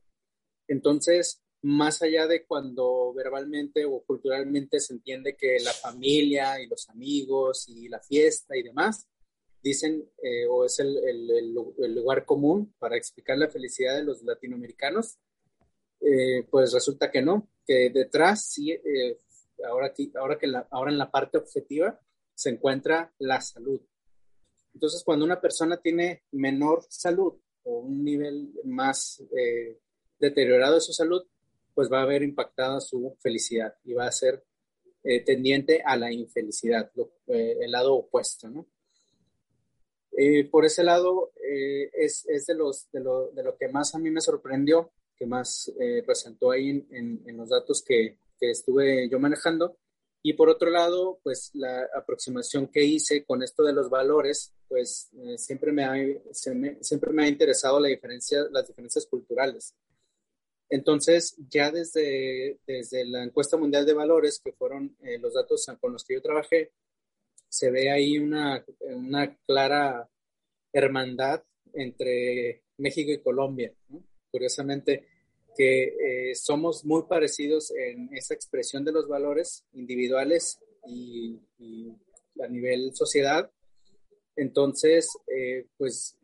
Entonces, 0.67 1.43
más 1.65 2.03
allá 2.03 2.27
de 2.27 2.45
cuando 2.45 3.11
verbalmente 3.11 3.85
o 3.85 4.03
culturalmente 4.03 4.79
se 4.79 4.93
entiende 4.93 5.35
que 5.35 5.57
la 5.63 5.73
familia 5.73 6.61
y 6.61 6.67
los 6.67 6.87
amigos 6.89 7.67
y 7.69 7.89
la 7.89 7.99
fiesta 7.99 8.55
y 8.55 8.61
demás, 8.61 9.07
dicen 9.63 10.07
eh, 10.21 10.45
o 10.47 10.63
es 10.63 10.77
el, 10.77 10.95
el, 10.95 11.95
lugar 11.95 12.23
común 12.23 12.75
para 12.77 12.95
explicar 12.95 13.39
la 13.39 13.49
felicidad 13.49 13.95
de 13.95 14.03
los 14.03 14.21
latinoamericanos, 14.21 15.17
eh, 16.01 16.45
pues 16.51 16.71
resulta 16.71 17.09
que 17.09 17.23
no, 17.23 17.49
que 17.65 17.89
detrás 17.89 18.45
sí, 18.45 18.69
eh, 18.69 19.21
ahora, 19.67 19.91
ahora, 20.19 20.37
que 20.37 20.47
ahora 20.69 20.91
en 20.91 20.99
la 20.99 21.09
parte 21.09 21.39
objetiva 21.39 21.99
se 22.35 22.51
encuentra 22.51 23.11
la 23.17 23.41
salud. 23.41 23.81
Entonces, 24.71 25.01
cuando 25.03 25.25
una 25.25 25.41
persona 25.41 25.77
tiene 25.77 26.25
menor 26.33 26.85
salud 26.89 27.33
o 27.63 27.79
un 27.79 28.03
nivel 28.03 28.53
más 28.65 29.23
deteriorado 30.19 30.75
de 30.75 30.81
su 30.81 30.93
salud, 30.93 31.25
pues 31.75 31.91
va 31.91 31.99
a 31.99 32.03
haber 32.03 32.23
impactada 32.23 32.81
su 32.81 33.15
felicidad 33.19 33.75
y 33.83 33.93
va 33.93 34.07
a 34.07 34.11
ser 34.11 34.43
tendiente 35.23 35.83
a 35.85 35.95
la 35.97 36.11
infelicidad, 36.11 36.91
el 37.27 37.69
lado 37.69 37.93
opuesto, 37.93 38.49
¿no? 38.49 38.65
Eh, 40.17 40.45
por 40.49 40.65
ese 40.65 40.83
lado, 40.83 41.33
eh, 41.35 41.89
es, 41.93 42.25
es 42.27 42.45
de, 42.45 42.55
los, 42.55 42.89
de, 42.91 43.01
lo, 43.01 43.31
de, 43.31 43.43
lo, 43.43 43.57
que 43.57 43.67
más 43.67 43.95
a 43.95 43.99
mí 43.99 44.09
me 44.09 44.21
sorprendió, 44.21 44.91
que 45.17 45.25
más 45.25 45.71
eh, 45.79 46.03
presentó 46.05 46.51
ahí 46.51 46.69
en, 46.69 47.21
en, 47.25 47.37
los 47.37 47.49
datos 47.49 47.83
que, 47.83 48.17
que, 48.39 48.51
estuve 48.51 49.09
yo 49.09 49.19
manejando. 49.19 49.77
Y 50.21 50.33
por 50.33 50.49
otro 50.49 50.69
lado, 50.69 51.19
pues 51.21 51.51
la 51.53 51.87
aproximación 51.95 52.67
que 52.67 52.83
hice 52.83 53.25
con 53.25 53.43
esto 53.43 53.63
de 53.63 53.73
los 53.73 53.89
valores, 53.89 54.53
pues 54.67 55.11
siempre, 55.37 55.71
me 55.71 55.83
ha, 55.83 55.93
siempre 56.31 57.11
me 57.11 57.23
ha 57.23 57.27
interesado 57.27 57.79
la 57.79 57.89
diferencia, 57.89 58.39
las 58.51 58.67
diferencias 58.67 59.05
culturales. 59.05 59.75
Entonces, 60.69 61.35
ya 61.49 61.71
desde, 61.71 62.59
desde 62.65 63.05
la 63.05 63.23
encuesta 63.23 63.57
mundial 63.57 63.85
de 63.85 63.93
valores, 63.93 64.41
que 64.43 64.51
fueron 64.51 64.95
los 65.19 65.33
datos 65.33 65.65
con 65.79 65.93
los 65.93 66.03
que 66.03 66.15
yo 66.15 66.21
trabajé, 66.21 66.71
se 67.47 67.71
ve 67.71 67.91
ahí 67.91 68.17
una, 68.17 68.65
una 68.81 69.35
clara 69.45 70.09
hermandad 70.73 71.43
entre 71.73 72.63
México 72.77 73.11
y 73.11 73.21
Colombia. 73.21 73.73
Curiosamente, 74.31 75.07
que 75.55 75.83
eh, 76.31 76.35
somos 76.35 76.83
muy 76.83 77.03
parecidos 77.03 77.71
en 77.71 78.09
esa 78.13 78.33
expresión 78.33 78.83
de 78.83 78.91
los 78.91 79.07
valores 79.07 79.65
individuales 79.73 80.59
y, 80.87 81.39
a 82.43 82.47
nivel 82.47 82.93
sociedad. 82.93 83.49
Entonces, 84.35 85.09
eh, 85.27 85.65
pues 85.77 86.17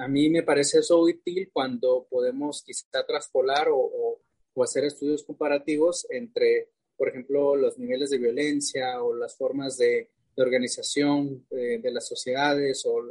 a 0.00 0.08
mí 0.08 0.30
me 0.30 0.42
parece 0.42 0.80
eso 0.80 1.00
útil 1.00 1.50
cuando 1.52 2.06
podemos 2.08 2.62
quizá 2.62 3.04
traspolar 3.06 3.68
o, 3.72 4.18
hacer 4.62 4.84
estudios 4.84 5.22
comparativos 5.24 6.06
entre, 6.10 6.68
por 6.94 7.08
ejemplo, 7.08 7.56
los 7.56 7.78
niveles 7.78 8.10
de 8.10 8.18
violencia 8.18 9.02
o 9.02 9.14
las 9.14 9.34
formas 9.34 9.78
de 9.78 10.10
de 10.36 10.42
organización 10.42 11.46
eh, 11.50 11.80
de 11.82 11.90
las 11.90 12.06
sociedades 12.06 12.84
o 12.86 13.02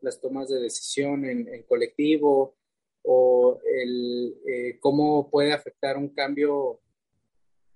las 0.00 0.20
tomas 0.20 0.48
de 0.48 0.60
decisión 0.60 1.24
en, 1.24 1.62
colectivo 1.64 2.56
o 3.02 3.60
el, 3.64 4.36
eh, 4.46 4.78
cómo 4.80 5.30
puede 5.30 5.52
afectar 5.52 5.96
un 5.96 6.10
cambio 6.10 6.80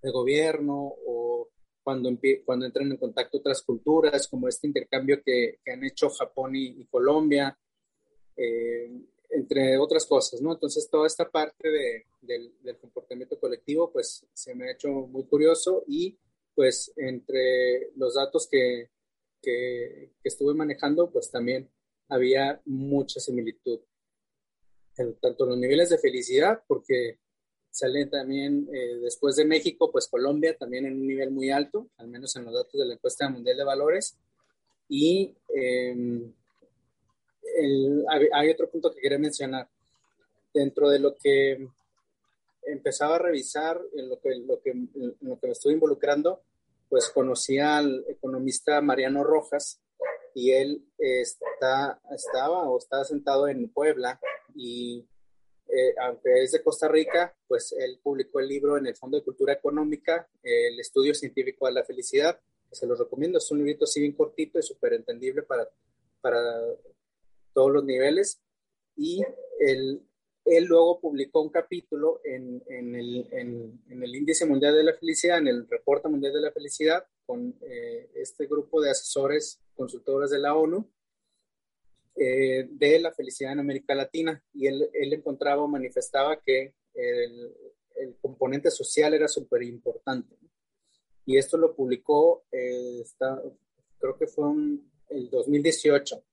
de 0.02 0.10
gobierno 0.10 0.94
o 1.06 1.48
cuando, 1.82 2.10
cuando 2.44 2.66
entran 2.66 2.90
en 2.90 2.98
contacto 2.98 3.38
otras 3.38 3.62
culturas, 3.62 4.28
como 4.28 4.48
este 4.48 4.66
intercambio 4.66 5.22
que, 5.24 5.58
han 5.66 5.84
hecho 5.84 6.10
Japón 6.10 6.52
y, 6.54 6.84
Colombia, 6.86 7.58
eh, 8.40 8.90
entre 9.30 9.78
otras 9.78 10.06
cosas, 10.06 10.40
¿no? 10.40 10.52
Entonces, 10.52 10.88
toda 10.90 11.06
esta 11.06 11.30
parte 11.30 11.68
de, 11.68 12.06
del, 12.22 12.52
del, 12.62 12.78
comportamiento 12.78 13.38
colectivo, 13.38 13.92
pues 13.92 14.26
se 14.32 14.54
me 14.54 14.68
ha 14.68 14.72
hecho 14.72 14.88
muy 14.88 15.24
curioso 15.24 15.84
y 15.86 16.18
pues 16.54 16.92
entre 16.96 17.90
los 17.96 18.14
datos 18.14 18.48
que, 18.50 18.90
que, 19.42 20.12
estuve 20.24 20.54
manejando, 20.54 21.10
pues 21.10 21.30
también 21.30 21.70
había 22.08 22.60
mucha 22.64 23.20
similitud. 23.20 23.80
En, 24.96 25.14
tanto 25.16 25.46
los 25.46 25.58
niveles 25.58 25.90
de 25.90 25.98
felicidad, 25.98 26.62
porque 26.66 27.18
salen 27.70 28.10
también 28.10 28.68
eh, 28.72 28.96
después 29.02 29.36
de 29.36 29.44
México, 29.44 29.92
pues 29.92 30.08
Colombia 30.08 30.56
también 30.56 30.86
en 30.86 30.94
un 30.94 31.06
nivel 31.06 31.30
muy 31.30 31.50
alto, 31.50 31.88
al 31.98 32.08
menos 32.08 32.34
en 32.36 32.46
los 32.46 32.54
datos 32.54 32.80
de 32.80 32.86
la 32.86 32.94
encuesta 32.94 33.28
mundial 33.28 33.56
de 33.56 33.64
valores. 33.64 34.18
Y 34.88 35.36
em, 37.56 38.04
hay 38.32 38.50
otro 38.50 38.70
punto 38.70 38.92
que 38.92 39.00
quería 39.00 39.18
mencionar. 39.18 39.68
Dentro 40.52 40.90
de 40.90 40.98
lo 40.98 41.16
que 41.16 41.68
empezaba 42.64 43.16
a 43.16 43.18
revisar, 43.18 43.80
en 43.94 44.08
lo 44.08 44.20
que, 44.20 44.34
lo 44.36 44.60
que, 44.60 44.70
en 44.70 45.16
lo 45.20 45.38
que 45.38 45.46
me 45.46 45.52
estoy 45.52 45.74
involucrando, 45.74 46.42
pues 46.88 47.08
conocí 47.10 47.58
al 47.58 48.04
economista 48.08 48.80
Mariano 48.80 49.22
Rojas 49.22 49.80
y 50.34 50.52
él 50.52 50.84
está, 50.98 52.00
estaba 52.14 52.68
o 52.68 52.78
estaba 52.78 53.04
sentado 53.04 53.48
en 53.48 53.68
Puebla 53.72 54.20
y 54.54 55.06
eh, 55.68 55.94
aunque 56.00 56.42
es 56.42 56.50
de 56.52 56.62
Costa 56.62 56.88
Rica, 56.88 57.34
pues 57.46 57.72
él 57.78 58.00
publicó 58.02 58.40
el 58.40 58.48
libro 58.48 58.76
en 58.76 58.86
el 58.86 58.96
Fondo 58.96 59.16
de 59.16 59.24
Cultura 59.24 59.52
Económica, 59.52 60.28
El 60.42 60.80
Estudio 60.80 61.14
Científico 61.14 61.66
de 61.66 61.72
la 61.72 61.84
Felicidad, 61.84 62.40
se 62.72 62.86
lo 62.86 62.96
recomiendo, 62.96 63.38
es 63.38 63.50
un 63.50 63.58
librito 63.58 63.84
así 63.84 64.00
bien 64.00 64.12
cortito 64.12 64.58
y 64.58 64.62
súper 64.62 64.94
entendible 64.94 65.42
para, 65.42 65.68
para 66.20 66.40
todos 67.60 67.72
los 67.72 67.84
niveles. 67.84 68.40
Y 68.96 69.22
el, 69.58 70.00
él 70.46 70.64
luego 70.64 70.98
publicó 70.98 71.42
un 71.42 71.50
capítulo 71.50 72.22
en, 72.24 72.62
en, 72.68 72.94
el, 72.94 73.28
en, 73.32 74.02
el, 74.02 74.16
Índice 74.16 74.46
Mundial 74.46 74.74
de 74.74 74.84
la 74.84 74.94
Felicidad, 74.94 75.38
en 75.38 75.48
el 75.48 75.68
Reporte 75.68 76.08
Mundial 76.08 76.32
de 76.32 76.40
la 76.40 76.52
Felicidad, 76.52 77.04
con 77.26 77.54
eh, 77.60 78.10
este 78.14 78.46
grupo 78.46 78.80
de 78.80 78.90
asesores, 78.90 79.60
consultores 79.74 80.30
de 80.30 80.38
la 80.38 80.54
ONU, 80.54 80.90
eh, 82.16 82.66
de 82.70 82.98
la 82.98 83.12
felicidad 83.12 83.52
en 83.52 83.60
América 83.60 83.94
Latina. 83.94 84.42
Y 84.54 84.66
él, 84.66 84.88
él 84.94 85.12
encontraba 85.12 85.62
o 85.62 85.68
manifestaba 85.68 86.40
que 86.40 86.72
el, 86.94 87.54
el 87.96 88.16
componente 88.22 88.70
social 88.70 89.12
era 89.12 89.28
súper 89.28 89.64
importante. 89.64 90.34
Y 91.26 91.36
esto 91.36 91.58
lo 91.58 91.76
publicó, 91.76 92.44
eh, 92.50 93.00
está, 93.02 93.38
creo 93.98 94.16
que 94.16 94.26
fue 94.26 94.50
en 94.50 94.90
el 95.10 95.28
2018 95.28 96.24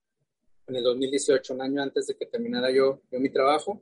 en 0.67 0.75
el 0.75 0.83
2018, 0.83 1.53
un 1.53 1.61
año 1.61 1.81
antes 1.81 2.07
de 2.07 2.15
que 2.15 2.25
terminara 2.25 2.69
yo, 2.71 3.01
yo 3.09 3.19
mi 3.19 3.29
trabajo 3.29 3.81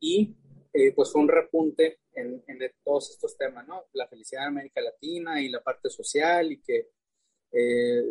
y 0.00 0.36
eh, 0.72 0.92
pues 0.94 1.12
fue 1.12 1.20
un 1.20 1.28
repunte 1.28 2.00
en, 2.14 2.42
en, 2.46 2.58
todos 2.82 3.10
estos 3.10 3.36
temas, 3.36 3.66
¿no? 3.68 3.84
La 3.92 4.08
felicidad 4.08 4.44
en 4.44 4.48
América 4.48 4.80
Latina 4.80 5.40
y 5.40 5.48
la 5.48 5.62
parte 5.62 5.90
social 5.90 6.50
y 6.50 6.60
que 6.60 6.88
eh, 7.52 8.02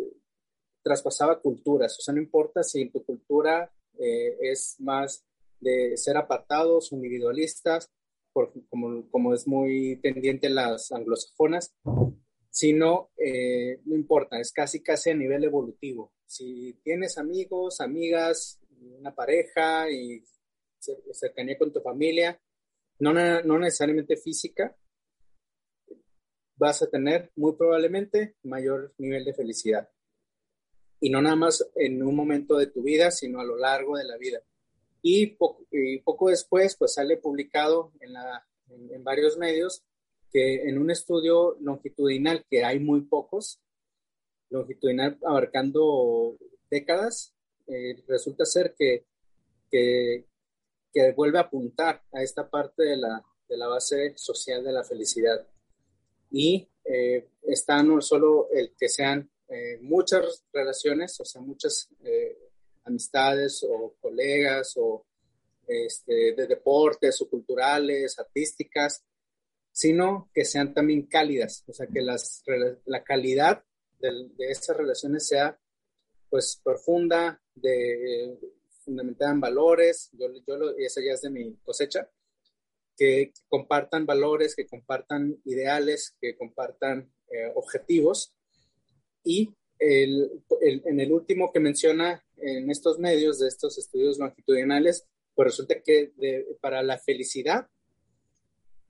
traspasaba 0.82 1.42
culturas, 1.42 1.98
o 2.00 2.02
sea, 2.02 2.14
no 2.14 2.22
importa 2.22 2.64
si 2.64 2.90
tu 2.90 3.04
cultura 3.04 3.72
eh, 4.00 4.38
es 4.42 4.78
más 4.80 5.26
de 5.60 5.98
ser 5.98 6.18
apartados, 6.18 6.92
individualistas, 6.92 7.92
por, 8.34 8.54
como, 8.70 9.10
como, 9.10 9.34
es 9.34 9.48
muy 9.48 10.00
tendiente 10.02 10.50
las 10.50 10.92
anglosajonas, 10.92 11.76
sino, 12.50 13.12
no 13.86 13.96
importa, 13.96 14.40
es 14.40 14.54
casi 14.54 14.82
casi 14.82 15.10
a 15.10 15.16
nivel 15.16 15.44
evolutivo. 15.44 16.14
Si 16.32 16.80
tienes 16.82 17.18
amigos, 17.18 17.82
amigas, 17.82 18.58
una 18.80 19.14
pareja 19.14 19.92
y 19.92 20.24
cercanía 21.12 21.58
con 21.58 21.74
tu 21.74 21.82
familia, 21.82 22.42
no, 23.00 23.12
no 23.14 23.60
necesariamente 23.60 24.16
física, 24.16 24.74
vas 26.56 26.82
a 26.84 26.90
tener 26.90 27.34
muy 27.36 27.58
probablemente 27.58 28.38
mayor 28.44 28.94
nivel 28.98 29.26
de 29.26 29.34
felicidad. 29.34 29.90
Y 31.02 31.10
no 31.10 31.22
nada 31.22 31.36
más 31.36 31.70
en 31.76 32.02
un 32.02 32.16
momento 32.16 32.56
de 32.56 32.68
tu 32.68 32.82
vida, 32.82 33.12
sino 33.12 33.42
a 33.42 33.46
lo 33.46 33.58
largo 33.58 33.98
de 33.98 34.06
la 34.06 34.16
vida. 34.16 34.42
Y 35.02 35.36
poco, 35.36 35.68
y 35.70 36.00
poco 36.00 36.30
después, 36.30 36.78
pues 36.78 36.94
sale 36.94 37.18
publicado 37.18 37.92
en, 38.00 38.14
la, 38.14 38.48
en, 38.70 39.04
varios 39.04 39.38
medios 39.38 39.84
que 40.32 40.70
en 40.70 40.78
un 40.78 40.92
estudio 40.92 41.58
longitudinal, 41.60 42.46
que 42.50 42.64
hay 42.64 42.80
muy 42.80 43.02
pocos, 43.02 43.60
longitudinal 44.52 45.18
abarcando 45.26 46.38
décadas, 46.70 47.34
eh, 47.68 48.04
resulta 48.08 48.46
ser 48.46 48.76
que, 48.78 49.06
que, 49.70 50.26
vuelve 51.16 51.38
a 51.38 51.44
apuntar 51.44 52.04
a 52.14 52.22
esta 52.22 52.50
parte 52.50 52.84
de 52.84 52.98
la, 52.98 53.24
de 53.48 53.58
la 53.58 53.68
base 53.68 54.14
social 54.18 54.64
de 54.64 54.74
la 54.74 54.84
felicidad. 54.84 55.48
Y 56.30 56.68
eh, 56.86 57.28
está 57.44 57.82
no 57.82 58.02
solo 58.02 58.50
el 58.52 58.74
que 58.78 58.90
sean 58.90 59.30
eh, 59.48 59.78
muchas 59.82 60.46
relaciones, 60.54 61.20
o 61.20 61.26
sea, 61.26 61.42
muchas 61.42 61.90
eh, 62.04 62.38
amistades 62.86 63.66
o 63.70 63.96
colegas 64.00 64.76
o 64.78 65.06
este, 65.68 66.34
de 66.34 66.48
deportes 66.48 67.22
o 67.22 67.30
culturales, 67.30 68.18
artísticas, 68.18 69.04
sino 69.72 70.30
que 70.34 70.46
sean 70.46 70.74
también 70.74 71.08
cálidas, 71.08 71.64
o 71.68 71.74
sea, 71.74 71.88
que 71.88 72.02
las, 72.02 72.44
la 72.86 73.04
calidad 73.04 73.64
de, 74.02 74.30
de 74.36 74.52
estas 74.52 74.78
relaciones 74.78 75.28
sea 75.28 75.60
pues 76.30 76.60
profunda, 76.64 77.42
de 77.54 78.38
fundamentada 78.84 79.32
en 79.32 79.42
valores, 79.42 80.10
yo, 80.14 80.28
yo 80.48 80.58
lo, 80.58 80.78
esa 80.78 81.02
ya 81.02 81.12
es 81.14 81.22
de 81.22 81.30
mi 81.30 81.56
cosecha, 81.58 82.10
que 82.98 83.34
compartan 83.50 84.06
valores, 84.06 84.56
que 84.56 84.66
compartan 84.66 85.40
ideales, 85.46 86.16
que 86.22 86.36
compartan 86.38 87.14
eh, 87.30 87.52
objetivos. 87.56 88.34
Y 89.24 89.54
el, 89.80 90.44
en 90.62 91.00
el 91.00 91.12
último 91.12 91.52
que 91.52 91.60
menciona 91.60 92.24
en 92.38 92.70
estos 92.70 92.98
medios 92.98 93.40
de 93.40 93.48
estos 93.48 93.78
estudios 93.78 94.18
longitudinales, 94.18 95.06
pues 95.36 95.48
resulta 95.48 95.82
que 95.82 96.12
para 96.62 96.82
la 96.82 96.98
felicidad, 96.98 97.68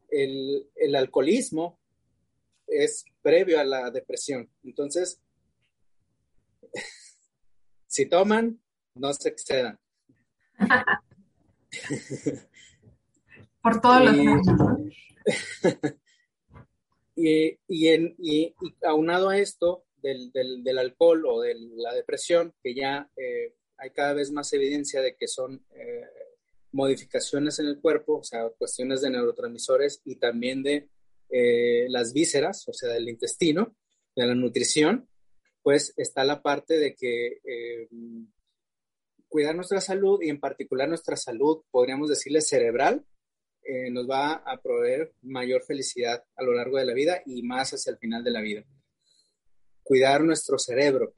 el, 0.09 0.70
el 0.76 0.95
alcoholismo 0.95 1.80
es 2.72 3.05
previo 3.22 3.59
a 3.59 3.63
la 3.63 3.91
depresión. 3.91 4.49
Entonces, 4.63 5.22
si 7.88 8.07
toman, 8.07 8.59
no 8.95 9.13
se 9.13 9.30
excedan. 9.30 9.80
Por 13.61 13.80
todos 13.80 14.05
los 14.05 14.15
y, 17.15 17.57
y, 17.67 17.89
y, 18.17 18.55
aunado 18.84 19.30
a 19.30 19.38
esto 19.38 19.86
del, 20.01 20.32
del, 20.32 20.78
alcohol 20.80 21.26
o 21.28 21.41
de 21.41 21.55
la 21.76 21.93
depresión, 21.93 22.53
que 22.63 22.74
ya 22.74 23.09
eh, 23.15 23.53
hay 23.78 23.91
cada 23.91 24.13
vez 24.13 24.32
más 24.32 24.51
evidencia 24.53 25.01
de 25.01 25.15
que 25.15 25.28
son 25.28 25.63
eh, 25.76 26.07
modificaciones 26.72 27.59
en 27.59 27.67
el 27.67 27.80
cuerpo, 27.80 28.17
o 28.17 28.24
sea, 28.24 28.49
cuestiones 28.57 29.01
de 29.01 29.11
neurotransmisores 29.11 30.01
y 30.05 30.15
también 30.15 30.63
de 30.63 30.89
eh, 31.32 31.88
las 31.90 32.14
vísceras, 32.14 32.68
o 32.68 32.74
sea, 32.74 32.90
del 32.94 33.10
intestino, 33.10 33.76
de 34.16 34.28
la 34.28 34.36
nutrición, 34.36 35.08
pues 35.64 35.94
está 35.98 36.24
la 36.24 36.42
parte 36.42 36.78
de 36.78 36.96
que 36.96 37.40
cuidar 39.32 39.56
nuestra 39.56 39.80
salud 39.80 40.22
y 40.22 40.30
en 40.30 40.42
particular 40.42 40.90
nuestra 40.90 41.16
salud, 41.16 41.64
podríamos 41.72 42.10
decirle 42.10 42.42
cerebral, 42.42 43.06
eh, 43.64 43.90
nos 43.90 44.10
va 44.10 44.34
a 44.34 44.62
proveer 44.62 45.14
mayor 45.22 45.64
felicidad 45.64 46.24
a 46.36 46.44
lo 46.44 46.54
largo 46.54 46.78
de 46.78 46.86
la 46.86 46.94
vida 46.94 47.22
y 47.26 47.42
más 47.44 47.74
hacia 47.74 47.92
el 47.92 47.98
final 47.98 48.24
de 48.24 48.32
la 48.32 48.42
vida. 48.42 48.66
Cuidar 49.84 50.22
nuestro 50.24 50.60
cerebro, 50.60 51.14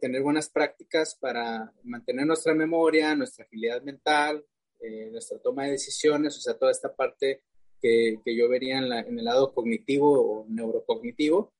tener 0.00 0.22
buenas 0.22 0.48
prácticas 0.48 1.16
para 1.16 1.72
mantener 1.82 2.26
nuestra 2.26 2.54
memoria, 2.54 3.16
nuestra 3.16 3.44
agilidad 3.44 3.82
mental, 3.82 4.44
eh, 4.78 5.10
nuestra 5.10 5.38
toma 5.40 5.64
de 5.64 5.72
decisiones, 5.72 6.36
o 6.36 6.40
sea, 6.40 6.56
toda 6.56 6.70
esta 6.70 6.94
parte 6.94 7.42
que, 7.80 8.20
que 8.24 8.36
yo 8.36 8.48
vería 8.48 8.78
en, 8.78 8.92
en, 8.92 9.18
el 9.18 9.24
lado 9.24 9.52
cognitivo 9.52 10.20
o 10.20 10.46
neurocognitivo, 10.48 11.52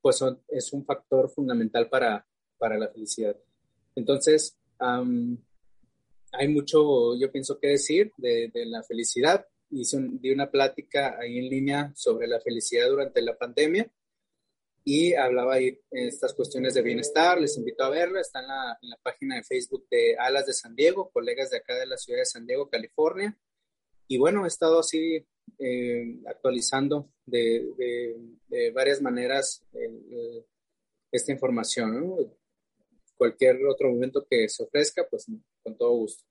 pues 0.00 0.22
es 0.48 0.72
un 0.72 0.84
factor 0.84 1.30
fundamental 1.30 1.88
para, 1.88 2.26
para 2.58 2.78
la 2.78 2.88
felicidad. 2.88 3.36
Entonces, 3.94 4.56
hay 4.78 6.48
mucho, 6.48 7.18
yo 7.18 7.30
pienso, 7.30 7.58
que 7.58 7.68
decir 7.68 8.12
de, 8.16 8.50
de 8.52 8.66
la 8.66 8.82
felicidad 8.82 9.46
hice 9.70 9.98
di 10.20 10.32
una 10.32 10.50
plática 10.50 11.16
ahí 11.18 11.38
en 11.38 11.48
línea 11.48 11.92
sobre 11.94 12.26
la 12.26 12.40
felicidad 12.40 12.88
durante 12.88 13.22
la 13.22 13.36
pandemia 13.36 13.90
y 14.84 15.14
hablaba 15.14 15.54
ahí 15.54 15.78
estas 15.90 16.34
cuestiones 16.34 16.74
de 16.74 16.82
bienestar. 16.82 17.40
Les 17.40 17.56
invito 17.56 17.84
a 17.84 17.90
verla, 17.90 18.20
está 18.20 18.40
en 18.40 18.48
la, 18.48 18.78
en 18.80 18.90
la, 18.90 18.96
página 18.96 19.36
de 19.36 19.44
Facebook 19.44 19.86
de 19.90 20.16
Alas 20.18 20.46
de 20.46 20.54
San 20.54 20.74
Diego, 20.74 21.10
colegas 21.12 21.50
de 21.50 21.58
acá 21.58 21.74
de 21.74 21.86
la 21.86 21.98
ciudad 21.98 22.20
de 22.20 22.26
San 22.26 22.46
Diego, 22.46 22.68
California. 22.68 23.38
Y 24.08 24.18
bueno, 24.18 24.44
he 24.44 24.48
estado 24.48 24.80
así 24.80 25.26
eh, 25.58 26.20
actualizando 26.26 27.10
de, 27.26 27.68
de, 28.48 28.70
varias 28.72 29.00
maneras 29.00 29.64
esta 31.10 31.32
información. 31.32 32.32
Cualquier 33.16 33.64
otro 33.66 33.90
momento 33.90 34.26
que 34.28 34.48
se 34.48 34.62
ofrezca, 34.62 35.06
pues 35.08 35.26
con 35.62 35.76
todo 35.76 35.90
gusto. 35.92 36.29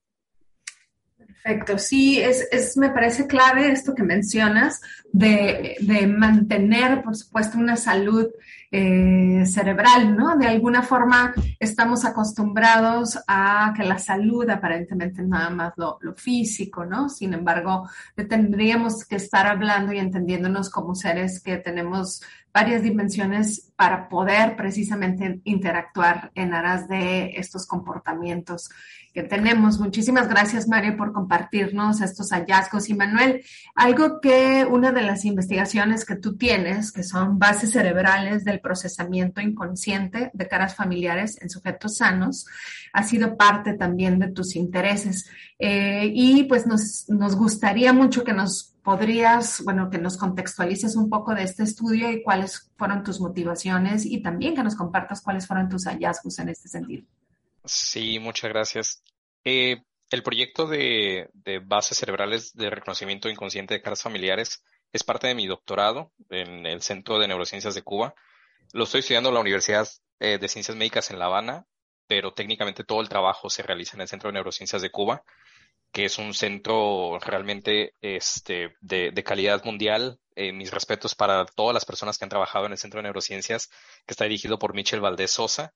Perfecto, 1.19 1.77
sí, 1.77 2.19
es, 2.19 2.47
es, 2.51 2.77
me 2.77 2.89
parece 2.89 3.27
clave 3.27 3.71
esto 3.71 3.93
que 3.93 4.03
mencionas 4.03 4.81
de, 5.11 5.75
de 5.81 6.07
mantener, 6.07 7.03
por 7.03 7.15
supuesto, 7.15 7.57
una 7.57 7.75
salud 7.75 8.27
eh, 8.71 9.43
cerebral, 9.47 10.15
¿no? 10.15 10.37
De 10.37 10.45
alguna 10.45 10.83
forma 10.83 11.33
estamos 11.59 12.05
acostumbrados 12.05 13.17
a 13.27 13.73
que 13.75 13.83
la 13.83 13.97
salud 13.97 14.47
aparentemente 14.47 15.23
nada 15.23 15.49
más 15.49 15.73
lo, 15.75 15.97
lo 16.01 16.13
físico, 16.13 16.85
¿no? 16.85 17.09
Sin 17.09 17.33
embargo, 17.33 17.89
tendríamos 18.15 19.05
que 19.05 19.15
estar 19.15 19.47
hablando 19.47 19.91
y 19.91 19.97
entendiéndonos 19.97 20.69
como 20.69 20.93
seres 20.93 21.41
que 21.41 21.57
tenemos 21.57 22.21
varias 22.53 22.83
dimensiones 22.83 23.71
para 23.75 24.09
poder 24.09 24.55
precisamente 24.55 25.39
interactuar 25.43 26.31
en 26.35 26.53
aras 26.53 26.87
de 26.87 27.31
estos 27.35 27.65
comportamientos 27.65 28.69
que 29.13 29.23
tenemos. 29.23 29.79
Muchísimas 29.79 30.27
gracias, 30.29 30.67
Mario, 30.67 30.95
por 30.97 31.13
compartirnos 31.13 32.01
estos 32.01 32.31
hallazgos. 32.31 32.89
Y 32.89 32.93
Manuel, 32.93 33.43
algo 33.75 34.19
que 34.21 34.65
una 34.69 34.91
de 34.91 35.01
las 35.01 35.25
investigaciones 35.25 36.05
que 36.05 36.15
tú 36.15 36.37
tienes, 36.37 36.91
que 36.91 37.03
son 37.03 37.39
bases 37.39 37.71
cerebrales 37.71 38.45
del 38.45 38.59
procesamiento 38.59 39.41
inconsciente 39.41 40.31
de 40.33 40.47
caras 40.47 40.75
familiares 40.75 41.41
en 41.41 41.49
sujetos 41.49 41.97
sanos, 41.97 42.45
ha 42.93 43.03
sido 43.03 43.37
parte 43.37 43.73
también 43.73 44.19
de 44.19 44.31
tus 44.31 44.55
intereses. 44.55 45.29
Eh, 45.59 46.09
y 46.13 46.43
pues 46.45 46.65
nos, 46.65 47.09
nos 47.09 47.35
gustaría 47.35 47.91
mucho 47.91 48.23
que 48.23 48.31
nos 48.31 48.75
podrías, 48.81 49.61
bueno, 49.63 49.89
que 49.89 49.97
nos 49.97 50.17
contextualices 50.17 50.95
un 50.95 51.09
poco 51.09 51.35
de 51.35 51.43
este 51.43 51.63
estudio 51.63 52.09
y 52.09 52.23
cuáles 52.23 52.71
fueron 52.77 53.03
tus 53.03 53.19
motivaciones 53.19 54.05
y 54.05 54.21
también 54.21 54.55
que 54.55 54.63
nos 54.63 54.75
compartas 54.75 55.21
cuáles 55.21 55.45
fueron 55.45 55.67
tus 55.67 55.85
hallazgos 55.85 56.39
en 56.39 56.49
este 56.49 56.69
sentido. 56.69 57.05
Sí, 57.65 58.19
muchas 58.19 58.49
gracias. 58.49 59.03
Eh, 59.43 59.83
el 60.09 60.23
proyecto 60.23 60.65
de, 60.65 61.29
bases 61.65 61.97
cerebrales 61.97 62.55
de 62.55 62.69
reconocimiento 62.69 63.29
inconsciente 63.29 63.75
de 63.75 63.81
caras 63.81 64.01
familiares 64.01 64.63
es 64.91 65.03
parte 65.03 65.27
de 65.27 65.35
mi 65.35 65.45
doctorado 65.45 66.11
en 66.29 66.65
el 66.65 66.81
Centro 66.81 67.19
de 67.19 67.27
Neurociencias 67.27 67.75
de 67.75 67.83
Cuba. 67.83 68.15
Lo 68.73 68.85
estoy 68.85 69.01
estudiando 69.01 69.29
en 69.29 69.35
la 69.35 69.41
Universidad 69.41 69.87
eh, 70.19 70.39
de 70.39 70.47
Ciencias 70.47 70.75
Médicas 70.75 71.11
en 71.11 71.19
La 71.19 71.25
Habana, 71.25 71.67
pero 72.07 72.33
técnicamente 72.33 72.83
todo 72.83 73.01
el 73.01 73.09
trabajo 73.09 73.51
se 73.51 73.61
realiza 73.61 73.97
en 73.97 74.01
el 74.01 74.07
Centro 74.07 74.29
de 74.29 74.33
Neurociencias 74.33 74.81
de 74.81 74.89
Cuba, 74.89 75.23
que 75.91 76.05
es 76.05 76.17
un 76.17 76.33
centro 76.33 77.19
realmente 77.19 77.93
este, 78.01 78.75
de, 78.81 79.23
calidad 79.23 79.63
mundial. 79.63 80.19
Eh, 80.35 80.53
mis 80.53 80.71
respetos 80.71 81.15
para 81.15 81.45
todas 81.45 81.73
las 81.73 81.83
personas 81.85 82.17
que 82.17 82.23
han 82.23 82.29
trabajado 82.29 82.65
en 82.65 82.71
el 82.71 82.77
Centro 82.77 82.99
de 82.99 83.03
Neurociencias, 83.03 83.69
que 84.05 84.13
está 84.13 84.23
dirigido 84.23 84.57
por 84.57 84.73
Michel 84.73 85.01
Valdés 85.01 85.31
Sosa, 85.31 85.73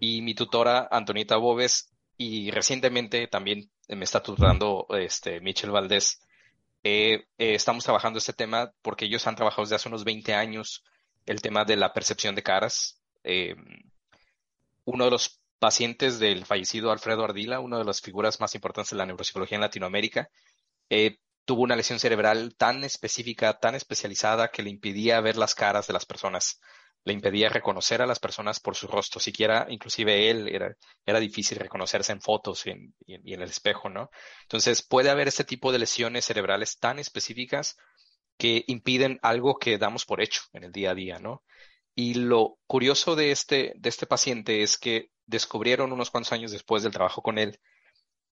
y 0.00 0.22
mi 0.22 0.34
tutora 0.34 0.88
Antonita 0.90 1.36
Bobes 1.36 1.92
y 2.16 2.50
recientemente 2.50 3.28
también 3.28 3.70
me 3.88 4.04
está 4.04 4.22
tutorando 4.22 4.86
este 4.90 5.40
Michel 5.40 5.70
Valdés. 5.70 6.20
Eh, 6.82 7.24
eh, 7.38 7.54
estamos 7.54 7.84
trabajando 7.84 8.18
este 8.18 8.32
tema 8.32 8.72
porque 8.82 9.04
ellos 9.04 9.26
han 9.26 9.36
trabajado 9.36 9.62
desde 9.62 9.76
hace 9.76 9.88
unos 9.88 10.04
20 10.04 10.34
años 10.34 10.84
el 11.26 11.42
tema 11.42 11.64
de 11.64 11.76
la 11.76 11.92
percepción 11.92 12.34
de 12.34 12.42
caras. 12.42 13.00
Eh, 13.24 13.54
uno 14.84 15.04
de 15.04 15.10
los 15.10 15.39
pacientes 15.60 16.18
del 16.18 16.44
fallecido 16.44 16.90
Alfredo 16.90 17.24
Ardila, 17.24 17.60
una 17.60 17.78
de 17.78 17.84
las 17.84 18.00
figuras 18.00 18.40
más 18.40 18.54
importantes 18.56 18.90
de 18.90 18.96
la 18.96 19.06
neuropsicología 19.06 19.56
en 19.56 19.62
Latinoamérica, 19.62 20.28
tuvo 21.44 21.62
una 21.62 21.76
lesión 21.76 22.00
cerebral 22.00 22.56
tan 22.56 22.82
específica, 22.82 23.58
tan 23.58 23.76
especializada 23.76 24.48
que 24.48 24.62
le 24.62 24.70
impedía 24.70 25.20
ver 25.20 25.36
las 25.36 25.54
caras 25.54 25.86
de 25.86 25.92
las 25.92 26.06
personas 26.06 26.60
le 27.04 27.12
impedía 27.12 27.48
reconocer 27.48 28.02
a 28.02 28.06
las 28.06 28.18
personas 28.18 28.60
por 28.60 28.76
su 28.76 28.86
rostro, 28.86 29.20
siquiera 29.20 29.66
inclusive 29.70 30.30
él 30.30 30.48
era, 30.48 31.20
difícil 31.20 31.58
reconocerse 31.58 32.12
en 32.12 32.20
fotos 32.20 32.66
y 32.66 32.70
en, 32.70 32.94
el 33.06 33.42
espejo, 33.42 33.88
¿no? 33.88 34.10
Entonces 34.42 34.82
puede 34.82 35.10
haber 35.10 35.28
este 35.28 35.44
tipo 35.44 35.72
de 35.72 35.78
lesiones 35.78 36.26
cerebrales 36.26 36.78
tan 36.78 36.98
específicas 36.98 37.76
que 38.36 38.64
impiden 38.66 39.18
algo 39.22 39.56
que 39.58 39.78
damos 39.78 40.04
por 40.04 40.20
hecho 40.20 40.42
en 40.52 40.64
el 40.64 40.72
día 40.72 40.90
a 40.90 40.94
día, 40.94 41.18
¿no? 41.18 41.42
Y 42.00 42.14
lo 42.14 42.58
curioso 42.66 43.14
de 43.14 43.30
este, 43.30 43.74
de 43.76 43.90
este 43.90 44.06
paciente 44.06 44.62
es 44.62 44.78
que 44.78 45.10
descubrieron 45.26 45.92
unos 45.92 46.10
cuantos 46.10 46.32
años 46.32 46.50
después 46.50 46.82
del 46.82 46.92
trabajo 46.92 47.20
con 47.20 47.36
él 47.36 47.60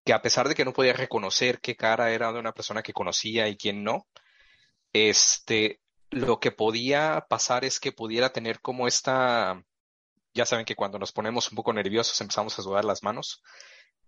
que 0.07 0.15
a 0.15 0.23
pesar 0.23 0.49
de 0.49 0.55
que 0.55 0.65
no 0.65 0.73
podía 0.73 0.95
reconocer 0.95 1.61
qué 1.61 1.77
cara 1.77 2.11
era 2.13 2.33
de 2.33 2.39
una 2.39 2.55
persona 2.55 2.83
que 2.83 2.95
conocía 2.95 3.47
y 3.47 3.59
quién 3.59 3.85
no, 3.85 4.07
este, 4.95 5.83
lo 6.09 6.41
que 6.41 6.51
podía 6.51 7.27
pasar 7.29 7.67
es 7.67 7.79
que 7.79 7.93
pudiera 7.93 8.33
tener 8.33 8.63
como 8.63 8.89
esta, 8.89 9.63
ya 10.33 10.47
saben 10.47 10.65
que 10.65 10.75
cuando 10.75 10.99
nos 10.99 11.13
ponemos 11.13 11.51
un 11.51 11.57
poco 11.57 11.75
nerviosos 11.75 12.19
empezamos 12.23 12.59
a 12.59 12.63
sudar 12.63 12.87
las 12.87 13.03
manos. 13.03 13.43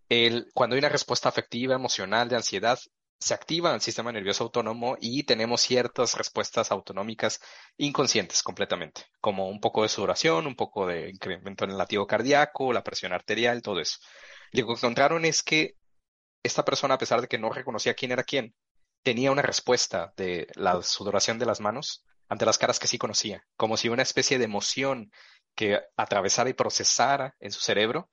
El, 0.09 0.47
cuando 0.55 0.75
hay 0.75 0.79
una 0.79 0.89
respuesta 0.89 1.29
afectiva, 1.29 1.75
emocional, 1.75 2.31
de 2.31 2.37
ansiedad, 2.37 2.79
se 3.21 3.35
activa 3.35 3.75
el 3.75 3.83
sistema 3.83 4.11
nervioso 4.11 4.45
autónomo 4.45 4.97
y 4.99 5.25
tenemos 5.25 5.61
ciertas 5.61 6.16
respuestas 6.16 6.73
autonómicas 6.73 7.41
inconscientes 7.77 8.43
completamente, 8.43 9.05
como 9.21 9.49
un 9.49 9.61
poco 9.61 9.83
de 9.83 9.91
sudoración, 9.91 10.47
un 10.47 10.57
poco 10.57 10.87
de 10.87 11.11
incremento 11.11 11.64
en 11.64 11.73
el 11.73 11.79
latido 11.79 12.07
cardíaco, 12.07 12.73
la 12.73 12.83
presión 12.83 13.12
arterial, 13.12 13.61
todo 13.61 13.79
eso. 13.79 13.99
Lo 14.53 14.66
que 14.66 14.73
encontraron 14.73 15.27
es 15.27 15.43
que 15.43 15.77
esta 16.43 16.64
persona, 16.64 16.95
a 16.95 16.99
pesar 16.99 17.21
de 17.21 17.29
que 17.29 17.39
no 17.39 17.51
reconocía 17.51 17.95
quién 17.95 18.12
era 18.12 18.25
quién, 18.25 18.55
tenía 19.03 19.31
una 19.31 19.43
respuesta 19.43 20.14
de 20.16 20.47
la 20.55 20.83
sudoración 20.83 21.39
de 21.39 21.47
las 21.47 21.61
manos 21.61 22.05
ante 22.29 22.47
las 22.47 22.57
caras 22.57 22.79
que 22.79 22.89
sí 22.89 22.97
conocía, 22.97 23.45
como 23.57 23.77
si 23.77 23.91
una 23.91 24.03
especie 24.03 24.39
de 24.39 24.45
emoción 24.45 25.11
que 25.55 25.79
atravesara 25.97 26.49
y 26.49 26.55
procesara 26.55 27.37
en 27.39 27.53
su 27.53 27.61
cerebro 27.61 28.09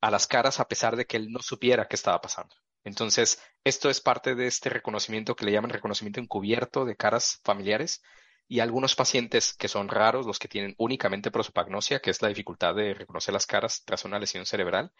a 0.00 0.10
las 0.10 0.26
caras 0.26 0.58
a 0.58 0.66
pesar 0.66 0.96
de 0.96 1.06
que 1.06 1.18
él 1.18 1.30
no 1.30 1.40
supiera 1.40 1.86
qué 1.86 1.94
estaba 1.94 2.20
pasando. 2.20 2.54
Entonces, 2.84 3.40
esto 3.64 3.88
es 3.88 4.00
parte 4.00 4.34
de 4.34 4.46
este 4.46 4.68
reconocimiento 4.68 5.34
que 5.34 5.46
le 5.46 5.52
llaman 5.52 5.70
reconocimiento 5.70 6.20
encubierto 6.20 6.84
de 6.84 6.96
caras 6.96 7.40
familiares 7.42 8.02
y 8.46 8.60
algunos 8.60 8.94
pacientes 8.94 9.54
que 9.54 9.68
son 9.68 9.88
raros, 9.88 10.26
los 10.26 10.38
que 10.38 10.48
tienen 10.48 10.74
únicamente 10.76 11.30
prosopagnosia, 11.30 12.00
que 12.00 12.10
es 12.10 12.20
la 12.20 12.28
dificultad 12.28 12.74
de 12.74 12.92
reconocer 12.92 13.32
las 13.32 13.46
caras 13.46 13.82
tras 13.84 14.04
una 14.04 14.18
lesión 14.18 14.44
cerebral, 14.44 14.92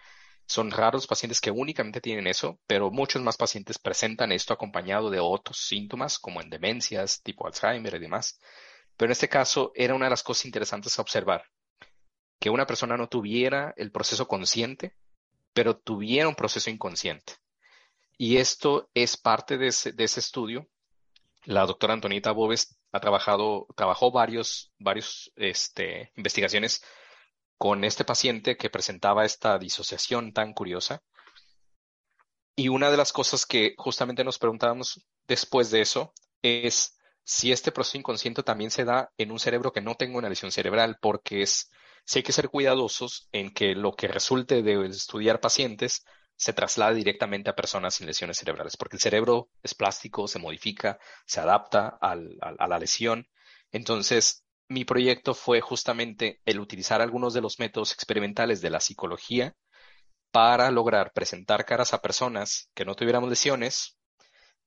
son 0.46 0.70
raros 0.70 1.06
pacientes 1.06 1.40
que 1.40 1.50
únicamente 1.50 2.00
tienen 2.00 2.26
eso, 2.26 2.58
pero 2.66 2.90
muchos 2.90 3.22
más 3.22 3.36
pacientes 3.36 3.78
presentan 3.78 4.32
esto 4.32 4.52
acompañado 4.52 5.10
de 5.10 5.20
otros 5.20 5.58
síntomas 5.58 6.18
como 6.18 6.40
en 6.40 6.50
demencias 6.50 7.22
tipo 7.22 7.46
Alzheimer 7.46 7.94
y 7.94 7.98
demás. 7.98 8.40
Pero 8.96 9.08
en 9.08 9.12
este 9.12 9.28
caso 9.28 9.72
era 9.74 9.94
una 9.94 10.06
de 10.06 10.10
las 10.10 10.22
cosas 10.22 10.46
interesantes 10.46 10.98
a 10.98 11.02
observar, 11.02 11.44
que 12.38 12.50
una 12.50 12.66
persona 12.66 12.96
no 12.96 13.08
tuviera 13.08 13.72
el 13.76 13.90
proceso 13.90 14.28
consciente, 14.28 14.96
pero 15.52 15.76
tuviera 15.76 16.28
un 16.28 16.34
proceso 16.34 16.70
inconsciente. 16.70 17.34
Y 18.16 18.36
esto 18.36 18.90
es 18.94 19.16
parte 19.16 19.58
de 19.58 19.68
ese, 19.68 20.20
estudio. 20.20 20.68
La 21.44 21.66
doctora 21.66 21.94
Antonita 21.94 22.32
Bobes 22.32 22.76
ha 22.92 23.00
trabajado, 23.00 23.66
trabajó 23.76 24.12
varios, 24.12 24.72
varios 24.78 25.32
este, 25.36 26.12
investigaciones 26.16 26.82
con 27.58 27.84
este 27.84 28.04
paciente 28.04 28.56
que 28.56 28.70
presentaba 28.70 29.24
esta 29.24 29.58
disociación 29.58 30.32
tan 30.32 30.52
curiosa. 30.52 31.02
Y 32.56 32.68
una 32.68 32.90
de 32.90 32.96
las 32.96 33.12
cosas 33.12 33.46
que 33.46 33.74
justamente 33.76 34.22
nos 34.22 34.38
preguntábamos 34.38 35.04
después 35.26 35.70
de 35.70 35.80
eso 35.80 36.12
es 36.40 36.96
si 37.24 37.50
este 37.50 37.72
proceso 37.72 37.98
inconsciente 37.98 38.42
también 38.42 38.70
se 38.70 38.84
da 38.84 39.10
en 39.16 39.32
un 39.32 39.40
cerebro 39.40 39.72
que 39.72 39.80
no 39.80 39.96
tenga 39.96 40.18
una 40.18 40.28
lesión 40.28 40.52
cerebral, 40.52 40.98
porque 41.00 41.42
es, 41.42 41.70
si 42.04 42.20
hay 42.20 42.22
que 42.22 42.32
ser 42.32 42.48
cuidadosos 42.48 43.28
en 43.32 43.52
que 43.52 43.74
lo 43.74 43.92
que 43.94 44.08
resulte 44.08 44.62
de 44.62 44.86
estudiar 44.86 45.40
pacientes 45.40 46.04
se 46.36 46.52
traslade 46.52 46.96
directamente 46.96 47.50
a 47.50 47.56
personas 47.56 47.94
sin 47.94 48.06
lesiones 48.06 48.38
cerebrales, 48.38 48.76
porque 48.76 48.96
el 48.96 49.00
cerebro 49.00 49.48
es 49.62 49.74
plástico, 49.74 50.28
se 50.28 50.38
modifica, 50.38 50.98
se 51.26 51.40
adapta 51.40 51.96
a 52.00 52.16
la 52.16 52.78
lesión. 52.78 53.28
Entonces, 53.70 54.44
mi 54.68 54.84
proyecto 54.84 55.34
fue 55.34 55.60
justamente 55.60 56.40
el 56.44 56.58
utilizar 56.58 57.00
algunos 57.00 57.34
de 57.34 57.40
los 57.40 57.58
métodos 57.58 57.92
experimentales 57.92 58.60
de 58.60 58.70
la 58.70 58.80
psicología 58.80 59.54
para 60.30 60.70
lograr 60.70 61.12
presentar 61.12 61.64
caras 61.64 61.94
a 61.94 62.02
personas 62.02 62.70
que 62.74 62.84
no 62.84 62.94
tuviéramos 62.94 63.30
lesiones, 63.30 63.96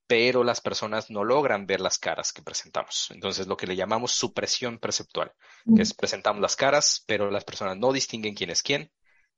pero 0.07 0.45
las 0.45 0.61
personas 0.61 1.09
no 1.09 1.25
logran 1.25 1.65
ver 1.65 1.81
las 1.81 1.99
caras 1.99 2.31
que 2.31 2.41
presentamos. 2.41 3.09
Entonces, 3.11 3.47
lo 3.47 3.57
que 3.57 3.67
le 3.67 3.75
llamamos 3.75 4.13
supresión 4.13 4.79
perceptual, 4.79 5.33
que 5.75 5.81
es 5.81 5.93
presentamos 5.93 6.41
las 6.41 6.55
caras, 6.55 7.03
pero 7.05 7.29
las 7.29 7.43
personas 7.43 7.75
no 7.75 7.91
distinguen 7.91 8.33
quién 8.33 8.49
es 8.49 8.61
quién, 8.61 8.89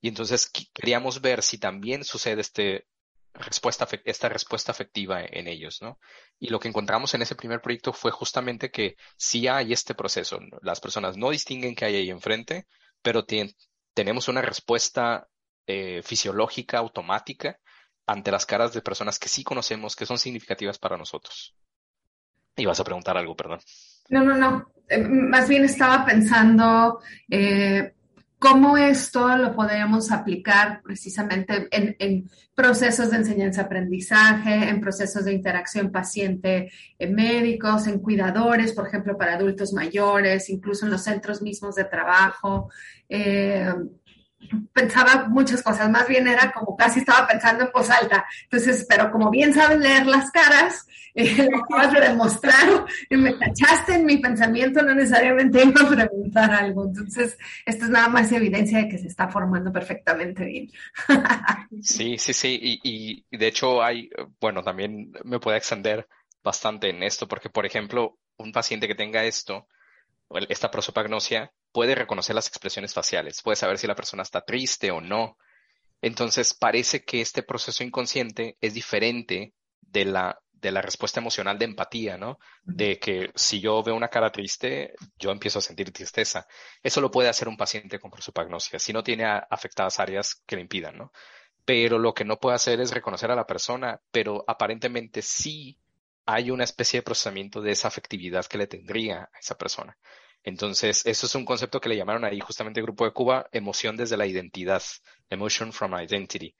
y 0.01 0.07
entonces 0.07 0.51
queríamos 0.73 1.21
ver 1.21 1.43
si 1.43 1.57
también 1.57 2.03
sucede 2.03 2.41
este 2.41 2.85
respuesta, 3.33 3.87
esta 4.05 4.29
respuesta 4.29 4.71
afectiva 4.71 5.21
en 5.21 5.47
ellos, 5.47 5.81
¿no? 5.81 5.99
Y 6.39 6.49
lo 6.49 6.59
que 6.59 6.67
encontramos 6.67 7.13
en 7.13 7.21
ese 7.21 7.35
primer 7.35 7.61
proyecto 7.61 7.93
fue 7.93 8.11
justamente 8.11 8.71
que 8.71 8.95
sí 9.17 9.47
hay 9.47 9.73
este 9.73 9.95
proceso. 9.95 10.39
Las 10.61 10.79
personas 10.79 11.17
no 11.17 11.29
distinguen 11.29 11.75
qué 11.75 11.85
hay 11.85 11.95
ahí 11.95 12.09
enfrente, 12.09 12.67
pero 13.01 13.25
tenemos 13.93 14.27
una 14.27 14.41
respuesta 14.41 15.27
eh, 15.67 16.01
fisiológica 16.03 16.79
automática 16.79 17.59
ante 18.07 18.31
las 18.31 18.45
caras 18.45 18.73
de 18.73 18.81
personas 18.81 19.19
que 19.19 19.29
sí 19.29 19.43
conocemos, 19.43 19.95
que 19.95 20.05
son 20.05 20.17
significativas 20.17 20.79
para 20.79 20.97
nosotros. 20.97 21.55
Y 22.55 22.65
vas 22.65 22.79
a 22.79 22.83
preguntar 22.83 23.17
algo, 23.17 23.35
perdón. 23.35 23.59
No, 24.09 24.23
no, 24.23 24.35
no. 24.35 24.73
Eh, 24.89 24.97
más 24.97 25.47
bien 25.47 25.63
estaba 25.63 26.03
pensando, 26.05 26.99
eh, 27.29 27.93
cómo 28.39 28.77
esto 28.77 29.35
lo 29.35 29.53
podemos 29.53 30.11
aplicar 30.11 30.81
precisamente 30.81 31.67
en, 31.71 32.29
procesos 32.55 33.11
de 33.11 33.17
enseñanza-aprendizaje, 33.17 34.69
en 34.69 34.81
procesos 34.81 35.23
de 35.23 35.31
interacción 35.31 35.91
paciente 35.91 36.69
en 36.97 37.15
médicos, 37.15 37.87
en 37.87 37.99
cuidadores, 37.99 38.73
por 38.73 38.87
ejemplo, 38.87 39.17
para 39.17 39.35
adultos 39.35 39.71
mayores, 39.71 40.49
incluso 40.49 40.85
en 40.85 40.91
los 40.91 41.03
centros 41.03 41.41
mismos 41.41 41.75
de 41.75 41.85
trabajo. 41.85 42.69
Eh, 43.07 43.73
pensaba 44.73 45.27
muchas 45.27 45.61
cosas, 45.61 45.89
más 45.89 46.07
bien 46.07 46.27
era 46.27 46.51
como 46.51 46.75
casi 46.75 46.99
estaba 46.99 47.27
pensando 47.27 47.65
en 47.65 47.71
voz 47.71 47.89
alta. 47.89 48.25
Entonces, 48.43 48.85
pero 48.87 49.11
como 49.11 49.29
bien 49.29 49.53
sabes 49.53 49.79
leer 49.79 50.05
las 50.05 50.31
caras, 50.31 50.87
eh, 51.15 51.47
lo 51.49 51.59
acabas 51.59 51.93
de 51.93 52.01
demostrar, 52.01 52.85
y 53.09 53.17
me 53.17 53.37
cachaste 53.37 53.95
en 53.95 54.05
mi 54.05 54.17
pensamiento, 54.17 54.81
no 54.81 54.93
necesariamente 54.95 55.63
iba 55.63 55.81
a 55.81 55.89
preguntar 55.89 56.51
algo. 56.51 56.85
Entonces, 56.85 57.37
esto 57.65 57.85
es 57.85 57.91
nada 57.91 58.07
más 58.07 58.31
evidencia 58.31 58.79
de 58.79 58.89
que 58.89 58.97
se 58.97 59.07
está 59.07 59.27
formando 59.27 59.71
perfectamente 59.71 60.45
bien. 60.45 60.71
sí, 61.81 62.17
sí, 62.17 62.33
sí, 62.33 62.59
y, 62.61 63.25
y 63.31 63.37
de 63.37 63.47
hecho 63.47 63.83
hay, 63.83 64.09
bueno, 64.39 64.63
también 64.63 65.11
me 65.23 65.39
puede 65.39 65.57
extender 65.57 66.07
bastante 66.43 66.89
en 66.89 67.03
esto, 67.03 67.27
porque 67.27 67.49
por 67.49 67.65
ejemplo, 67.65 68.17
un 68.37 68.51
paciente 68.51 68.87
que 68.87 68.95
tenga 68.95 69.25
esto, 69.25 69.67
esta 70.49 70.71
prosopagnosia, 70.71 71.51
puede 71.71 71.95
reconocer 71.95 72.35
las 72.35 72.47
expresiones 72.47 72.93
faciales, 72.93 73.41
puede 73.41 73.55
saber 73.55 73.77
si 73.77 73.87
la 73.87 73.95
persona 73.95 74.23
está 74.23 74.41
triste 74.41 74.91
o 74.91 75.01
no. 75.01 75.37
Entonces, 76.01 76.53
parece 76.53 77.03
que 77.03 77.21
este 77.21 77.43
proceso 77.43 77.83
inconsciente 77.83 78.57
es 78.61 78.73
diferente 78.73 79.53
de 79.81 80.05
la, 80.05 80.39
de 80.53 80.71
la 80.71 80.81
respuesta 80.81 81.19
emocional 81.19 81.57
de 81.57 81.65
empatía, 81.65 82.17
¿no? 82.17 82.39
De 82.63 82.99
que 82.99 83.31
si 83.35 83.59
yo 83.59 83.81
veo 83.83 83.95
una 83.95 84.07
cara 84.07 84.31
triste, 84.31 84.93
yo 85.17 85.31
empiezo 85.31 85.59
a 85.59 85.63
sentir 85.63 85.91
tristeza. 85.91 86.47
Eso 86.81 87.01
lo 87.01 87.11
puede 87.11 87.29
hacer 87.29 87.47
un 87.47 87.57
paciente 87.57 87.99
con 87.99 88.11
prosopagnosia, 88.11 88.79
si 88.79 88.93
no 88.93 89.03
tiene 89.03 89.25
afectadas 89.25 89.99
áreas 89.99 90.43
que 90.45 90.55
le 90.55 90.61
impidan, 90.61 90.97
¿no? 90.97 91.11
Pero 91.65 91.99
lo 91.99 92.13
que 92.13 92.25
no 92.25 92.39
puede 92.39 92.55
hacer 92.55 92.79
es 92.81 92.91
reconocer 92.91 93.29
a 93.31 93.35
la 93.35 93.45
persona, 93.45 93.99
pero 94.11 94.43
aparentemente 94.47 95.21
sí 95.21 95.77
hay 96.25 96.51
una 96.51 96.63
especie 96.63 96.99
de 96.99 97.03
procesamiento 97.03 97.61
de 97.61 97.71
esa 97.71 97.87
afectividad 97.87 98.45
que 98.45 98.57
le 98.57 98.67
tendría 98.67 99.29
a 99.33 99.39
esa 99.39 99.57
persona. 99.57 99.97
Entonces, 100.43 101.05
eso 101.05 101.25
es 101.25 101.35
un 101.35 101.45
concepto 101.45 101.79
que 101.79 101.89
le 101.89 101.97
llamaron 101.97 102.23
ahí 102.25 102.39
justamente 102.39 102.79
el 102.79 102.85
Grupo 102.85 103.05
de 103.05 103.11
Cuba, 103.11 103.47
emoción 103.51 103.97
desde 103.97 104.17
la 104.17 104.25
identidad, 104.25 104.81
emotion 105.29 105.73
from 105.73 105.93
identity 105.99 106.55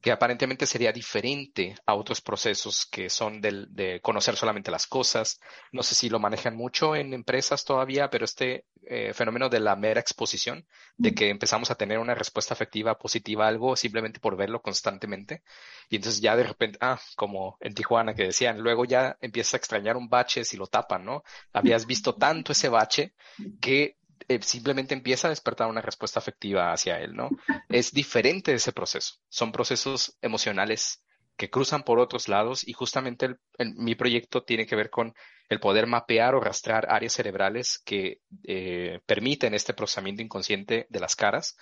que 0.00 0.12
aparentemente 0.12 0.66
sería 0.66 0.92
diferente 0.92 1.74
a 1.84 1.94
otros 1.94 2.20
procesos 2.20 2.86
que 2.86 3.10
son 3.10 3.40
de 3.40 4.00
conocer 4.02 4.36
solamente 4.36 4.70
las 4.70 4.86
cosas. 4.86 5.40
No 5.72 5.82
sé 5.82 5.94
si 5.94 6.08
lo 6.08 6.20
manejan 6.20 6.56
mucho 6.56 6.94
en 6.94 7.14
empresas 7.14 7.64
todavía, 7.64 8.08
pero 8.08 8.24
este 8.24 8.64
eh, 8.86 9.12
fenómeno 9.12 9.48
de 9.48 9.60
la 9.60 9.76
mera 9.76 10.00
exposición, 10.00 10.66
de 10.96 11.14
que 11.14 11.30
empezamos 11.30 11.70
a 11.70 11.74
tener 11.74 11.98
una 11.98 12.14
respuesta 12.14 12.54
afectiva 12.54 12.96
positiva 12.96 13.44
a 13.44 13.48
algo 13.48 13.76
simplemente 13.76 14.20
por 14.20 14.36
verlo 14.36 14.62
constantemente. 14.62 15.42
Y 15.90 15.96
entonces 15.96 16.20
ya 16.20 16.36
de 16.36 16.44
repente, 16.44 16.78
ah, 16.80 17.00
como 17.16 17.58
en 17.60 17.74
Tijuana 17.74 18.14
que 18.14 18.24
decían, 18.24 18.60
luego 18.60 18.84
ya 18.84 19.18
empiezas 19.20 19.54
a 19.54 19.56
extrañar 19.58 19.96
un 19.96 20.08
bache 20.08 20.44
si 20.44 20.56
lo 20.56 20.68
tapan, 20.68 21.04
¿no? 21.04 21.24
Habías 21.52 21.86
visto 21.86 22.14
tanto 22.14 22.52
ese 22.52 22.68
bache 22.68 23.14
que 23.60 23.96
eh, 24.26 24.40
simplemente 24.42 24.94
empieza 24.94 25.28
a 25.28 25.30
despertar 25.30 25.68
una 25.68 25.80
respuesta 25.80 26.18
afectiva 26.18 26.72
hacia 26.72 26.98
él, 27.00 27.14
¿no? 27.14 27.30
Es 27.68 27.92
diferente 27.92 28.52
ese 28.52 28.72
proceso. 28.72 29.14
Son 29.28 29.52
procesos 29.52 30.16
emocionales 30.22 31.02
que 31.36 31.50
cruzan 31.50 31.84
por 31.84 32.00
otros 32.00 32.28
lados 32.28 32.66
y 32.66 32.72
justamente 32.72 33.36
mi 33.76 33.94
proyecto 33.94 34.42
tiene 34.42 34.66
que 34.66 34.74
ver 34.74 34.90
con 34.90 35.14
el 35.48 35.60
poder 35.60 35.86
mapear 35.86 36.34
o 36.34 36.40
rastrear 36.40 36.86
áreas 36.90 37.12
cerebrales 37.12 37.80
que 37.84 38.20
eh, 38.44 39.00
permiten 39.06 39.54
este 39.54 39.72
procesamiento 39.72 40.20
inconsciente 40.20 40.86
de 40.90 41.00
las 41.00 41.14
caras, 41.14 41.56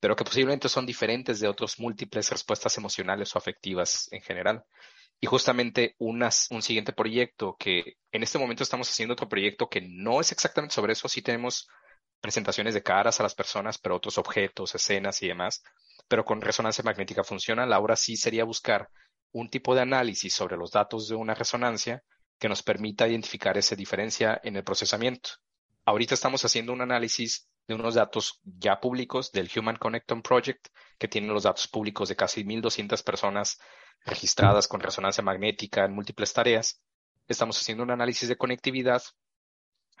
pero 0.00 0.16
que 0.16 0.24
posiblemente 0.24 0.68
son 0.68 0.84
diferentes 0.84 1.38
de 1.38 1.46
otras 1.46 1.78
múltiples 1.78 2.28
respuestas 2.30 2.76
emocionales 2.76 3.34
o 3.34 3.38
afectivas 3.38 4.08
en 4.10 4.20
general. 4.20 4.64
Y 5.20 5.26
justamente 5.26 5.94
un 5.98 6.22
siguiente 6.62 6.92
proyecto 6.92 7.54
que 7.58 7.98
en 8.10 8.22
este 8.22 8.38
momento 8.38 8.62
estamos 8.62 8.90
haciendo 8.90 9.12
otro 9.12 9.28
proyecto 9.28 9.68
que 9.68 9.82
no 9.82 10.20
es 10.20 10.32
exactamente 10.32 10.74
sobre 10.74 10.94
eso, 10.94 11.08
sí 11.08 11.22
tenemos 11.22 11.68
presentaciones 12.20 12.74
de 12.74 12.82
caras 12.82 13.20
a 13.20 13.22
las 13.22 13.34
personas, 13.34 13.78
pero 13.78 13.96
otros 13.96 14.18
objetos, 14.18 14.74
escenas 14.74 15.22
y 15.22 15.28
demás, 15.28 15.62
pero 16.08 16.24
con 16.24 16.40
resonancia 16.40 16.84
magnética 16.84 17.24
funciona. 17.24 17.64
Ahora 17.64 17.96
sí 17.96 18.16
sería 18.16 18.44
buscar 18.44 18.88
un 19.32 19.48
tipo 19.48 19.74
de 19.74 19.82
análisis 19.82 20.34
sobre 20.34 20.56
los 20.56 20.70
datos 20.70 21.08
de 21.08 21.14
una 21.14 21.34
resonancia 21.34 22.02
que 22.38 22.48
nos 22.48 22.62
permita 22.62 23.06
identificar 23.06 23.56
esa 23.58 23.76
diferencia 23.76 24.40
en 24.42 24.56
el 24.56 24.64
procesamiento. 24.64 25.30
Ahorita 25.84 26.14
estamos 26.14 26.44
haciendo 26.44 26.72
un 26.72 26.80
análisis 26.80 27.48
de 27.66 27.74
unos 27.74 27.94
datos 27.94 28.40
ya 28.44 28.80
públicos 28.80 29.30
del 29.30 29.50
Human 29.54 29.76
Connectome 29.76 30.22
Project, 30.22 30.68
que 30.98 31.08
tiene 31.08 31.28
los 31.28 31.44
datos 31.44 31.68
públicos 31.68 32.08
de 32.08 32.16
casi 32.16 32.44
1.200 32.44 33.02
personas 33.04 33.58
registradas 34.04 34.66
con 34.66 34.80
resonancia 34.80 35.22
magnética 35.22 35.84
en 35.84 35.94
múltiples 35.94 36.32
tareas. 36.32 36.82
Estamos 37.28 37.58
haciendo 37.60 37.84
un 37.84 37.90
análisis 37.90 38.28
de 38.28 38.36
conectividad 38.36 39.02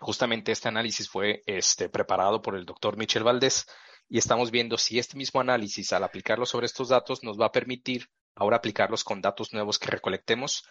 Justamente 0.00 0.50
este 0.52 0.68
análisis 0.68 1.08
fue 1.08 1.42
este, 1.46 1.88
preparado 1.88 2.40
por 2.40 2.56
el 2.56 2.64
doctor 2.64 2.96
Michel 2.96 3.22
Valdés 3.22 3.66
y 4.08 4.18
estamos 4.18 4.50
viendo 4.50 4.78
si 4.78 4.98
este 4.98 5.16
mismo 5.16 5.40
análisis, 5.40 5.92
al 5.92 6.04
aplicarlo 6.04 6.46
sobre 6.46 6.66
estos 6.66 6.88
datos, 6.88 7.22
nos 7.22 7.38
va 7.38 7.46
a 7.46 7.52
permitir 7.52 8.08
ahora 8.34 8.56
aplicarlos 8.56 9.04
con 9.04 9.20
datos 9.20 9.52
nuevos 9.52 9.78
que 9.78 9.90
recolectemos, 9.90 10.64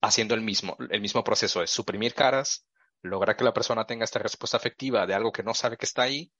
haciendo 0.00 0.34
el 0.34 0.40
mismo, 0.40 0.76
el 0.90 1.00
mismo 1.00 1.22
proceso 1.22 1.60
de 1.60 1.66
suprimir 1.66 2.14
caras, 2.14 2.66
lograr 3.02 3.36
que 3.36 3.44
la 3.44 3.52
persona 3.52 3.86
tenga 3.86 4.04
esta 4.04 4.18
respuesta 4.18 4.56
afectiva 4.56 5.06
de 5.06 5.14
algo 5.14 5.30
que 5.30 5.42
no 5.42 5.54
sabe 5.54 5.76
que 5.76 5.86
está 5.86 6.02
ahí 6.02 6.32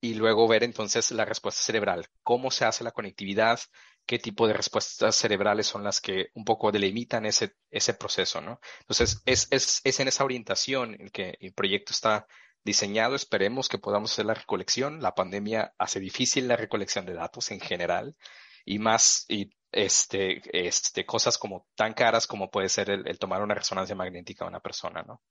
y 0.00 0.14
luego 0.14 0.48
ver 0.48 0.64
entonces 0.64 1.10
la 1.10 1.24
respuesta 1.24 1.62
cerebral, 1.62 2.08
cómo 2.22 2.50
se 2.50 2.64
hace 2.64 2.82
la 2.82 2.92
conectividad, 2.92 3.60
qué 4.06 4.18
tipo 4.18 4.46
de 4.46 4.54
respuestas 4.54 5.16
cerebrales 5.16 5.66
son 5.66 5.84
las 5.84 6.00
que 6.00 6.28
un 6.34 6.44
poco 6.44 6.72
delimitan 6.72 7.26
ese, 7.26 7.56
ese 7.70 7.94
proceso, 7.94 8.40
¿no? 8.40 8.60
Entonces, 8.80 9.22
es, 9.26 9.48
es, 9.50 9.80
es 9.84 10.00
en 10.00 10.08
esa 10.08 10.24
orientación 10.24 10.96
en 11.00 11.08
que 11.10 11.36
el 11.40 11.52
proyecto 11.52 11.92
está 11.92 12.26
diseñado. 12.64 13.14
Esperemos 13.14 13.68
que 13.68 13.78
podamos 13.78 14.12
hacer 14.12 14.26
la 14.26 14.34
recolección. 14.34 15.00
La 15.00 15.14
pandemia 15.14 15.74
hace 15.78 16.00
difícil 16.00 16.48
la 16.48 16.56
recolección 16.56 17.06
de 17.06 17.14
datos 17.14 17.50
en 17.50 17.60
general 17.60 18.16
y 18.64 18.78
más 18.78 19.24
y 19.28 19.50
este, 19.72 20.40
este, 20.66 21.04
cosas 21.04 21.36
como 21.36 21.66
tan 21.74 21.94
caras 21.94 22.26
como 22.26 22.50
puede 22.50 22.68
ser 22.68 22.90
el, 22.90 23.06
el 23.08 23.18
tomar 23.18 23.42
una 23.42 23.54
resonancia 23.54 23.96
magnética 23.96 24.44
a 24.44 24.48
una 24.48 24.60
persona, 24.60 25.02
¿no? 25.02 25.22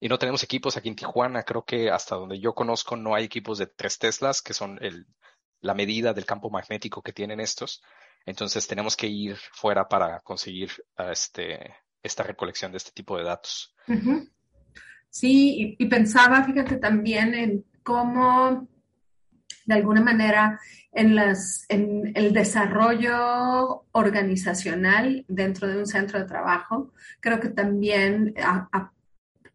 Y 0.00 0.08
no 0.08 0.18
tenemos 0.18 0.42
equipos 0.44 0.76
aquí 0.76 0.88
en 0.88 0.96
Tijuana. 0.96 1.42
Creo 1.42 1.64
que 1.64 1.90
hasta 1.90 2.14
donde 2.14 2.38
yo 2.38 2.54
conozco 2.54 2.96
no 2.96 3.14
hay 3.14 3.24
equipos 3.24 3.58
de 3.58 3.66
tres 3.66 3.98
Teslas, 3.98 4.42
que 4.42 4.54
son 4.54 4.78
el, 4.80 5.06
la 5.60 5.74
medida 5.74 6.12
del 6.12 6.26
campo 6.26 6.50
magnético 6.50 7.02
que 7.02 7.12
tienen 7.12 7.40
estos. 7.40 7.82
Entonces 8.24 8.66
tenemos 8.66 8.96
que 8.96 9.06
ir 9.06 9.36
fuera 9.52 9.88
para 9.88 10.20
conseguir 10.20 10.70
este, 11.10 11.74
esta 12.02 12.22
recolección 12.22 12.72
de 12.72 12.78
este 12.78 12.90
tipo 12.92 13.16
de 13.16 13.24
datos. 13.24 13.74
Sí, 15.10 15.76
y, 15.78 15.86
pensaba, 15.86 16.44
fíjate 16.44 16.76
también 16.76 17.34
en 17.34 17.64
cómo, 17.82 18.68
de 19.64 19.74
alguna 19.74 20.02
manera, 20.02 20.60
en, 20.92 21.14
las, 21.14 21.64
en 21.68 22.12
el 22.14 22.32
desarrollo 22.32 23.86
organizacional 23.92 25.24
dentro 25.28 25.66
de 25.66 25.78
un 25.78 25.86
centro 25.86 26.18
de 26.18 26.26
trabajo, 26.26 26.92
creo 27.20 27.40
que 27.40 27.48
también 27.48 28.34
a, 28.42 28.92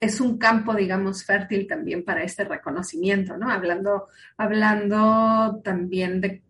es 0.03 0.19
un 0.19 0.37
campo, 0.37 0.73
digamos, 0.75 1.23
fértil 1.23 1.67
también 1.67 2.03
para 2.03 2.23
este 2.23 2.43
reconocimiento, 2.43 3.37
¿no? 3.37 3.49
Hablando, 3.49 4.07
hablando 4.37 5.61
también 5.63 6.19
de, 6.21 6.41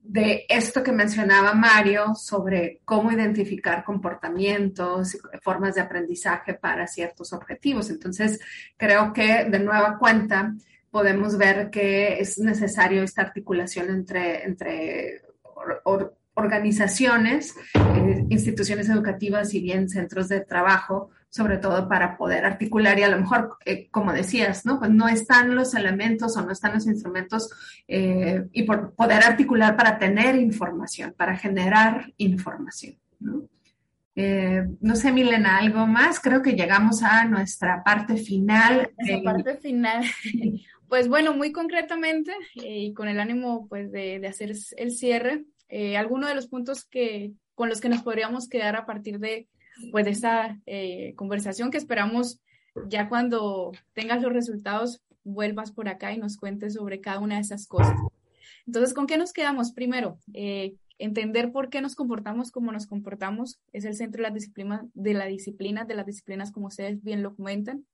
de 0.00 0.44
esto 0.48 0.82
que 0.82 0.92
mencionaba 0.92 1.54
Mario 1.54 2.14
sobre 2.14 2.80
cómo 2.84 3.10
identificar 3.10 3.84
comportamientos, 3.84 5.18
formas 5.42 5.74
de 5.74 5.80
aprendizaje 5.80 6.54
para 6.54 6.86
ciertos 6.86 7.32
objetivos. 7.32 7.90
Entonces, 7.90 8.40
creo 8.76 9.12
que 9.12 9.44
de 9.44 9.58
nueva 9.58 9.98
cuenta 9.98 10.54
podemos 10.90 11.36
ver 11.36 11.70
que 11.70 12.18
es 12.20 12.38
necesario 12.38 13.02
esta 13.02 13.22
articulación 13.22 13.90
entre, 13.90 14.44
entre 14.44 15.22
or, 15.42 15.80
or, 15.84 16.18
organizaciones, 16.38 17.54
eh, 17.74 18.24
instituciones 18.30 18.88
educativas 18.88 19.54
y 19.54 19.60
bien 19.60 19.88
centros 19.88 20.28
de 20.28 20.40
trabajo, 20.40 21.10
sobre 21.30 21.58
todo 21.58 21.88
para 21.88 22.16
poder 22.16 22.44
articular 22.44 22.98
y 22.98 23.02
a 23.02 23.08
lo 23.08 23.18
mejor, 23.18 23.58
eh, 23.64 23.88
como 23.90 24.12
decías, 24.12 24.64
¿no? 24.64 24.78
Pues 24.78 24.90
no 24.90 25.08
están 25.08 25.54
los 25.54 25.74
elementos 25.74 26.36
o 26.36 26.42
no 26.42 26.52
están 26.52 26.74
los 26.74 26.86
instrumentos 26.86 27.50
eh, 27.86 28.46
y 28.52 28.62
por 28.62 28.94
poder 28.94 29.22
articular 29.22 29.76
para 29.76 29.98
tener 29.98 30.36
información, 30.36 31.14
para 31.16 31.36
generar 31.36 32.12
información, 32.16 32.96
¿no? 33.20 33.42
Eh, 34.14 34.64
no 34.80 34.96
sé, 34.96 35.12
Milena, 35.12 35.58
algo 35.58 35.86
más. 35.86 36.18
Creo 36.18 36.42
que 36.42 36.54
llegamos 36.54 37.04
a 37.04 37.24
nuestra 37.26 37.84
parte 37.84 38.16
final. 38.16 38.90
Nuestra 38.98 39.32
parte 39.32 39.56
final. 39.56 40.04
Pues 40.88 41.06
bueno, 41.06 41.34
muy 41.34 41.52
concretamente 41.52 42.32
y 42.54 42.94
con 42.94 43.08
el 43.08 43.20
ánimo 43.20 43.68
pues 43.68 43.92
de, 43.92 44.20
de 44.20 44.26
hacer 44.26 44.54
el 44.78 44.90
cierre, 44.90 45.44
algunos 45.98 46.30
de 46.30 46.34
los 46.34 46.46
puntos 46.46 46.86
que, 46.86 47.32
con 47.54 47.68
los 47.68 47.82
que 47.82 47.90
nos 47.90 48.02
podríamos 48.02 48.48
quedar 48.48 48.74
a 48.74 48.86
partir 48.86 49.18
de, 49.18 49.48
pues, 49.90 50.04
de 50.04 50.10
esta 50.10 50.60
eh, 50.66 51.14
conversación 51.16 51.70
que 51.70 51.78
esperamos 51.78 52.40
ya 52.86 53.08
cuando 53.08 53.72
tengas 53.92 54.22
los 54.22 54.32
resultados 54.32 55.02
vuelvas 55.24 55.72
por 55.72 55.88
acá 55.88 56.12
y 56.12 56.18
nos 56.18 56.36
cuentes 56.36 56.74
sobre 56.74 57.00
cada 57.00 57.20
una 57.20 57.36
de 57.36 57.42
esas 57.42 57.66
cosas. 57.66 57.96
Entonces, 58.66 58.94
¿con 58.94 59.06
qué 59.06 59.16
nos 59.16 59.32
quedamos? 59.32 59.72
Primero, 59.72 60.18
eh, 60.34 60.76
entender 60.98 61.52
por 61.52 61.70
qué 61.70 61.80
nos 61.80 61.94
comportamos 61.94 62.50
como 62.50 62.72
nos 62.72 62.86
comportamos 62.86 63.60
es 63.72 63.84
el 63.84 63.94
centro 63.94 64.18
de 64.18 64.28
las 64.28 64.34
disciplinas, 64.34 64.82
de 64.94 65.14
la 65.14 65.26
disciplina, 65.26 65.84
de 65.84 65.94
las 65.94 66.06
disciplinas 66.06 66.52
como 66.52 66.66
ustedes 66.66 67.02
bien 67.02 67.22
lo 67.22 67.34
comentan 67.34 67.86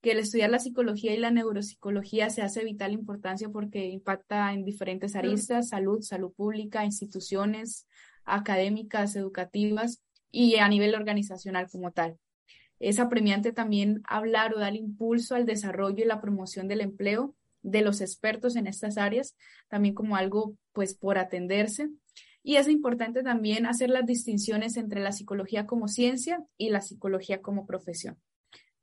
que 0.00 0.12
el 0.12 0.18
estudiar 0.18 0.50
la 0.50 0.60
psicología 0.60 1.12
y 1.12 1.18
la 1.18 1.30
neuropsicología 1.30 2.30
se 2.30 2.42
hace 2.42 2.64
vital 2.64 2.92
importancia 2.92 3.48
porque 3.48 3.86
impacta 3.86 4.52
en 4.52 4.64
diferentes 4.64 5.16
aristas, 5.16 5.70
salud, 5.70 6.02
salud 6.02 6.32
pública, 6.32 6.84
instituciones 6.84 7.86
académicas, 8.24 9.16
educativas 9.16 10.02
y 10.30 10.56
a 10.56 10.68
nivel 10.68 10.94
organizacional 10.94 11.68
como 11.70 11.92
tal. 11.92 12.18
Es 12.80 13.00
apremiante 13.00 13.52
también 13.52 14.02
hablar 14.04 14.54
o 14.54 14.60
dar 14.60 14.76
impulso 14.76 15.34
al 15.34 15.46
desarrollo 15.46 16.04
y 16.04 16.06
la 16.06 16.20
promoción 16.20 16.68
del 16.68 16.80
empleo 16.80 17.34
de 17.62 17.82
los 17.82 18.00
expertos 18.00 18.56
en 18.56 18.66
estas 18.66 18.98
áreas, 18.98 19.36
también 19.68 19.94
como 19.94 20.16
algo 20.16 20.56
pues 20.72 20.94
por 20.94 21.18
atenderse. 21.18 21.88
Y 22.42 22.56
es 22.56 22.68
importante 22.68 23.22
también 23.22 23.66
hacer 23.66 23.90
las 23.90 24.06
distinciones 24.06 24.76
entre 24.76 25.00
la 25.00 25.12
psicología 25.12 25.66
como 25.66 25.88
ciencia 25.88 26.44
y 26.56 26.70
la 26.70 26.80
psicología 26.80 27.42
como 27.42 27.66
profesión 27.66 28.16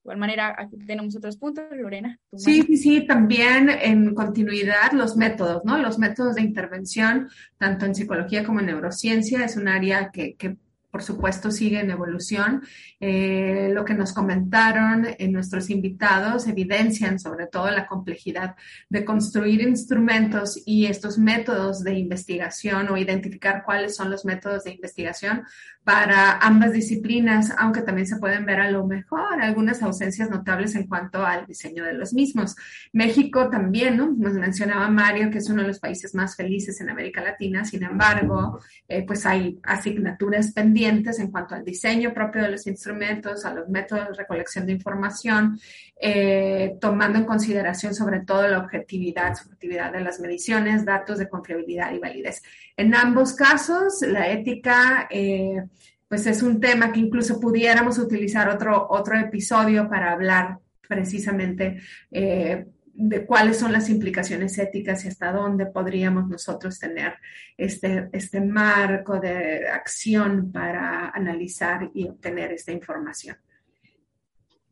igual 0.05 0.19
manera, 0.19 0.55
aquí 0.55 0.77
tenemos 0.85 1.15
otros 1.15 1.35
puntos, 1.35 1.65
Lorena. 1.71 2.19
Sí, 2.31 2.61
sí, 2.61 2.77
sí, 2.77 3.07
también 3.07 3.69
en 3.69 4.13
continuidad 4.13 4.91
los 4.91 5.17
métodos, 5.17 5.65
¿no? 5.65 5.79
Los 5.79 5.97
métodos 5.97 6.35
de 6.35 6.43
intervención, 6.43 7.27
tanto 7.57 7.87
en 7.87 7.95
psicología 7.95 8.43
como 8.43 8.59
en 8.59 8.67
neurociencia, 8.67 9.43
es 9.43 9.57
un 9.57 9.67
área 9.67 10.11
que, 10.11 10.35
que 10.35 10.57
por 10.95 11.03
supuesto, 11.03 11.51
sigue 11.51 11.81
en 11.81 11.91
evolución. 11.91 12.63
Eh, 13.01 13.69
lo 13.73 13.83
que 13.83 13.93
nos 13.93 14.13
comentaron 14.13 15.05
en 15.19 15.33
nuestros 15.33 15.69
invitados 15.69 16.47
evidencian 16.47 17.19
sobre 17.19 17.47
todo 17.47 17.69
la 17.69 17.85
complejidad 17.85 18.55
de 18.87 19.03
construir 19.03 19.59
instrumentos 19.59 20.63
y 20.65 20.85
estos 20.85 21.17
métodos 21.17 21.83
de 21.83 21.95
investigación 21.95 22.87
o 22.87 22.95
identificar 22.95 23.63
cuáles 23.65 23.93
son 23.93 24.09
los 24.09 24.23
métodos 24.23 24.63
de 24.63 24.71
investigación 24.71 25.43
para 25.83 26.39
ambas 26.39 26.73
disciplinas, 26.73 27.53
aunque 27.59 27.83
también 27.83 28.07
se 28.07 28.17
pueden 28.17 28.43
ver 28.45 28.59
a 28.59 28.71
lo 28.71 28.87
mejor 28.87 29.39
algunas 29.39 29.83
ausencias 29.83 30.31
notables 30.31 30.73
en 30.75 30.87
cuanto 30.87 31.23
al 31.23 31.45
diseño 31.45 31.83
de 31.83 31.93
los 31.93 32.13
mismos. 32.13 32.55
México 32.91 33.49
también, 33.49 33.97
¿no? 33.97 34.11
Nos 34.17 34.33
mencionaba 34.33 34.89
Mario 34.89 35.29
que 35.29 35.37
es 35.37 35.49
uno 35.49 35.61
de 35.61 35.67
los 35.67 35.79
países 35.79 36.15
más 36.15 36.35
felices 36.35 36.81
en 36.81 36.89
América 36.89 37.21
Latina, 37.21 37.65
sin 37.65 37.83
embargo, 37.83 38.59
eh, 38.87 39.05
pues 39.05 39.27
hay 39.27 39.59
asignaturas 39.61 40.55
en 40.88 41.31
cuanto 41.31 41.55
al 41.55 41.63
diseño 41.63 42.13
propio 42.13 42.43
de 42.43 42.51
los 42.51 42.67
instrumentos, 42.67 43.45
a 43.45 43.53
los 43.53 43.67
métodos 43.69 44.09
de 44.09 44.13
recolección 44.13 44.65
de 44.65 44.73
información, 44.73 45.59
eh, 45.99 46.77
tomando 46.79 47.19
en 47.19 47.25
consideración 47.25 47.93
sobre 47.93 48.21
todo 48.21 48.47
la 48.47 48.59
objetividad, 48.59 49.36
subjetividad 49.36 49.91
de 49.91 50.01
las 50.01 50.19
mediciones, 50.19 50.86
datos 50.86 51.19
de 51.19 51.29
confiabilidad 51.29 51.93
y 51.93 51.99
validez. 51.99 52.41
En 52.77 52.95
ambos 52.95 53.33
casos, 53.33 54.01
la 54.01 54.29
ética... 54.29 55.07
Eh, 55.09 55.63
pues 56.07 56.27
es 56.27 56.43
un 56.43 56.59
tema 56.59 56.91
que 56.91 56.99
incluso 56.99 57.39
pudiéramos 57.39 57.97
utilizar 57.97 58.47
otro, 58.47 58.88
otro 58.91 59.19
episodio 59.19 59.89
para 59.89 60.11
hablar 60.11 60.59
precisamente 60.88 61.81
eh, 62.11 62.67
de 62.97 63.25
cuáles 63.25 63.59
son 63.59 63.73
las 63.73 63.89
implicaciones 63.89 64.57
éticas 64.57 65.03
y 65.03 65.09
hasta 65.09 65.33
dónde 65.33 65.65
podríamos 65.65 66.29
nosotros 66.29 66.79
tener 66.79 67.15
este, 67.57 68.09
este 68.13 68.39
marco 68.39 69.19
de 69.19 69.67
acción 69.67 70.51
para 70.51 71.09
analizar 71.09 71.91
y 71.93 72.07
obtener 72.07 72.53
esta 72.53 72.71
información. 72.71 73.37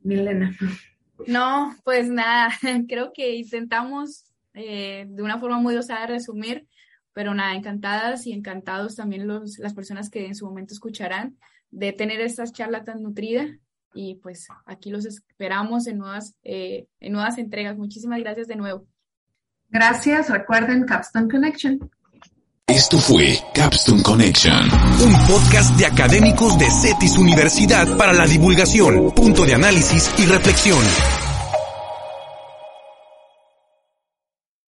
Milena. 0.01 0.55
No, 1.27 1.75
pues 1.83 2.09
nada, 2.09 2.49
creo 2.87 3.11
que 3.13 3.35
intentamos 3.35 4.25
eh, 4.53 5.05
de 5.09 5.21
una 5.21 5.39
forma 5.39 5.59
muy 5.59 5.75
osada 5.75 6.07
resumir, 6.07 6.65
pero 7.11 7.33
nada, 7.33 7.55
encantadas 7.55 8.25
y 8.25 8.31
encantados 8.31 8.95
también 8.95 9.27
los, 9.27 9.59
las 9.59 9.73
personas 9.73 10.09
que 10.09 10.27
en 10.27 10.35
su 10.35 10.45
momento 10.45 10.73
escucharán 10.73 11.37
de 11.71 11.91
tener 11.91 12.21
esta 12.21 12.45
charla 12.45 12.85
tan 12.85 13.03
nutrida 13.03 13.59
y 13.93 14.15
pues 14.15 14.47
aquí 14.65 14.89
los 14.89 15.05
esperamos 15.05 15.87
en 15.87 15.97
nuevas, 15.97 16.35
eh, 16.43 16.87
en 16.99 17.13
nuevas 17.13 17.37
entregas. 17.37 17.77
Muchísimas 17.77 18.19
gracias 18.19 18.47
de 18.47 18.55
nuevo. 18.55 18.85
Gracias. 19.69 20.29
Recuerden 20.29 20.85
Capstone 20.85 21.29
Connection. 21.29 21.89
Esto 22.67 22.97
fue 22.97 23.37
Capstone 23.53 24.01
Connection, 24.01 24.55
un 24.55 25.27
podcast 25.27 25.77
de 25.77 25.85
académicos 25.85 26.57
de 26.57 26.69
CETIS 26.71 27.17
Universidad 27.17 27.97
para 27.97 28.13
la 28.13 28.25
divulgación, 28.25 29.11
punto 29.11 29.43
de 29.45 29.53
análisis 29.53 30.09
y 30.17 30.25
reflexión. 30.25 30.79